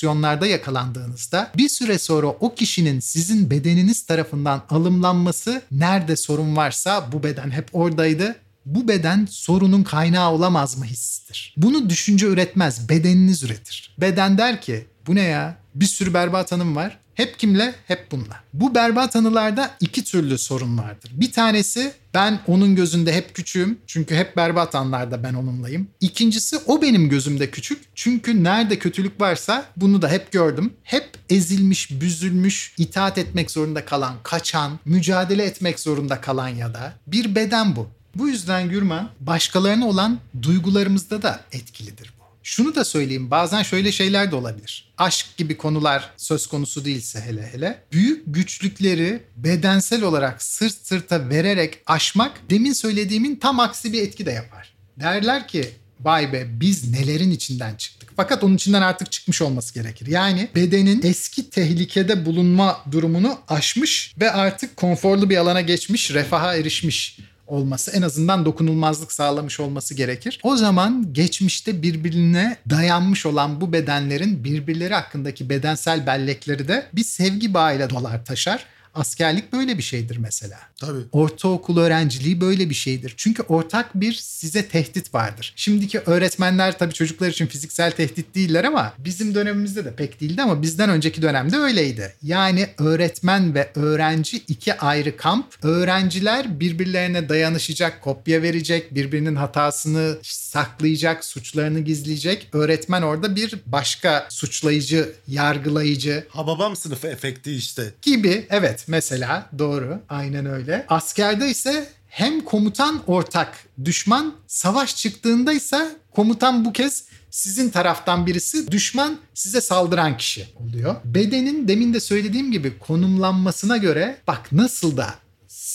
pozisyonlarda 0.07 0.47
yakalandığınızda 0.47 1.51
bir 1.57 1.69
süre 1.69 1.99
sonra 1.99 2.27
o 2.27 2.55
kişinin 2.55 2.99
sizin 2.99 3.49
bedeniniz 3.49 4.05
tarafından 4.05 4.63
alımlanması 4.69 5.61
nerede 5.71 6.15
sorun 6.15 6.55
varsa 6.55 7.11
bu 7.11 7.23
beden 7.23 7.51
hep 7.51 7.69
oradaydı 7.73 8.35
bu 8.65 8.87
beden 8.87 9.27
sorunun 9.29 9.83
kaynağı 9.83 10.31
olamaz 10.31 10.77
mı 10.77 10.85
hissidir. 10.85 11.53
Bunu 11.57 11.89
düşünce 11.89 12.25
üretmez, 12.25 12.89
bedeniniz 12.89 13.43
üretir. 13.43 13.95
Beden 13.97 14.37
der 14.37 14.61
ki 14.61 14.87
bu 15.07 15.15
ne 15.15 15.23
ya? 15.23 15.57
Bir 15.75 15.85
sürü 15.85 16.13
berbat 16.13 16.51
hanım 16.51 16.75
var. 16.75 16.97
Hep 17.17 17.39
kimle? 17.39 17.75
Hep 17.87 18.11
bununla. 18.11 18.43
Bu 18.53 18.75
berbat 18.75 19.15
anılarda 19.15 19.71
iki 19.79 20.03
türlü 20.03 20.37
sorun 20.37 20.77
vardır. 20.77 21.11
Bir 21.13 21.31
tanesi 21.31 21.91
ben 22.13 22.39
onun 22.47 22.75
gözünde 22.75 23.13
hep 23.13 23.35
küçüğüm. 23.35 23.77
Çünkü 23.87 24.15
hep 24.15 24.37
berbat 24.37 24.75
anlarda 24.75 25.23
ben 25.23 25.33
onunlayım. 25.33 25.87
İkincisi 26.01 26.57
o 26.65 26.81
benim 26.81 27.09
gözümde 27.09 27.49
küçük. 27.49 27.79
Çünkü 27.95 28.43
nerede 28.43 28.79
kötülük 28.79 29.21
varsa 29.21 29.65
bunu 29.77 30.01
da 30.01 30.09
hep 30.09 30.31
gördüm. 30.31 30.73
Hep 30.83 31.09
ezilmiş, 31.29 32.01
büzülmüş, 32.01 32.73
itaat 32.77 33.17
etmek 33.17 33.51
zorunda 33.51 33.85
kalan, 33.85 34.15
kaçan, 34.23 34.79
mücadele 34.85 35.43
etmek 35.43 35.79
zorunda 35.79 36.21
kalan 36.21 36.49
ya 36.49 36.73
da 36.73 36.93
bir 37.07 37.35
beden 37.35 37.75
bu. 37.75 37.87
Bu 38.15 38.27
yüzden 38.27 38.69
Gürman 38.69 39.09
başkalarına 39.19 39.87
olan 39.87 40.19
duygularımızda 40.41 41.21
da 41.21 41.41
etkilidir. 41.51 42.16
Şunu 42.47 42.75
da 42.75 42.85
söyleyeyim 42.85 43.31
bazen 43.31 43.63
şöyle 43.63 43.91
şeyler 43.91 44.31
de 44.31 44.35
olabilir. 44.35 44.93
Aşk 44.97 45.37
gibi 45.37 45.57
konular 45.57 46.11
söz 46.17 46.47
konusu 46.47 46.85
değilse 46.85 47.21
hele 47.21 47.49
hele. 47.53 47.83
Büyük 47.91 48.23
güçlükleri 48.27 49.23
bedensel 49.37 50.03
olarak 50.03 50.41
sırt 50.41 50.73
sırta 50.73 51.29
vererek 51.29 51.79
aşmak 51.85 52.49
demin 52.49 52.73
söylediğimin 52.73 53.35
tam 53.35 53.59
aksi 53.59 53.93
bir 53.93 54.01
etki 54.01 54.25
de 54.25 54.31
yapar. 54.31 54.73
Derler 54.99 55.47
ki 55.47 55.69
vay 55.99 56.33
be 56.33 56.47
biz 56.59 56.91
nelerin 56.91 57.31
içinden 57.31 57.75
çıktık. 57.75 58.09
Fakat 58.15 58.43
onun 58.43 58.55
içinden 58.55 58.81
artık 58.81 59.11
çıkmış 59.11 59.41
olması 59.41 59.73
gerekir. 59.73 60.07
Yani 60.07 60.49
bedenin 60.55 61.01
eski 61.03 61.49
tehlikede 61.49 62.25
bulunma 62.25 62.81
durumunu 62.91 63.39
aşmış 63.47 64.13
ve 64.19 64.31
artık 64.31 64.77
konforlu 64.77 65.29
bir 65.29 65.37
alana 65.37 65.61
geçmiş, 65.61 66.11
refaha 66.11 66.55
erişmiş 66.55 67.17
olması 67.47 67.91
en 67.91 68.01
azından 68.01 68.45
dokunulmazlık 68.45 69.11
sağlamış 69.11 69.59
olması 69.59 69.93
gerekir. 69.93 70.39
O 70.43 70.55
zaman 70.55 71.13
geçmişte 71.13 71.81
birbirine 71.81 72.57
dayanmış 72.69 73.25
olan 73.25 73.61
bu 73.61 73.73
bedenlerin 73.73 74.43
birbirleri 74.43 74.93
hakkındaki 74.93 75.49
bedensel 75.49 76.07
bellekleri 76.07 76.67
de 76.67 76.85
bir 76.93 77.03
sevgi 77.03 77.53
bağıyla 77.53 77.89
dolar 77.89 78.25
taşar 78.25 78.65
Askerlik 78.97 79.53
böyle 79.53 79.77
bir 79.77 79.83
şeydir 79.83 80.17
mesela. 80.17 80.59
Tabii. 80.79 80.99
Ortaokul 81.11 81.77
öğrenciliği 81.77 82.41
böyle 82.41 82.69
bir 82.69 82.75
şeydir. 82.75 83.13
Çünkü 83.17 83.43
ortak 83.43 83.95
bir 83.95 84.13
size 84.13 84.67
tehdit 84.67 85.13
vardır. 85.13 85.53
Şimdiki 85.55 85.99
öğretmenler 85.99 86.77
tabii 86.77 86.93
çocuklar 86.93 87.27
için 87.27 87.47
fiziksel 87.47 87.91
tehdit 87.91 88.35
değiller 88.35 88.63
ama 88.63 88.93
bizim 88.97 89.35
dönemimizde 89.35 89.85
de 89.85 89.95
pek 89.95 90.21
değildi 90.21 90.41
ama 90.41 90.61
bizden 90.61 90.89
önceki 90.89 91.21
dönemde 91.21 91.57
öyleydi. 91.57 92.13
Yani 92.23 92.67
öğretmen 92.77 93.55
ve 93.55 93.71
öğrenci 93.75 94.37
iki 94.37 94.77
ayrı 94.77 95.17
kamp. 95.17 95.45
Öğrenciler 95.63 96.59
birbirlerine 96.59 97.29
dayanışacak, 97.29 98.01
kopya 98.01 98.41
verecek, 98.41 98.95
birbirinin 98.95 99.35
hatasını 99.35 100.17
saklayacak, 100.47 101.25
suçlarını 101.25 101.79
gizleyecek. 101.79 102.49
Öğretmen 102.53 103.01
orada 103.01 103.35
bir 103.35 103.55
başka 103.65 104.27
suçlayıcı, 104.29 105.11
yargılayıcı. 105.27 106.27
Hababam 106.29 106.75
sınıfı 106.75 107.07
efekti 107.07 107.55
işte. 107.55 107.93
Gibi 108.01 108.47
evet 108.49 108.85
mesela 108.87 109.49
doğru 109.59 109.99
aynen 110.09 110.45
öyle. 110.45 110.85
Askerde 110.89 111.49
ise 111.49 111.89
hem 112.09 112.41
komutan 112.41 113.01
ortak 113.07 113.67
düşman 113.85 114.35
savaş 114.47 114.95
çıktığında 114.95 115.53
ise 115.53 115.95
komutan 116.11 116.65
bu 116.65 116.73
kez 116.73 117.03
sizin 117.29 117.69
taraftan 117.69 118.27
birisi 118.27 118.71
düşman 118.71 119.17
size 119.33 119.61
saldıran 119.61 120.17
kişi 120.17 120.47
oluyor. 120.55 120.95
Bedenin 121.05 121.67
demin 121.67 121.93
de 121.93 121.99
söylediğim 121.99 122.51
gibi 122.51 122.79
konumlanmasına 122.79 123.77
göre 123.77 124.17
bak 124.27 124.51
nasıl 124.51 124.97
da 124.97 125.15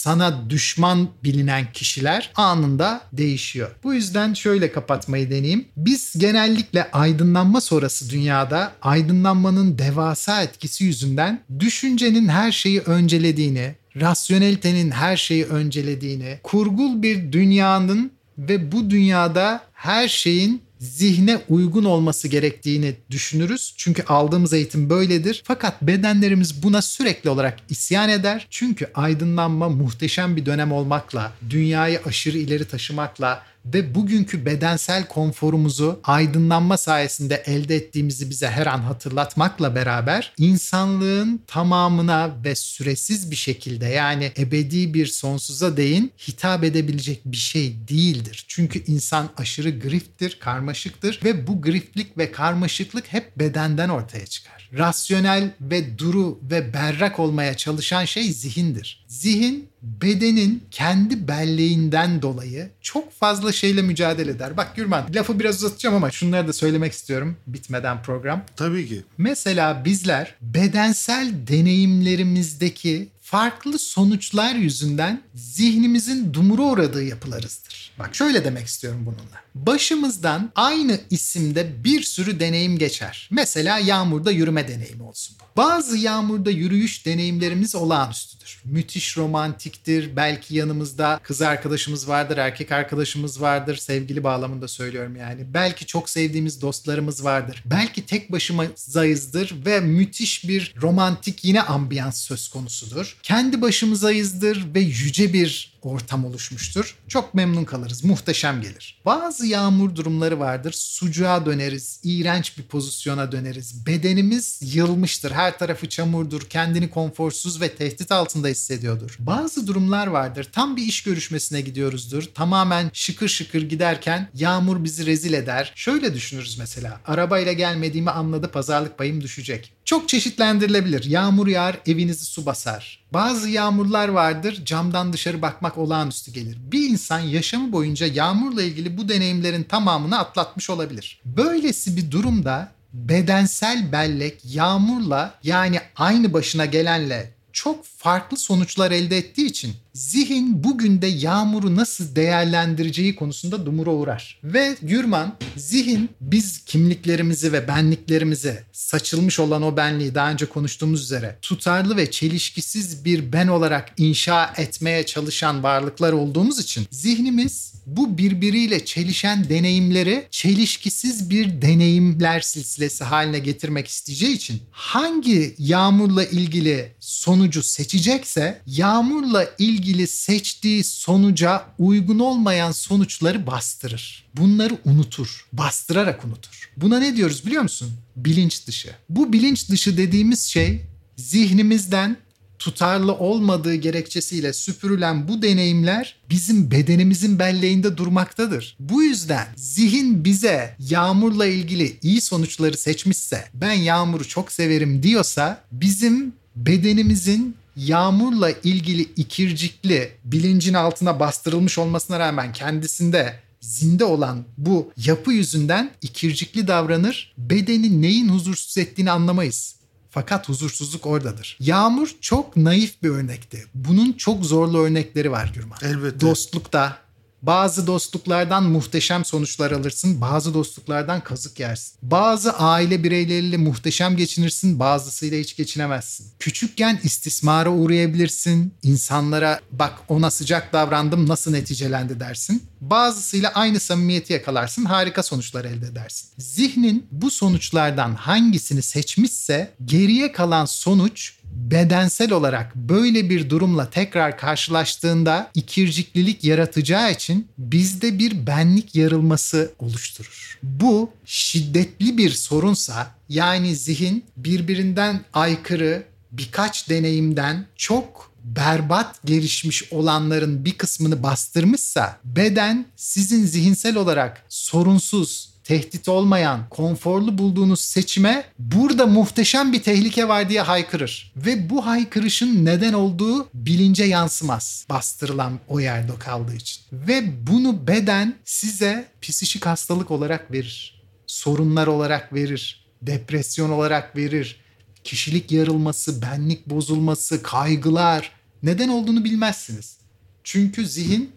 sana 0.03 0.51
düşman 0.51 1.09
bilinen 1.25 1.73
kişiler 1.73 2.33
anında 2.35 3.01
değişiyor. 3.13 3.71
Bu 3.85 3.95
yüzden 3.95 4.35
şöyle 4.35 4.73
kapatmayı 4.73 5.31
deneyeyim. 5.31 5.65
Biz 5.77 6.15
genellikle 6.19 6.91
aydınlanma 6.91 7.61
sonrası 7.61 8.11
dünyada 8.11 8.73
aydınlanmanın 8.83 9.79
devasa 9.79 10.43
etkisi 10.43 10.85
yüzünden 10.85 11.41
düşüncenin 11.59 12.29
her 12.29 12.53
şeyi 12.53 12.81
öncelediğini, 12.81 13.75
rasyonelitenin 14.01 14.91
her 14.91 15.17
şeyi 15.17 15.45
öncelediğini, 15.45 16.39
kurgul 16.43 17.03
bir 17.03 17.33
dünyanın 17.33 18.13
ve 18.39 18.73
bu 18.73 18.91
dünyada 18.91 19.61
her 19.73 20.09
şeyin 20.09 20.63
zihne 20.83 21.41
uygun 21.49 21.85
olması 21.85 22.29
gerektiğini 22.29 22.95
düşünürüz. 23.11 23.75
Çünkü 23.77 24.03
aldığımız 24.03 24.53
eğitim 24.53 24.91
böyledir. 24.91 25.43
Fakat 25.45 25.83
bedenlerimiz 25.83 26.63
buna 26.63 26.83
sürekli 26.83 27.31
olarak 27.31 27.59
isyan 27.69 28.09
eder. 28.09 28.47
Çünkü 28.51 28.91
aydınlanma 28.95 29.69
muhteşem 29.69 30.37
bir 30.37 30.47
dönem 30.47 30.73
olmakla, 30.73 31.33
dünyayı 31.51 32.01
aşırı 32.07 32.39
ileri 32.39 32.65
taşımakla, 32.65 33.43
ve 33.65 33.95
bugünkü 33.95 34.47
bedensel 34.47 35.09
konforumuzu 35.09 36.01
aydınlanma 36.05 36.77
sayesinde 36.77 37.43
elde 37.47 37.77
ettiğimizi 37.77 38.31
bize 38.31 38.49
her 38.49 38.67
an 38.67 38.79
hatırlatmakla 38.79 39.75
beraber 39.75 40.33
insanlığın 40.39 41.41
tamamına 41.47 42.37
ve 42.45 42.55
süresiz 42.55 43.31
bir 43.31 43.37
şekilde 43.37 43.87
yani 43.87 44.33
ebedi 44.39 44.95
bir 44.95 45.07
sonsuza 45.07 45.77
değin 45.77 46.13
hitap 46.29 46.65
edebilecek 46.65 47.21
bir 47.25 47.37
şey 47.37 47.89
değildir. 47.89 48.45
Çünkü 48.49 48.85
insan 48.87 49.31
aşırı 49.37 49.81
grifttir, 49.81 50.39
karmaşıktır 50.41 51.21
ve 51.25 51.47
bu 51.47 51.63
griftlik 51.63 52.19
ve 52.19 52.33
karmaşıklık 52.33 53.13
hep 53.13 53.39
bedenden 53.39 53.89
ortaya 53.89 54.27
çıkar. 54.27 54.71
Rasyonel 54.79 55.55
ve 55.61 55.99
duru 55.99 56.41
ve 56.43 56.75
berrak 56.75 57.19
olmaya 57.19 57.57
çalışan 57.57 58.05
şey 58.05 58.33
zihindir. 58.33 59.02
Zihin 59.13 59.69
bedenin 59.83 60.63
kendi 60.71 61.29
belleğinden 61.29 62.23
dolayı 62.23 62.71
çok 62.81 63.13
fazla 63.13 63.53
şeyle 63.53 63.83
mücadele 63.83 64.31
eder. 64.31 64.57
Bak 64.57 64.77
Gürman 64.77 65.05
lafı 65.15 65.41
biraz 65.41 65.57
uzatacağım 65.57 65.97
ama 65.97 66.11
şunları 66.11 66.49
da 66.49 66.53
söylemek 66.53 66.93
istiyorum 66.93 67.37
bitmeden 67.47 68.03
program. 68.03 68.43
Tabii 68.57 68.89
ki. 68.89 69.03
Mesela 69.19 69.85
bizler 69.85 70.35
bedensel 70.41 71.35
deneyimlerimizdeki 71.49 73.09
farklı 73.33 73.79
sonuçlar 73.79 74.55
yüzünden 74.55 75.23
zihnimizin 75.35 76.35
dumura 76.35 76.63
uğradığı 76.63 77.05
yapılarızdır. 77.05 77.93
Bak 77.99 78.15
şöyle 78.15 78.45
demek 78.45 78.67
istiyorum 78.67 79.01
bununla. 79.07 79.43
Başımızdan 79.55 80.53
aynı 80.55 81.01
isimde 81.11 81.85
bir 81.85 82.03
sürü 82.03 82.41
deneyim 82.41 82.79
geçer. 82.79 83.29
Mesela 83.33 83.79
yağmurda 83.79 84.31
yürüme 84.31 84.69
deneyimi 84.69 85.03
olsun 85.03 85.37
bu. 85.41 85.43
Bazı 85.57 85.99
yağmurda 85.99 86.51
yürüyüş 86.51 87.07
deneyimlerimiz 87.07 87.75
olağanüstüdür. 87.75 88.61
Müthiş 88.65 89.17
romantiktir. 89.17 90.17
Belki 90.17 90.55
yanımızda 90.55 91.21
kız 91.23 91.43
arkadaşımız 91.43 92.09
vardır, 92.09 92.37
erkek 92.37 92.73
arkadaşımız 92.73 93.41
vardır. 93.41 93.77
Sevgili 93.77 94.25
bağlamında 94.25 94.69
söylüyorum 94.69 95.17
yani. 95.17 95.55
Belki 95.55 95.87
çok 95.87 96.11
sevdiğimiz 96.11 96.63
dostlarımız 96.63 97.25
vardır. 97.25 97.63
Belki 97.67 98.07
tek 98.07 98.33
başımızayızdır 98.33 99.55
ve 99.67 99.81
müthiş 99.81 100.49
bir 100.49 100.75
romantik 100.83 101.45
yine 101.45 101.63
ambiyans 101.63 102.21
söz 102.21 102.49
konusudur. 102.49 103.17
Kendi 103.23 103.63
başımızayızdır 103.63 104.75
ve 104.75 104.81
yüce 104.81 105.33
bir 105.33 105.72
ortam 105.87 106.25
oluşmuştur. 106.25 106.97
Çok 107.09 107.35
memnun 107.35 107.65
kalırız. 107.65 108.05
Muhteşem 108.05 108.63
gelir. 108.63 109.01
Bazı 109.05 109.47
yağmur 109.47 109.97
durumları 109.97 110.41
vardır. 110.41 110.73
Sucuğa 110.73 111.47
döneriz. 111.47 112.01
iğrenç 112.05 112.59
bir 112.59 112.63
pozisyona 112.63 113.33
döneriz. 113.33 113.87
Bedenimiz 113.87 114.75
yılmıştır. 114.75 115.31
Her 115.31 115.59
tarafı 115.59 115.89
çamurdur. 115.89 116.43
Kendini 116.43 116.91
konforsuz 116.91 117.61
ve 117.61 117.75
tehdit 117.75 118.13
altında 118.13 118.49
hissediyordur. 118.49 119.17
Bazı 119.19 119.67
durumlar 119.67 120.07
vardır. 120.07 120.49
Tam 120.53 120.77
bir 120.77 120.83
iş 120.83 121.03
görüşmesine 121.03 121.61
gidiyoruzdur. 121.61 122.23
Tamamen 122.35 122.91
şıkır 122.93 123.29
şıkır 123.29 123.63
giderken 123.63 124.29
yağmur 124.35 124.85
bizi 124.85 125.07
rezil 125.07 125.33
eder. 125.33 125.73
Şöyle 125.75 126.15
düşünürüz 126.15 126.59
mesela. 126.59 127.01
Arabayla 127.07 127.53
gelmediğimi 127.53 128.11
anladı 128.11 128.51
pazarlık 128.51 128.99
payım 128.99 129.21
düşecek. 129.21 129.73
Çok 129.85 130.09
çeşitlendirilebilir. 130.09 131.05
Yağmur 131.05 131.47
yağar, 131.47 131.79
evinizi 131.87 132.25
su 132.25 132.47
basar. 132.47 133.03
Bazı 133.13 133.49
yağmurlar 133.49 134.09
vardır, 134.09 134.65
camdan 134.65 135.13
dışarı 135.13 135.43
bakmak 135.43 135.72
olağanüstü 135.79 136.33
gelir. 136.33 136.59
Bir 136.73 136.91
insan 136.91 137.21
yaşamı 137.21 137.73
boyunca 137.73 138.07
yağmurla 138.07 138.63
ilgili 138.63 138.99
bu 138.99 139.09
deneyimlerin 139.09 139.65
tamamını 139.65 140.19
atlatmış 140.19 140.71
olabilir. 140.71 141.21
Böylesi 141.25 141.97
bir 141.97 142.11
durumda 142.11 142.73
bedensel 142.93 143.93
bellek 143.93 144.41
yağmurla 144.45 145.35
yani 145.43 145.81
aynı 145.97 146.33
başına 146.33 146.65
gelenle 146.65 147.32
çok 147.53 147.85
farklı 147.85 148.37
sonuçlar 148.37 148.91
elde 148.91 149.17
ettiği 149.19 149.47
için 149.47 149.73
zihin 149.95 150.65
bugün 150.65 151.03
de 151.03 151.07
yağmuru 151.07 151.77
nasıl 151.77 152.17
değerlendireceği 152.17 153.17
konusunda 153.17 153.67
dumura 153.67 153.91
uğrar. 153.91 154.39
Ve 154.45 154.77
Gürman 154.83 155.37
zihin 155.57 156.11
biz 156.21 156.65
kimliklerimizi 156.65 157.53
ve 157.53 157.69
benliklerimizi 157.69 158.63
saçılmış 158.73 159.41
olan 159.41 159.63
o 159.63 159.77
benliği 159.77 160.15
daha 160.15 160.31
önce 160.31 160.47
konuştuğumuz 160.47 161.03
üzere 161.03 161.39
tutarlı 161.43 161.97
ve 161.97 162.11
çelişkisiz 162.11 163.05
bir 163.05 163.33
ben 163.33 163.49
olarak 163.49 163.93
inşa 163.97 164.53
etmeye 164.57 165.07
çalışan 165.07 165.63
varlıklar 165.63 166.13
olduğumuz 166.13 166.59
için 166.59 166.87
zihnimiz 166.91 167.72
bu 167.87 168.19
birbiriyle 168.19 168.85
çelişen 168.85 169.49
deneyimleri 169.49 170.27
çelişkisiz 170.31 171.31
bir 171.31 171.63
deneyimler 171.63 172.41
silsilesi 172.41 173.05
haline 173.05 173.39
getirmek 173.39 173.89
isteyeceği 173.89 174.37
için 174.37 174.63
hangi 174.71 175.55
yağmurla 175.59 176.25
ilgili 176.25 176.93
sonucu 177.01 177.63
seçecekse 177.63 178.63
yağmurla 178.67 179.51
ilgili 179.59 180.07
seçtiği 180.07 180.85
sonuca 180.85 181.65
uygun 181.79 182.19
olmayan 182.19 182.73
sonuçları 182.73 183.47
bastırır. 183.47 184.25
Bunları 184.35 184.79
unutur. 184.85 185.47
Bastırarak 185.53 186.25
unutur. 186.25 186.71
Buna 186.77 186.99
ne 186.99 187.17
diyoruz 187.17 187.47
biliyor 187.47 187.63
musun? 187.63 187.93
Bilinç 188.17 188.67
dışı. 188.67 188.91
Bu 189.09 189.33
bilinç 189.33 189.69
dışı 189.69 189.97
dediğimiz 189.97 190.45
şey 190.45 190.83
zihnimizden 191.17 192.17
tutarlı 192.63 193.15
olmadığı 193.15 193.75
gerekçesiyle 193.75 194.53
süpürülen 194.53 195.29
bu 195.29 195.43
deneyimler 195.43 196.17
bizim 196.31 196.71
bedenimizin 196.71 197.39
belleğinde 197.39 197.97
durmaktadır. 197.97 198.77
Bu 198.81 199.03
yüzden 199.03 199.47
zihin 199.57 200.25
bize 200.25 200.77
yağmurla 200.79 201.47
ilgili 201.47 201.97
iyi 202.03 202.21
sonuçları 202.21 202.77
seçmişse, 202.77 203.45
ben 203.55 203.73
yağmuru 203.73 204.29
çok 204.29 204.53
severim 204.53 205.03
diyorsa 205.03 205.65
bizim 205.73 206.33
bedenimizin 206.57 207.57
yağmurla 207.77 208.51
ilgili 208.51 209.03
ikircikli 209.03 210.13
bilincin 210.25 210.75
altına 210.75 211.21
bastırılmış 211.21 211.79
olmasına 211.79 212.19
rağmen 212.19 212.53
kendisinde 212.53 213.35
zinde 213.61 214.05
olan 214.05 214.45
bu 214.59 214.93
yapı 215.07 215.33
yüzünden 215.33 215.91
ikircikli 216.03 216.69
davranır. 216.69 217.35
Bedeni 217.39 218.03
neyin 218.03 218.29
huzursuz 218.29 218.79
ettiğini 218.79 219.11
anlamayız. 219.11 219.82
Fakat 220.13 220.49
huzursuzluk 220.49 221.07
oradadır. 221.07 221.57
Yağmur 221.61 222.09
çok 222.21 222.57
naif 222.57 223.03
bir 223.03 223.09
örnekti. 223.09 223.67
Bunun 223.75 224.13
çok 224.13 224.45
zorlu 224.45 224.79
örnekleri 224.79 225.31
var 225.31 225.53
Gürman. 225.55 225.79
Elbette. 225.83 226.21
Dostlukta, 226.21 226.99
bazı 227.43 227.87
dostluklardan 227.87 228.65
muhteşem 228.65 229.25
sonuçlar 229.25 229.71
alırsın, 229.71 230.21
bazı 230.21 230.55
dostluklardan 230.55 231.21
kazık 231.21 231.61
yersin. 231.61 231.99
Bazı 232.03 232.53
aile 232.53 233.05
bireyleriyle 233.05 233.57
muhteşem 233.57 234.17
geçinirsin, 234.17 234.79
bazısıyla 234.79 235.39
hiç 235.39 235.57
geçinemezsin. 235.57 236.27
Küçükken 236.39 237.01
istismara 237.03 237.71
uğrayabilirsin, 237.71 238.75
insanlara 238.83 239.61
bak 239.73 239.93
ona 240.09 240.31
sıcak 240.31 240.73
davrandım 240.73 241.29
nasıl 241.29 241.51
neticelendi 241.51 242.21
dersin. 242.21 242.63
Bazısıyla 242.81 243.51
aynı 243.55 243.81
samimiyeti 243.81 244.33
yakalarsın, 244.33 244.85
harika 244.85 245.23
sonuçlar 245.23 245.65
elde 245.65 245.87
edersin. 245.87 246.29
Zihnin 246.39 247.07
bu 247.11 247.31
sonuçlardan 247.31 248.15
hangisini 248.15 248.83
seçmişse 248.83 249.75
geriye 249.85 250.33
kalan 250.33 250.65
sonuç 250.65 251.42
bedensel 251.73 252.33
olarak 252.33 252.77
böyle 252.77 253.31
bir 253.31 253.51
durumla 253.51 253.91
tekrar 253.91 254.39
karşılaştığında 254.39 255.51
ikirciklilik 255.55 256.45
yaratacağı 256.45 257.13
için 257.13 257.49
bizde 257.59 258.19
bir 258.19 258.47
benlik 258.47 258.95
yarılması 258.95 259.73
oluşturur. 259.79 260.59
Bu 260.63 261.11
şiddetli 261.25 262.19
bir 262.19 262.31
sorunsa 262.31 263.15
yani 263.29 263.77
zihin 263.77 264.25
birbirinden 264.37 265.21
aykırı 265.33 266.05
birkaç 266.33 266.89
deneyimden 266.89 267.67
çok 267.77 268.33
berbat 268.45 269.23
gelişmiş 269.25 269.93
olanların 269.93 270.65
bir 270.65 270.79
kısmını 270.79 271.23
bastırmışsa 271.23 272.19
beden 272.25 272.87
sizin 272.97 273.47
zihinsel 273.47 273.97
olarak 273.97 274.45
sorunsuz, 274.49 275.52
tehdit 275.65 276.09
olmayan, 276.09 276.69
konforlu 276.71 277.39
bulduğunuz 277.39 277.81
seçime 277.81 278.45
burada 278.59 279.07
muhteşem 279.07 279.73
bir 279.73 279.83
tehlike 279.83 280.29
var 280.29 280.49
diye 280.49 280.61
haykırır. 280.61 281.33
Ve 281.37 281.71
bu 281.71 281.87
haykırışın 281.87 282.65
neden 282.65 282.93
olduğu 282.93 283.49
bilince 283.55 284.05
yansımaz. 284.05 284.87
Bastırılan 284.91 285.61
o 285.69 285.81
yerde 285.81 286.13
kaldığı 286.19 286.55
için. 286.55 286.83
Ve 286.93 287.47
bunu 287.47 287.87
beden 287.87 288.35
size 288.45 289.09
psikik 289.23 289.67
hastalık 289.67 290.11
olarak 290.11 290.53
verir. 290.53 291.03
Sorunlar 291.27 291.87
olarak 291.87 292.33
verir. 292.35 292.87
Depresyon 293.03 293.71
olarak 293.71 294.17
verir. 294.17 294.61
Kişilik 295.05 295.53
yarılması, 295.53 296.23
benlik 296.23 296.67
bozulması, 296.67 297.43
kaygılar 297.43 298.33
neden 298.63 298.89
olduğunu 298.89 299.25
bilmezsiniz. 299.25 299.97
Çünkü 300.45 300.87
zihin 300.87 301.31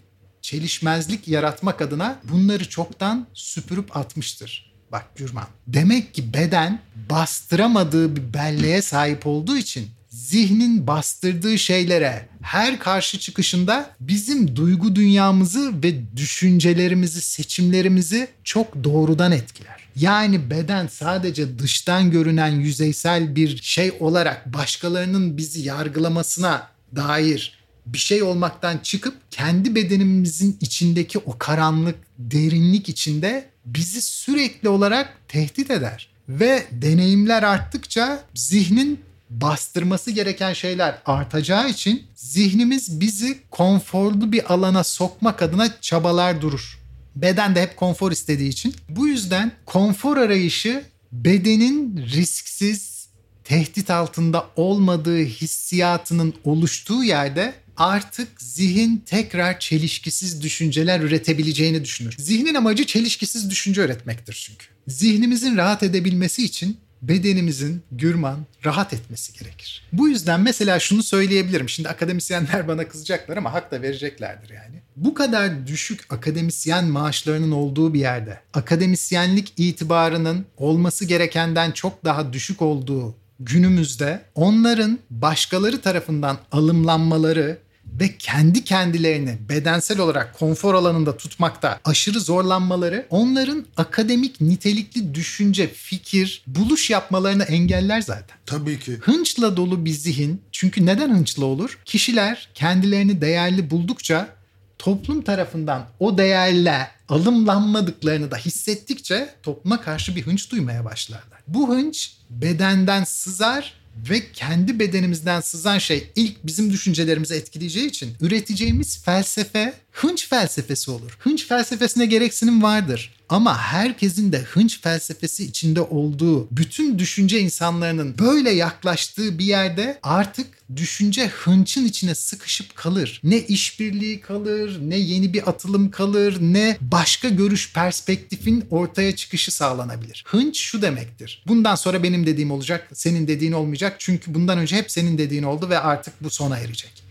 çelişmezlik 0.45 1.27
yaratmak 1.27 1.81
adına 1.81 2.19
bunları 2.23 2.69
çoktan 2.69 3.27
süpürüp 3.33 3.97
atmıştır. 3.97 4.73
Bak 4.91 5.05
Gürman. 5.15 5.47
Demek 5.67 6.13
ki 6.13 6.33
beden 6.33 6.79
bastıramadığı 7.09 8.15
bir 8.15 8.33
belleğe 8.33 8.81
sahip 8.81 9.27
olduğu 9.27 9.57
için 9.57 9.87
zihnin 10.09 10.87
bastırdığı 10.87 11.59
şeylere 11.59 12.29
her 12.41 12.79
karşı 12.79 13.19
çıkışında 13.19 13.89
bizim 13.99 14.55
duygu 14.55 14.95
dünyamızı 14.95 15.83
ve 15.83 16.15
düşüncelerimizi, 16.17 17.21
seçimlerimizi 17.21 18.27
çok 18.43 18.83
doğrudan 18.83 19.31
etkiler. 19.31 19.85
Yani 19.95 20.49
beden 20.49 20.87
sadece 20.87 21.59
dıştan 21.59 22.11
görünen 22.11 22.51
yüzeysel 22.51 23.35
bir 23.35 23.61
şey 23.61 23.91
olarak 23.99 24.53
başkalarının 24.53 25.37
bizi 25.37 25.61
yargılamasına 25.61 26.67
dair 26.95 27.54
bir 27.85 27.97
şey 27.97 28.23
olmaktan 28.23 28.77
çıkıp 28.77 29.15
kendi 29.31 29.75
bedenimizin 29.75 30.57
içindeki 30.61 31.19
o 31.19 31.37
karanlık, 31.37 31.95
derinlik 32.17 32.89
içinde 32.89 33.49
bizi 33.65 34.01
sürekli 34.01 34.69
olarak 34.69 35.17
tehdit 35.27 35.71
eder. 35.71 36.09
Ve 36.29 36.63
deneyimler 36.71 37.43
arttıkça 37.43 38.23
zihnin 38.33 38.99
bastırması 39.29 40.11
gereken 40.11 40.53
şeyler 40.53 41.01
artacağı 41.05 41.69
için 41.69 42.03
zihnimiz 42.15 42.99
bizi 42.99 43.39
konforlu 43.51 44.31
bir 44.31 44.53
alana 44.53 44.83
sokmak 44.83 45.41
adına 45.41 45.81
çabalar 45.81 46.41
durur. 46.41 46.79
Beden 47.15 47.55
de 47.55 47.61
hep 47.61 47.77
konfor 47.77 48.11
istediği 48.11 48.49
için. 48.49 48.75
Bu 48.89 49.07
yüzden 49.07 49.51
konfor 49.65 50.17
arayışı 50.17 50.83
bedenin 51.11 51.97
risksiz, 51.97 53.07
tehdit 53.43 53.89
altında 53.89 54.45
olmadığı 54.55 55.23
hissiyatının 55.23 56.33
oluştuğu 56.43 57.03
yerde 57.03 57.53
artık 57.77 58.41
zihin 58.41 59.03
tekrar 59.05 59.59
çelişkisiz 59.59 60.41
düşünceler 60.41 60.99
üretebileceğini 60.99 61.83
düşünür. 61.83 62.15
Zihnin 62.19 62.55
amacı 62.55 62.85
çelişkisiz 62.85 63.49
düşünce 63.49 63.81
üretmektir 63.81 64.33
çünkü. 64.33 64.65
Zihnimizin 64.87 65.57
rahat 65.57 65.83
edebilmesi 65.83 66.45
için 66.45 66.77
bedenimizin 67.01 67.83
gürman 67.91 68.45
rahat 68.65 68.93
etmesi 68.93 69.39
gerekir. 69.39 69.83
Bu 69.93 70.07
yüzden 70.07 70.41
mesela 70.41 70.79
şunu 70.79 71.03
söyleyebilirim. 71.03 71.69
Şimdi 71.69 71.89
akademisyenler 71.89 72.67
bana 72.67 72.87
kızacaklar 72.87 73.37
ama 73.37 73.53
hak 73.53 73.71
da 73.71 73.81
vereceklerdir 73.81 74.49
yani. 74.49 74.81
Bu 74.95 75.13
kadar 75.13 75.67
düşük 75.67 76.13
akademisyen 76.13 76.85
maaşlarının 76.85 77.51
olduğu 77.51 77.93
bir 77.93 77.99
yerde 77.99 78.39
akademisyenlik 78.53 79.53
itibarının 79.57 80.45
olması 80.57 81.05
gerekenden 81.05 81.71
çok 81.71 82.05
daha 82.05 82.33
düşük 82.33 82.61
olduğu 82.61 83.15
günümüzde 83.39 84.21
onların 84.35 84.99
başkaları 85.09 85.81
tarafından 85.81 86.37
alımlanmaları 86.51 87.57
ve 87.99 88.17
kendi 88.17 88.63
kendilerini 88.63 89.37
bedensel 89.49 89.99
olarak 89.99 90.39
konfor 90.39 90.73
alanında 90.73 91.17
tutmakta 91.17 91.79
aşırı 91.85 92.19
zorlanmaları 92.19 93.07
onların 93.09 93.65
akademik 93.77 94.41
nitelikli 94.41 95.15
düşünce, 95.15 95.67
fikir, 95.67 96.43
buluş 96.47 96.89
yapmalarını 96.89 97.43
engeller 97.43 98.01
zaten. 98.01 98.37
Tabii 98.45 98.79
ki. 98.79 98.97
Hınçla 99.01 99.57
dolu 99.57 99.85
bir 99.85 99.91
zihin. 99.91 100.41
Çünkü 100.51 100.85
neden 100.85 101.09
hınçla 101.09 101.45
olur? 101.45 101.79
Kişiler 101.85 102.49
kendilerini 102.53 103.21
değerli 103.21 103.69
buldukça 103.69 104.29
toplum 104.77 105.21
tarafından 105.21 105.85
o 105.99 106.17
değerle 106.17 106.87
alımlanmadıklarını 107.09 108.31
da 108.31 108.37
hissettikçe 108.37 109.29
topluma 109.43 109.81
karşı 109.81 110.15
bir 110.15 110.21
hınç 110.21 110.51
duymaya 110.51 110.85
başlarlar. 110.85 111.39
Bu 111.47 111.69
hınç 111.69 112.11
bedenden 112.29 113.03
sızar 113.03 113.73
ve 114.09 114.31
kendi 114.33 114.79
bedenimizden 114.79 115.41
sızan 115.41 115.77
şey 115.77 116.11
ilk 116.15 116.45
bizim 116.45 116.73
düşüncelerimizi 116.73 117.35
etkileyeceği 117.35 117.87
için 117.87 118.13
üreteceğimiz 118.21 119.03
felsefe 119.03 119.73
Hınç 119.95 120.29
felsefesi 120.29 120.91
olur. 120.91 121.17
Hınç 121.19 121.47
felsefesine 121.47 122.05
gereksinim 122.05 122.63
vardır. 122.63 123.15
Ama 123.29 123.57
herkesin 123.57 124.31
de 124.31 124.41
hınç 124.41 124.81
felsefesi 124.81 125.43
içinde 125.43 125.81
olduğu, 125.81 126.47
bütün 126.51 126.99
düşünce 126.99 127.39
insanlarının 127.39 128.15
böyle 128.19 128.49
yaklaştığı 128.49 129.39
bir 129.39 129.45
yerde 129.45 129.99
artık 130.03 130.47
düşünce 130.75 131.27
hınçın 131.27 131.85
içine 131.85 132.15
sıkışıp 132.15 132.75
kalır. 132.75 133.21
Ne 133.23 133.39
işbirliği 133.39 134.21
kalır, 134.21 134.79
ne 134.81 134.97
yeni 134.97 135.33
bir 135.33 135.49
atılım 135.49 135.91
kalır, 135.91 136.37
ne 136.41 136.77
başka 136.81 137.29
görüş 137.29 137.73
perspektifin 137.73 138.65
ortaya 138.69 139.15
çıkışı 139.15 139.51
sağlanabilir. 139.51 140.23
Hınç 140.27 140.59
şu 140.59 140.81
demektir. 140.81 141.43
Bundan 141.47 141.75
sonra 141.75 142.03
benim 142.03 142.25
dediğim 142.25 142.51
olacak, 142.51 142.89
senin 142.93 143.27
dediğin 143.27 143.51
olmayacak. 143.51 143.95
Çünkü 143.99 144.33
bundan 144.33 144.57
önce 144.57 144.75
hep 144.75 144.91
senin 144.91 145.17
dediğin 145.17 145.43
oldu 145.43 145.69
ve 145.69 145.79
artık 145.79 146.23
bu 146.23 146.29
sona 146.29 146.57
erecek 146.57 147.04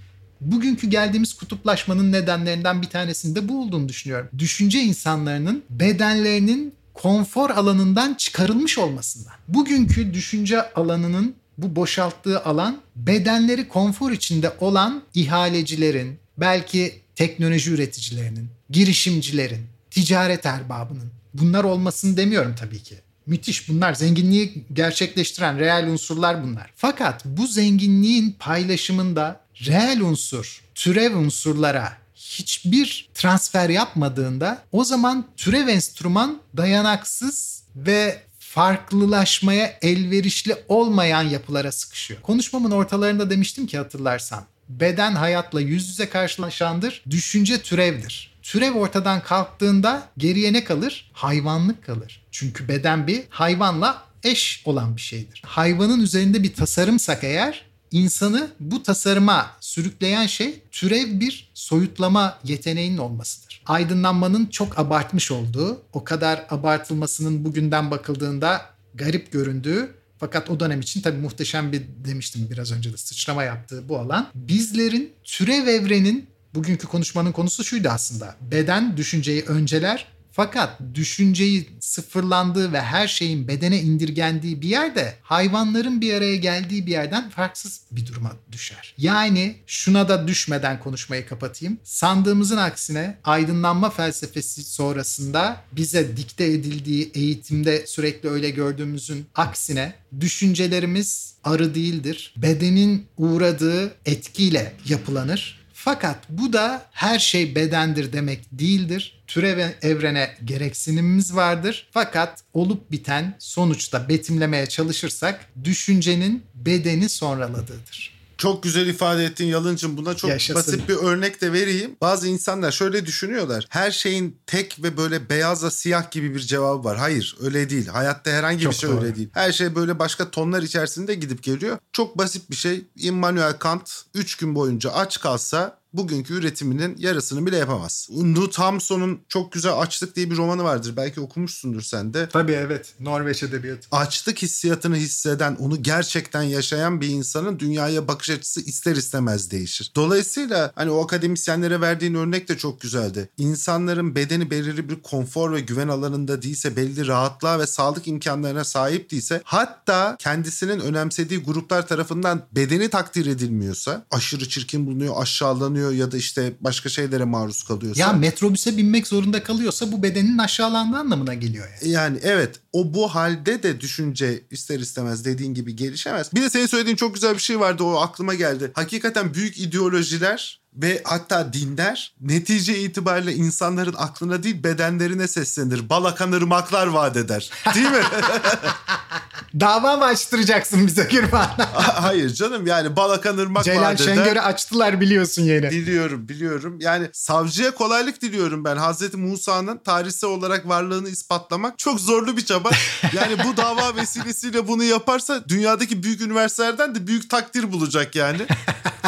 bugünkü 0.44 0.90
geldiğimiz 0.90 1.34
kutuplaşmanın 1.34 2.12
nedenlerinden 2.12 2.82
bir 2.82 2.86
tanesinin 2.86 3.34
de 3.34 3.48
bu 3.48 3.62
olduğunu 3.62 3.88
düşünüyorum. 3.88 4.28
Düşünce 4.38 4.80
insanlarının 4.80 5.62
bedenlerinin 5.70 6.74
konfor 6.94 7.50
alanından 7.50 8.14
çıkarılmış 8.14 8.78
olmasından. 8.78 9.32
Bugünkü 9.48 10.14
düşünce 10.14 10.72
alanının 10.72 11.34
bu 11.58 11.76
boşalttığı 11.76 12.44
alan 12.44 12.80
bedenleri 12.96 13.68
konfor 13.68 14.10
içinde 14.10 14.52
olan 14.60 15.02
ihalecilerin, 15.14 16.18
belki 16.38 17.00
teknoloji 17.16 17.70
üreticilerinin, 17.70 18.48
girişimcilerin, 18.70 19.66
ticaret 19.90 20.46
erbabının. 20.46 21.10
Bunlar 21.34 21.64
olmasını 21.64 22.16
demiyorum 22.16 22.54
tabii 22.60 22.82
ki. 22.82 22.94
Müthiş 23.26 23.68
bunlar 23.68 23.94
zenginliği 23.94 24.64
gerçekleştiren 24.72 25.58
reel 25.58 25.88
unsurlar 25.88 26.42
bunlar. 26.42 26.70
Fakat 26.76 27.24
bu 27.24 27.46
zenginliğin 27.46 28.36
paylaşımında 28.38 29.40
reel 29.66 30.00
unsur, 30.00 30.62
türev 30.74 31.16
unsurlara 31.16 31.92
hiçbir 32.14 33.08
transfer 33.14 33.68
yapmadığında 33.68 34.62
o 34.72 34.84
zaman 34.84 35.26
türev 35.36 35.68
enstrüman 35.68 36.40
dayanaksız 36.56 37.62
ve 37.76 38.22
farklılaşmaya 38.38 39.78
elverişli 39.82 40.56
olmayan 40.68 41.22
yapılara 41.22 41.72
sıkışıyor. 41.72 42.20
Konuşmamın 42.20 42.70
ortalarında 42.70 43.30
demiştim 43.30 43.66
ki 43.66 43.78
hatırlarsan 43.78 44.44
beden 44.68 45.14
hayatla 45.14 45.60
yüz 45.60 45.88
yüze 45.88 46.08
karşılaşandır, 46.08 47.02
düşünce 47.10 47.62
türevdir. 47.62 48.34
Türev 48.42 48.72
ortadan 48.72 49.22
kalktığında 49.22 50.08
geriye 50.18 50.52
ne 50.52 50.64
kalır? 50.64 51.10
Hayvanlık 51.12 51.84
kalır. 51.84 52.22
Çünkü 52.30 52.68
beden 52.68 53.06
bir 53.06 53.22
hayvanla 53.28 54.02
eş 54.22 54.62
olan 54.64 54.96
bir 54.96 55.00
şeydir. 55.00 55.42
Hayvanın 55.46 56.00
üzerinde 56.00 56.42
bir 56.42 56.54
tasarımsak 56.54 57.24
eğer 57.24 57.64
insanı 57.94 58.50
bu 58.60 58.82
tasarıma 58.82 59.50
sürükleyen 59.60 60.26
şey 60.26 60.62
türev 60.70 61.20
bir 61.20 61.50
soyutlama 61.54 62.38
yeteneğinin 62.44 62.98
olmasıdır. 62.98 63.62
Aydınlanmanın 63.66 64.46
çok 64.46 64.78
abartmış 64.78 65.30
olduğu, 65.30 65.82
o 65.92 66.04
kadar 66.04 66.46
abartılmasının 66.50 67.44
bugünden 67.44 67.90
bakıldığında 67.90 68.62
garip 68.94 69.32
göründüğü 69.32 69.94
fakat 70.18 70.50
o 70.50 70.60
dönem 70.60 70.80
için 70.80 71.00
tabii 71.00 71.18
muhteşem 71.18 71.72
bir 71.72 71.82
demiştim 72.04 72.48
biraz 72.50 72.72
önce 72.72 72.92
de 72.92 72.96
sıçrama 72.96 73.44
yaptığı 73.44 73.88
bu 73.88 73.98
alan. 73.98 74.26
Bizlerin 74.34 75.12
türev 75.24 75.66
evrenin 75.66 76.26
bugünkü 76.54 76.86
konuşmanın 76.86 77.32
konusu 77.32 77.64
şuydu 77.64 77.88
aslında. 77.88 78.36
Beden 78.40 78.96
düşünceyi 78.96 79.42
önceler 79.42 80.06
fakat 80.34 80.80
düşünceyi 80.94 81.68
sıfırlandığı 81.80 82.72
ve 82.72 82.80
her 82.80 83.08
şeyin 83.08 83.48
bedene 83.48 83.80
indirgendiği 83.80 84.62
bir 84.62 84.68
yerde 84.68 85.14
hayvanların 85.22 86.00
bir 86.00 86.14
araya 86.14 86.36
geldiği 86.36 86.86
bir 86.86 86.90
yerden 86.90 87.30
farksız 87.30 87.80
bir 87.90 88.06
duruma 88.06 88.32
düşer. 88.52 88.94
Yani 88.98 89.56
şuna 89.66 90.08
da 90.08 90.28
düşmeden 90.28 90.80
konuşmayı 90.80 91.26
kapatayım. 91.26 91.78
Sandığımızın 91.84 92.56
aksine 92.56 93.18
aydınlanma 93.24 93.90
felsefesi 93.90 94.62
sonrasında 94.62 95.60
bize 95.72 96.16
dikte 96.16 96.44
edildiği 96.44 97.10
eğitimde 97.14 97.86
sürekli 97.86 98.28
öyle 98.28 98.50
gördüğümüzün 98.50 99.26
aksine 99.34 99.94
düşüncelerimiz 100.20 101.34
arı 101.44 101.74
değildir. 101.74 102.34
Bedenin 102.36 103.06
uğradığı 103.16 103.94
etkiyle 104.06 104.72
yapılanır 104.88 105.63
fakat 105.84 106.18
bu 106.28 106.52
da 106.52 106.86
her 106.92 107.18
şey 107.18 107.54
bedendir 107.54 108.12
demek 108.12 108.40
değildir. 108.52 109.22
Türev 109.26 109.70
evrene 109.82 110.36
gereksinimimiz 110.44 111.36
vardır. 111.36 111.88
Fakat 111.90 112.44
olup 112.52 112.90
biten 112.90 113.36
sonuçta 113.38 114.08
betimlemeye 114.08 114.66
çalışırsak 114.66 115.46
düşüncenin 115.64 116.44
bedeni 116.54 117.08
sonraladığıdır. 117.08 118.13
Çok 118.44 118.62
güzel 118.62 118.86
ifade 118.86 119.24
ettin 119.24 119.44
Yalıncım. 119.46 119.96
Buna 119.96 120.14
çok 120.14 120.30
Yaşasın. 120.30 120.56
basit 120.56 120.88
bir 120.88 120.94
örnek 120.94 121.40
de 121.40 121.52
vereyim. 121.52 121.96
Bazı 122.00 122.28
insanlar 122.28 122.72
şöyle 122.72 123.06
düşünüyorlar. 123.06 123.66
Her 123.68 123.90
şeyin 123.90 124.36
tek 124.46 124.82
ve 124.82 124.96
böyle 124.96 125.28
beyazla 125.28 125.70
siyah 125.70 126.10
gibi 126.10 126.34
bir 126.34 126.40
cevabı 126.40 126.84
var. 126.84 126.96
Hayır 126.96 127.36
öyle 127.40 127.70
değil. 127.70 127.86
Hayatta 127.86 128.30
herhangi 128.30 128.62
çok 128.62 128.72
bir 128.72 128.78
şey 128.78 128.90
doğru. 128.90 129.00
öyle 129.04 129.16
değil. 129.16 129.28
Her 129.32 129.52
şey 129.52 129.74
böyle 129.74 129.98
başka 129.98 130.30
tonlar 130.30 130.62
içerisinde 130.62 131.14
gidip 131.14 131.42
geliyor. 131.42 131.78
Çok 131.92 132.18
basit 132.18 132.50
bir 132.50 132.56
şey. 132.56 132.84
Immanuel 132.96 133.52
Kant 133.52 133.90
3 134.14 134.36
gün 134.36 134.54
boyunca 134.54 134.90
aç 134.90 135.20
kalsa 135.20 135.78
bugünkü 135.94 136.34
üretiminin 136.34 136.96
yarısını 136.98 137.46
bile 137.46 137.56
yapamaz. 137.56 138.08
Unu 138.10 138.50
Thompson'un 138.50 139.20
çok 139.28 139.52
güzel 139.52 139.78
Açlık 139.78 140.16
diye 140.16 140.30
bir 140.30 140.36
romanı 140.36 140.64
vardır. 140.64 140.94
Belki 140.96 141.20
okumuşsundur 141.20 141.82
sen 141.82 142.14
de. 142.14 142.28
Tabii 142.28 142.52
evet. 142.52 142.94
Norveç 143.00 143.42
edebiyatı. 143.42 143.88
Açlık 143.90 144.42
hissiyatını 144.42 144.96
hisseden, 144.96 145.56
onu 145.56 145.82
gerçekten 145.82 146.42
yaşayan 146.42 147.00
bir 147.00 147.08
insanın 147.08 147.58
dünyaya 147.58 148.08
bakış 148.08 148.30
açısı 148.30 148.60
ister 148.60 148.96
istemez 148.96 149.50
değişir. 149.50 149.92
Dolayısıyla 149.96 150.72
hani 150.74 150.90
o 150.90 151.04
akademisyenlere 151.04 151.80
verdiğin 151.80 152.14
örnek 152.14 152.48
de 152.48 152.58
çok 152.58 152.80
güzeldi. 152.80 153.28
İnsanların 153.38 154.14
bedeni 154.14 154.50
belirli 154.50 154.88
bir 154.88 155.02
konfor 155.02 155.52
ve 155.52 155.60
güven 155.60 155.88
alanında 155.88 156.42
değilse, 156.42 156.76
belli 156.76 157.06
rahatlığa 157.06 157.58
ve 157.58 157.66
sağlık 157.66 158.08
imkanlarına 158.08 158.64
sahip 158.64 159.10
değilse, 159.10 159.40
hatta 159.44 160.16
kendisinin 160.18 160.80
önemsediği 160.80 161.40
gruplar 161.40 161.86
tarafından 161.86 162.42
bedeni 162.52 162.88
takdir 162.90 163.26
edilmiyorsa, 163.26 164.06
aşırı 164.10 164.48
çirkin 164.48 164.86
bulunuyor, 164.86 165.14
aşağılanıyor 165.18 165.83
kullanıyor 165.84 166.06
ya 166.06 166.12
da 166.12 166.16
işte 166.16 166.52
başka 166.60 166.88
şeylere 166.88 167.24
maruz 167.24 167.62
kalıyorsa. 167.62 168.00
Ya 168.00 168.12
metrobüse 168.12 168.76
binmek 168.76 169.06
zorunda 169.06 169.42
kalıyorsa 169.42 169.92
bu 169.92 170.02
bedenin 170.02 170.38
aşağılandığı 170.38 170.96
anlamına 170.96 171.34
geliyor 171.34 171.68
yani. 171.68 171.92
Yani 171.92 172.18
evet 172.22 172.60
o 172.72 172.94
bu 172.94 173.08
halde 173.08 173.62
de 173.62 173.80
düşünce 173.80 174.44
ister 174.50 174.80
istemez 174.80 175.24
dediğin 175.24 175.54
gibi 175.54 175.76
gelişemez. 175.76 176.30
Bir 176.34 176.42
de 176.42 176.50
senin 176.50 176.66
söylediğin 176.66 176.96
çok 176.96 177.14
güzel 177.14 177.34
bir 177.34 177.42
şey 177.42 177.60
vardı 177.60 177.82
o 177.84 177.96
aklıma 177.96 178.34
geldi. 178.34 178.70
Hakikaten 178.74 179.34
büyük 179.34 179.58
ideolojiler 179.58 180.63
ve 180.76 181.02
hatta 181.04 181.52
dinler 181.52 182.14
netice 182.20 182.78
itibariyle 182.78 183.34
insanların 183.34 183.94
aklına 183.98 184.42
değil 184.42 184.64
bedenlerine 184.64 185.28
seslenir. 185.28 185.88
Balakan 185.88 186.32
ırmaklar 186.32 186.86
vaat 186.86 187.16
eder. 187.16 187.50
Değil 187.74 187.90
mi? 187.90 188.02
Dava 189.60 189.96
mı 189.96 190.04
açtıracaksın 190.04 190.86
bize 190.86 191.04
Gürman? 191.04 191.48
Hayır 191.74 192.34
canım 192.34 192.66
yani 192.66 192.96
Balakan 192.96 193.38
ırmak 193.38 193.64
Celal 193.64 193.82
vaat 193.82 194.00
eder. 194.00 194.14
Şengör'ü 194.14 194.40
açtılar 194.40 195.00
biliyorsun 195.00 195.42
yeni. 195.42 195.70
Biliyorum 195.70 196.28
biliyorum. 196.28 196.78
Yani 196.80 197.08
savcıya 197.12 197.70
kolaylık 197.70 198.22
diliyorum 198.22 198.64
ben. 198.64 198.76
Hazreti 198.76 199.16
Musa'nın 199.16 199.78
tarihsel 199.78 200.30
olarak 200.30 200.68
varlığını 200.68 201.08
ispatlamak 201.08 201.78
çok 201.78 202.00
zorlu 202.00 202.36
bir 202.36 202.44
çaba. 202.44 202.70
Yani 203.12 203.44
bu 203.44 203.56
dava 203.56 203.96
vesilesiyle 203.96 204.68
bunu 204.68 204.84
yaparsa 204.84 205.44
dünyadaki 205.48 206.02
büyük 206.02 206.20
üniversitelerden 206.20 206.94
de 206.94 207.06
büyük 207.06 207.30
takdir 207.30 207.72
bulacak 207.72 208.16
yani. 208.16 208.46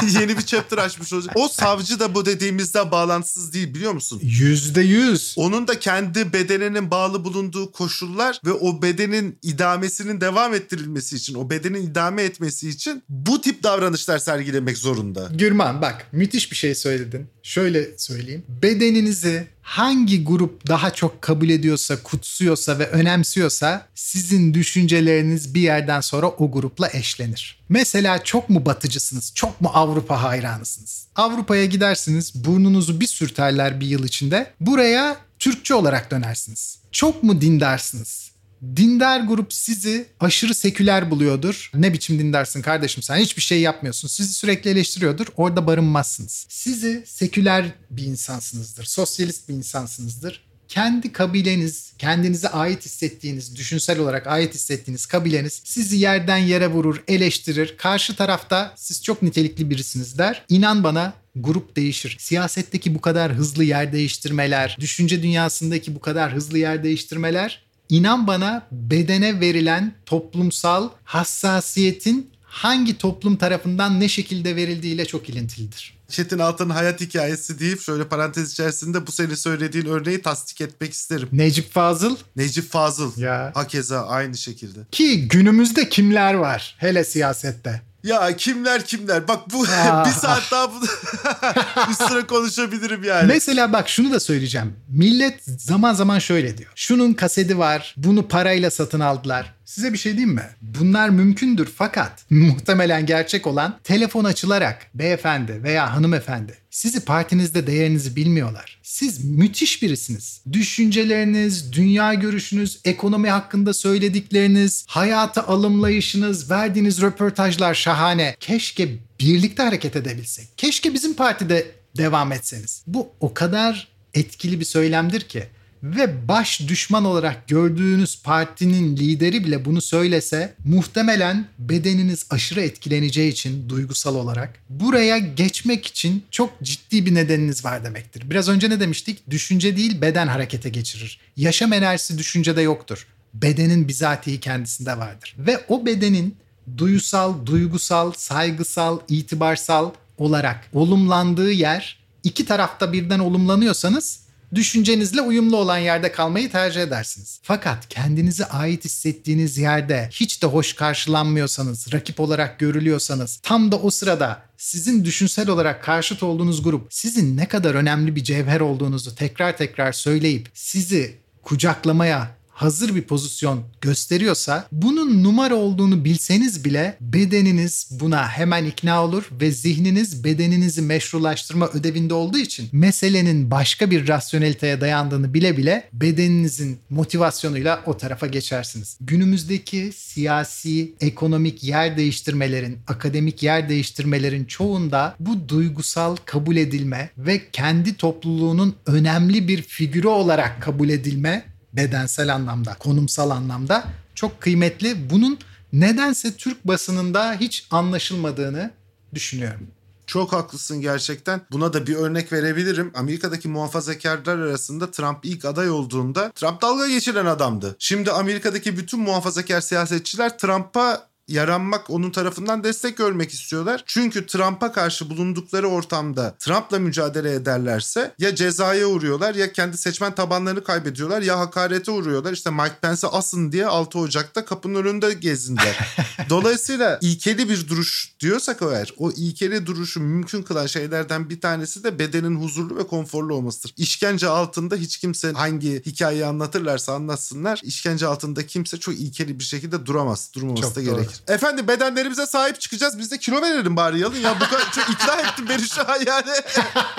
Yeni 0.08 0.38
bir 0.38 0.42
chapter 0.42 0.78
açmış 0.78 1.12
olacak. 1.12 1.32
O 1.36 1.48
savcı 1.56 2.00
da 2.00 2.14
bu 2.14 2.26
dediğimizde 2.26 2.90
bağlantısız 2.90 3.52
değil 3.52 3.74
biliyor 3.74 3.92
musun? 3.92 4.20
Yüzde 4.22 4.80
yüz. 4.80 5.34
Onun 5.36 5.68
da 5.68 5.78
kendi 5.78 6.32
bedeninin 6.32 6.90
bağlı 6.90 7.24
bulunduğu 7.24 7.72
koşullar 7.72 8.40
ve 8.44 8.52
o 8.52 8.82
bedenin 8.82 9.38
idamesinin 9.42 10.20
devam 10.20 10.54
ettirilmesi 10.54 11.16
için, 11.16 11.34
o 11.34 11.50
bedenin 11.50 11.82
idame 11.82 12.22
etmesi 12.22 12.68
için 12.68 13.02
bu 13.08 13.40
tip 13.40 13.62
davranışlar 13.62 14.18
sergilemek 14.18 14.78
zorunda. 14.78 15.30
Gürman 15.34 15.82
bak 15.82 16.06
müthiş 16.12 16.50
bir 16.50 16.56
şey 16.56 16.74
söyledin. 16.74 17.26
Şöyle 17.42 17.98
söyleyeyim. 17.98 18.44
Bedeninizi 18.48 19.46
hangi 19.66 20.24
grup 20.24 20.68
daha 20.68 20.90
çok 20.94 21.22
kabul 21.22 21.48
ediyorsa, 21.48 22.02
kutsuyorsa 22.02 22.78
ve 22.78 22.86
önemsiyorsa 22.88 23.86
sizin 23.94 24.54
düşünceleriniz 24.54 25.54
bir 25.54 25.60
yerden 25.60 26.00
sonra 26.00 26.28
o 26.28 26.50
grupla 26.50 26.90
eşlenir. 26.92 27.58
Mesela 27.68 28.24
çok 28.24 28.50
mu 28.50 28.66
batıcısınız, 28.66 29.32
çok 29.34 29.60
mu 29.60 29.70
Avrupa 29.74 30.22
hayranısınız? 30.22 31.06
Avrupa'ya 31.16 31.64
gidersiniz, 31.64 32.32
burnunuzu 32.34 33.00
bir 33.00 33.06
sürterler 33.06 33.80
bir 33.80 33.86
yıl 33.86 34.04
içinde. 34.04 34.52
Buraya 34.60 35.16
Türkçe 35.38 35.74
olarak 35.74 36.10
dönersiniz. 36.10 36.78
Çok 36.92 37.22
mu 37.22 37.40
dindarsınız? 37.40 38.30
Dindar 38.76 39.20
grup 39.20 39.52
sizi 39.52 40.06
aşırı 40.20 40.54
seküler 40.54 41.10
buluyordur. 41.10 41.70
Ne 41.74 41.92
biçim 41.92 42.18
dindarsın 42.18 42.62
kardeşim 42.62 43.02
sen 43.02 43.16
hiçbir 43.16 43.42
şey 43.42 43.60
yapmıyorsun. 43.60 44.08
Sizi 44.08 44.32
sürekli 44.34 44.70
eleştiriyordur. 44.70 45.26
Orada 45.36 45.66
barınmazsınız. 45.66 46.46
Sizi 46.48 47.04
seküler 47.06 47.66
bir 47.90 48.02
insansınızdır. 48.02 48.84
Sosyalist 48.84 49.48
bir 49.48 49.54
insansınızdır. 49.54 50.46
kendi 50.68 51.12
kabileniz, 51.12 51.92
kendinize 51.98 52.48
ait 52.48 52.84
hissettiğiniz, 52.84 53.56
düşünsel 53.56 53.98
olarak 53.98 54.26
ait 54.26 54.54
hissettiğiniz 54.54 55.06
kabileniz 55.06 55.60
sizi 55.64 55.96
yerden 55.96 56.36
yere 56.36 56.66
vurur, 56.68 57.02
eleştirir. 57.08 57.76
Karşı 57.76 58.16
tarafta 58.16 58.74
siz 58.76 59.02
çok 59.02 59.22
nitelikli 59.22 59.70
birisiniz 59.70 60.18
der. 60.18 60.44
İnan 60.48 60.84
bana 60.84 61.12
grup 61.36 61.76
değişir. 61.76 62.16
Siyasetteki 62.20 62.94
bu 62.94 63.00
kadar 63.00 63.32
hızlı 63.32 63.64
yer 63.64 63.92
değiştirmeler, 63.92 64.76
düşünce 64.80 65.22
dünyasındaki 65.22 65.94
bu 65.94 66.00
kadar 66.00 66.34
hızlı 66.34 66.58
yer 66.58 66.84
değiştirmeler 66.84 67.65
inan 67.88 68.26
bana 68.26 68.66
bedene 68.72 69.40
verilen 69.40 69.94
toplumsal 70.06 70.88
hassasiyetin 71.04 72.30
hangi 72.42 72.98
toplum 72.98 73.36
tarafından 73.36 74.00
ne 74.00 74.08
şekilde 74.08 74.56
verildiğiyle 74.56 75.04
çok 75.04 75.28
ilintilidir. 75.28 75.96
Çetin 76.08 76.38
Altan'ın 76.38 76.70
hayat 76.70 77.00
hikayesi 77.00 77.58
deyip 77.58 77.80
şöyle 77.80 78.08
parantez 78.08 78.52
içerisinde 78.52 79.06
bu 79.06 79.12
senin 79.12 79.34
söylediğin 79.34 79.86
örneği 79.86 80.22
tasdik 80.22 80.60
etmek 80.60 80.92
isterim. 80.92 81.28
Necip 81.32 81.72
Fazıl 81.72 82.16
Necip 82.36 82.70
Fazıl. 82.70 83.20
Ya. 83.20 83.52
Hakeza 83.54 84.06
aynı 84.06 84.36
şekilde. 84.36 84.78
ki 84.92 85.28
günümüzde 85.28 85.88
kimler 85.88 86.34
var 86.34 86.76
hele 86.78 87.04
siyasette? 87.04 87.82
Ya 88.06 88.36
kimler 88.36 88.84
kimler 88.84 89.28
bak 89.28 89.40
bu 89.52 89.62
bir 90.06 90.10
saat 90.10 90.42
daha 90.52 90.70
bu 90.72 90.80
üstüne 91.90 92.26
konuşabilirim 92.26 93.04
yani. 93.04 93.26
Mesela 93.26 93.72
bak 93.72 93.88
şunu 93.88 94.12
da 94.12 94.20
söyleyeceğim. 94.20 94.76
Millet 94.88 95.44
zaman 95.44 95.94
zaman 95.94 96.18
şöyle 96.18 96.58
diyor. 96.58 96.70
Şunun 96.74 97.12
kaseti 97.12 97.58
var, 97.58 97.94
bunu 97.96 98.28
parayla 98.28 98.70
satın 98.70 99.00
aldılar. 99.00 99.54
Size 99.64 99.92
bir 99.92 99.98
şey 99.98 100.12
diyeyim 100.12 100.34
mi? 100.34 100.48
Bunlar 100.62 101.08
mümkündür 101.08 101.68
fakat 101.76 102.12
muhtemelen 102.30 103.06
gerçek 103.06 103.46
olan 103.46 103.78
telefon 103.84 104.24
açılarak 104.24 104.86
beyefendi 104.94 105.62
veya 105.62 105.94
hanımefendi 105.94 106.58
sizi 106.76 107.00
partinizde 107.00 107.66
değerinizi 107.66 108.16
bilmiyorlar. 108.16 108.78
Siz 108.82 109.24
müthiş 109.24 109.82
birisiniz. 109.82 110.40
Düşünceleriniz, 110.52 111.72
dünya 111.72 112.14
görüşünüz, 112.14 112.80
ekonomi 112.84 113.30
hakkında 113.30 113.74
söyledikleriniz, 113.74 114.84
hayata 114.88 115.46
alımlayışınız, 115.46 116.50
verdiğiniz 116.50 117.02
röportajlar 117.02 117.74
şahane. 117.74 118.36
Keşke 118.40 118.88
birlikte 119.20 119.62
hareket 119.62 119.96
edebilsek. 119.96 120.48
Keşke 120.56 120.94
bizim 120.94 121.14
partide 121.14 121.66
devam 121.96 122.32
etseniz. 122.32 122.82
Bu 122.86 123.08
o 123.20 123.34
kadar 123.34 123.88
etkili 124.14 124.60
bir 124.60 124.64
söylemdir 124.64 125.20
ki 125.20 125.46
ve 125.82 126.28
baş 126.28 126.60
düşman 126.68 127.04
olarak 127.04 127.48
gördüğünüz 127.48 128.22
partinin 128.22 128.96
lideri 128.96 129.44
bile 129.44 129.64
bunu 129.64 129.80
söylese 129.80 130.54
muhtemelen 130.64 131.46
bedeniniz 131.58 132.26
aşırı 132.30 132.60
etkileneceği 132.60 133.32
için 133.32 133.68
duygusal 133.68 134.14
olarak 134.14 134.54
buraya 134.70 135.18
geçmek 135.18 135.86
için 135.86 136.24
çok 136.30 136.62
ciddi 136.62 137.06
bir 137.06 137.14
nedeniniz 137.14 137.64
var 137.64 137.84
demektir. 137.84 138.30
Biraz 138.30 138.48
önce 138.48 138.70
ne 138.70 138.80
demiştik? 138.80 139.30
Düşünce 139.30 139.76
değil 139.76 140.00
beden 140.00 140.26
harekete 140.26 140.68
geçirir. 140.68 141.20
Yaşam 141.36 141.72
enerjisi 141.72 142.18
düşüncede 142.18 142.62
yoktur. 142.62 143.06
Bedenin 143.34 143.88
bizatihi 143.88 144.40
kendisinde 144.40 144.98
vardır. 144.98 145.34
Ve 145.38 145.64
o 145.68 145.86
bedenin 145.86 146.36
duyusal, 146.78 147.46
duygusal, 147.46 148.12
saygısal, 148.16 148.98
itibarsal 149.08 149.90
olarak 150.18 150.64
olumlandığı 150.72 151.52
yer 151.52 151.98
iki 152.24 152.46
tarafta 152.46 152.92
birden 152.92 153.18
olumlanıyorsanız 153.18 154.25
düşüncenizle 154.56 155.20
uyumlu 155.20 155.56
olan 155.56 155.78
yerde 155.78 156.12
kalmayı 156.12 156.50
tercih 156.50 156.82
edersiniz. 156.82 157.40
Fakat 157.42 157.88
kendinize 157.88 158.44
ait 158.44 158.84
hissettiğiniz 158.84 159.58
yerde 159.58 160.08
hiç 160.12 160.42
de 160.42 160.46
hoş 160.46 160.72
karşılanmıyorsanız, 160.72 161.92
rakip 161.92 162.20
olarak 162.20 162.58
görülüyorsanız, 162.58 163.40
tam 163.42 163.72
da 163.72 163.76
o 163.76 163.90
sırada 163.90 164.42
sizin 164.56 165.04
düşünsel 165.04 165.48
olarak 165.48 165.82
karşıt 165.84 166.22
olduğunuz 166.22 166.62
grup 166.62 166.86
sizin 166.90 167.36
ne 167.36 167.46
kadar 167.48 167.74
önemli 167.74 168.16
bir 168.16 168.24
cevher 168.24 168.60
olduğunuzu 168.60 169.14
tekrar 169.14 169.56
tekrar 169.56 169.92
söyleyip 169.92 170.48
sizi 170.54 171.16
kucaklamaya 171.42 172.35
hazır 172.56 172.94
bir 172.94 173.02
pozisyon 173.02 173.62
gösteriyorsa 173.80 174.68
bunun 174.72 175.24
numara 175.24 175.54
olduğunu 175.54 176.04
bilseniz 176.04 176.64
bile 176.64 176.96
bedeniniz 177.00 177.88
buna 177.90 178.28
hemen 178.28 178.64
ikna 178.64 179.04
olur 179.04 179.30
ve 179.40 179.50
zihniniz 179.50 180.24
bedeninizi 180.24 180.82
meşrulaştırma 180.82 181.68
ödevinde 181.68 182.14
olduğu 182.14 182.38
için 182.38 182.68
meselenin 182.72 183.50
başka 183.50 183.90
bir 183.90 184.08
rasyoneliteye 184.08 184.80
dayandığını 184.80 185.34
bile 185.34 185.56
bile 185.56 185.88
bedeninizin 185.92 186.78
motivasyonuyla 186.90 187.82
o 187.86 187.96
tarafa 187.96 188.26
geçersiniz. 188.26 188.98
Günümüzdeki 189.00 189.90
siyasi, 189.96 190.92
ekonomik 191.00 191.64
yer 191.64 191.96
değiştirmelerin, 191.96 192.78
akademik 192.86 193.42
yer 193.42 193.68
değiştirmelerin 193.68 194.44
çoğunda 194.44 195.16
bu 195.20 195.48
duygusal 195.48 196.16
kabul 196.24 196.56
edilme 196.56 197.10
ve 197.18 197.50
kendi 197.52 197.94
topluluğunun 197.94 198.74
önemli 198.86 199.48
bir 199.48 199.62
figürü 199.62 200.08
olarak 200.08 200.62
kabul 200.62 200.88
edilme 200.88 201.55
bedensel 201.76 202.34
anlamda, 202.34 202.74
konumsal 202.74 203.30
anlamda 203.30 203.84
çok 204.14 204.40
kıymetli. 204.40 205.10
Bunun 205.10 205.38
nedense 205.72 206.36
Türk 206.36 206.64
basınında 206.64 207.34
hiç 207.34 207.66
anlaşılmadığını 207.70 208.70
düşünüyorum. 209.14 209.66
Çok 210.06 210.32
haklısın 210.32 210.80
gerçekten. 210.80 211.40
Buna 211.52 211.72
da 211.72 211.86
bir 211.86 211.94
örnek 211.94 212.32
verebilirim. 212.32 212.92
Amerika'daki 212.94 213.48
muhafazakarlar 213.48 214.38
arasında 214.38 214.90
Trump 214.90 215.18
ilk 215.24 215.44
aday 215.44 215.70
olduğunda 215.70 216.30
Trump 216.30 216.62
dalga 216.62 216.88
geçiren 216.88 217.26
adamdı. 217.26 217.76
Şimdi 217.78 218.10
Amerika'daki 218.10 218.78
bütün 218.78 219.00
muhafazakar 219.00 219.60
siyasetçiler 219.60 220.38
Trump'a 220.38 221.08
yaranmak, 221.28 221.90
onun 221.90 222.10
tarafından 222.10 222.64
destek 222.64 222.96
görmek 222.96 223.30
istiyorlar. 223.30 223.82
Çünkü 223.86 224.26
Trump'a 224.26 224.72
karşı 224.72 225.10
bulundukları 225.10 225.68
ortamda 225.68 226.34
Trump'la 226.38 226.78
mücadele 226.78 227.34
ederlerse 227.34 228.14
ya 228.18 228.34
cezaya 228.34 228.86
uğruyorlar 228.86 229.34
ya 229.34 229.52
kendi 229.52 229.76
seçmen 229.76 230.14
tabanlarını 230.14 230.64
kaybediyorlar 230.64 231.22
ya 231.22 231.38
hakarete 231.38 231.90
uğruyorlar. 231.90 232.32
İşte 232.32 232.50
Mike 232.50 232.76
Pence'e 232.82 233.10
asın 233.10 233.52
diye 233.52 233.66
6 233.66 233.98
Ocak'ta 233.98 234.44
kapının 234.44 234.74
önünde 234.74 235.12
gezindiler. 235.12 235.94
Dolayısıyla 236.30 236.98
ilkeli 237.02 237.48
bir 237.48 237.68
duruş 237.68 238.12
diyorsak 238.20 238.62
eğer 238.62 238.92
o 238.96 239.10
ilkeli 239.10 239.66
duruşu 239.66 240.00
mümkün 240.00 240.42
kılan 240.42 240.66
şeylerden 240.66 241.30
bir 241.30 241.40
tanesi 241.40 241.84
de 241.84 241.98
bedenin 241.98 242.42
huzurlu 242.42 242.76
ve 242.78 242.86
konforlu 242.86 243.34
olmasıdır. 243.34 243.74
İşkence 243.76 244.28
altında 244.28 244.76
hiç 244.76 244.96
kimse 244.96 245.32
hangi 245.32 245.82
hikayeyi 245.86 246.26
anlatırlarsa 246.26 246.92
anlatsınlar 246.94 247.60
işkence 247.64 248.06
altında 248.06 248.46
kimse 248.46 248.76
çok 248.76 248.94
ilkeli 248.94 249.38
bir 249.38 249.44
şekilde 249.44 249.86
duramaz. 249.86 250.30
Durmaması 250.34 250.62
Çok 250.62 250.76
da 250.76 250.86
doğru. 250.86 250.96
gerekir. 250.96 251.15
Efendim 251.28 251.68
bedenlerimize 251.68 252.26
sahip 252.26 252.60
çıkacağız. 252.60 252.98
Biz 252.98 253.10
de 253.10 253.18
kilo 253.18 253.42
verelim 253.42 253.76
bari 253.76 253.98
yalın 253.98 254.16
ya. 254.16 254.34
Bu 254.40 254.44
kadar 254.44 254.72
çok 254.72 254.90
ikna 254.90 255.14
ettin 255.28 255.48
beni 255.48 255.68
şu 255.68 255.80
an 255.92 255.98
yani. 256.06 256.32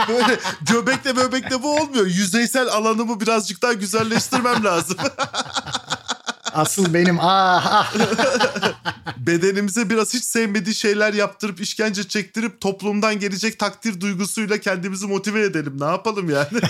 Böyle 0.07 0.39
göbekle 0.61 1.15
böbekle 1.15 1.63
bu 1.63 1.75
olmuyor. 1.75 2.05
Yüzeysel 2.05 2.67
alanımı 2.67 3.19
birazcık 3.19 3.61
daha 3.61 3.73
güzelleştirmem 3.73 4.63
lazım. 4.63 4.97
Asıl 6.53 6.93
benim 6.93 7.19
ah 7.19 7.65
ah. 7.65 7.93
Bedenimize 9.17 9.89
biraz 9.89 10.13
hiç 10.13 10.23
sevmediği 10.23 10.75
şeyler 10.75 11.13
yaptırıp 11.13 11.61
işkence 11.61 12.07
çektirip 12.07 12.61
toplumdan 12.61 13.19
gelecek 13.19 13.59
takdir 13.59 14.01
duygusuyla 14.01 14.57
kendimizi 14.57 15.07
motive 15.07 15.41
edelim. 15.41 15.79
Ne 15.79 15.85
yapalım 15.85 16.29
yani? 16.29 16.61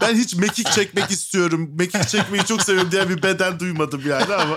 ben 0.00 0.14
hiç 0.14 0.34
mekik 0.34 0.72
çekmek 0.72 1.10
istiyorum. 1.10 1.70
Mekik 1.78 2.08
çekmeyi 2.08 2.44
çok 2.44 2.62
seviyorum 2.62 2.90
diye 2.90 3.08
bir 3.08 3.22
beden 3.22 3.60
duymadım 3.60 4.02
yani 4.08 4.34
ama. 4.34 4.56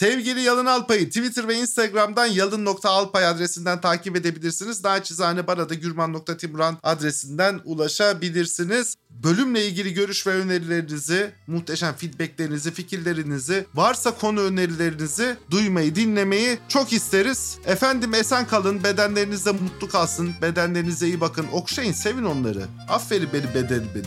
Sevgili 0.00 0.40
Yalın 0.40 0.66
Alpay'ı 0.66 1.08
Twitter 1.08 1.48
ve 1.48 1.54
Instagram'dan 1.54 2.26
yalın.alpay 2.26 3.26
adresinden 3.26 3.80
takip 3.80 4.16
edebilirsiniz. 4.16 4.84
Naçizane 4.84 5.46
bana 5.46 5.68
da 5.68 5.74
gürman.timran 5.74 6.78
adresinden 6.82 7.60
ulaşabilirsiniz. 7.64 8.94
Bölümle 9.10 9.66
ilgili 9.66 9.94
görüş 9.94 10.26
ve 10.26 10.30
önerilerinizi, 10.30 11.30
muhteşem 11.46 11.94
feedbacklerinizi, 11.94 12.70
fikirlerinizi, 12.70 13.66
varsa 13.74 14.10
konu 14.10 14.40
önerilerinizi 14.40 15.36
duymayı, 15.50 15.94
dinlemeyi 15.94 16.58
çok 16.68 16.92
isteriz. 16.92 17.58
Efendim 17.66 18.14
esen 18.14 18.46
kalın, 18.46 18.84
bedenlerinizde 18.84 19.52
mutlu 19.52 19.88
kalsın, 19.88 20.34
bedenlerinize 20.42 21.06
iyi 21.06 21.20
bakın, 21.20 21.46
okşayın, 21.52 21.92
sevin 21.92 22.24
onları. 22.24 22.64
Aferin 22.88 23.28
beni 23.32 23.54
bedenime 23.54 23.94
değil. 23.94 24.04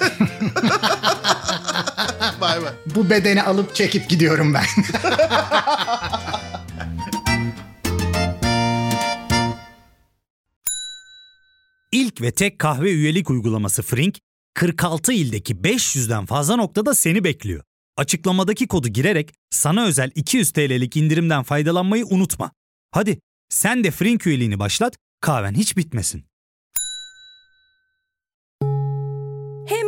bay 2.40 2.62
bay. 2.62 2.72
Bu 2.94 3.10
bedeni 3.10 3.42
alıp 3.42 3.74
çekip 3.74 4.08
gidiyorum 4.08 4.54
ben. 4.54 4.64
İlk 11.92 12.20
ve 12.20 12.30
tek 12.30 12.58
kahve 12.58 12.90
üyelik 12.92 13.30
uygulaması 13.30 13.82
Frink, 13.82 14.18
46 14.54 15.12
ildeki 15.12 15.54
500'den 15.54 16.26
fazla 16.26 16.56
noktada 16.56 16.94
seni 16.94 17.24
bekliyor. 17.24 17.62
Açıklamadaki 17.96 18.68
kodu 18.68 18.88
girerek 18.88 19.34
sana 19.50 19.84
özel 19.86 20.10
200 20.14 20.50
TL'lik 20.50 20.96
indirimden 20.96 21.42
faydalanmayı 21.42 22.06
unutma. 22.06 22.50
Hadi 22.90 23.18
sen 23.48 23.84
de 23.84 23.90
Frink 23.90 24.26
üyeliğini 24.26 24.58
başlat, 24.58 24.96
kahven 25.20 25.54
hiç 25.54 25.76
bitmesin. 25.76 26.24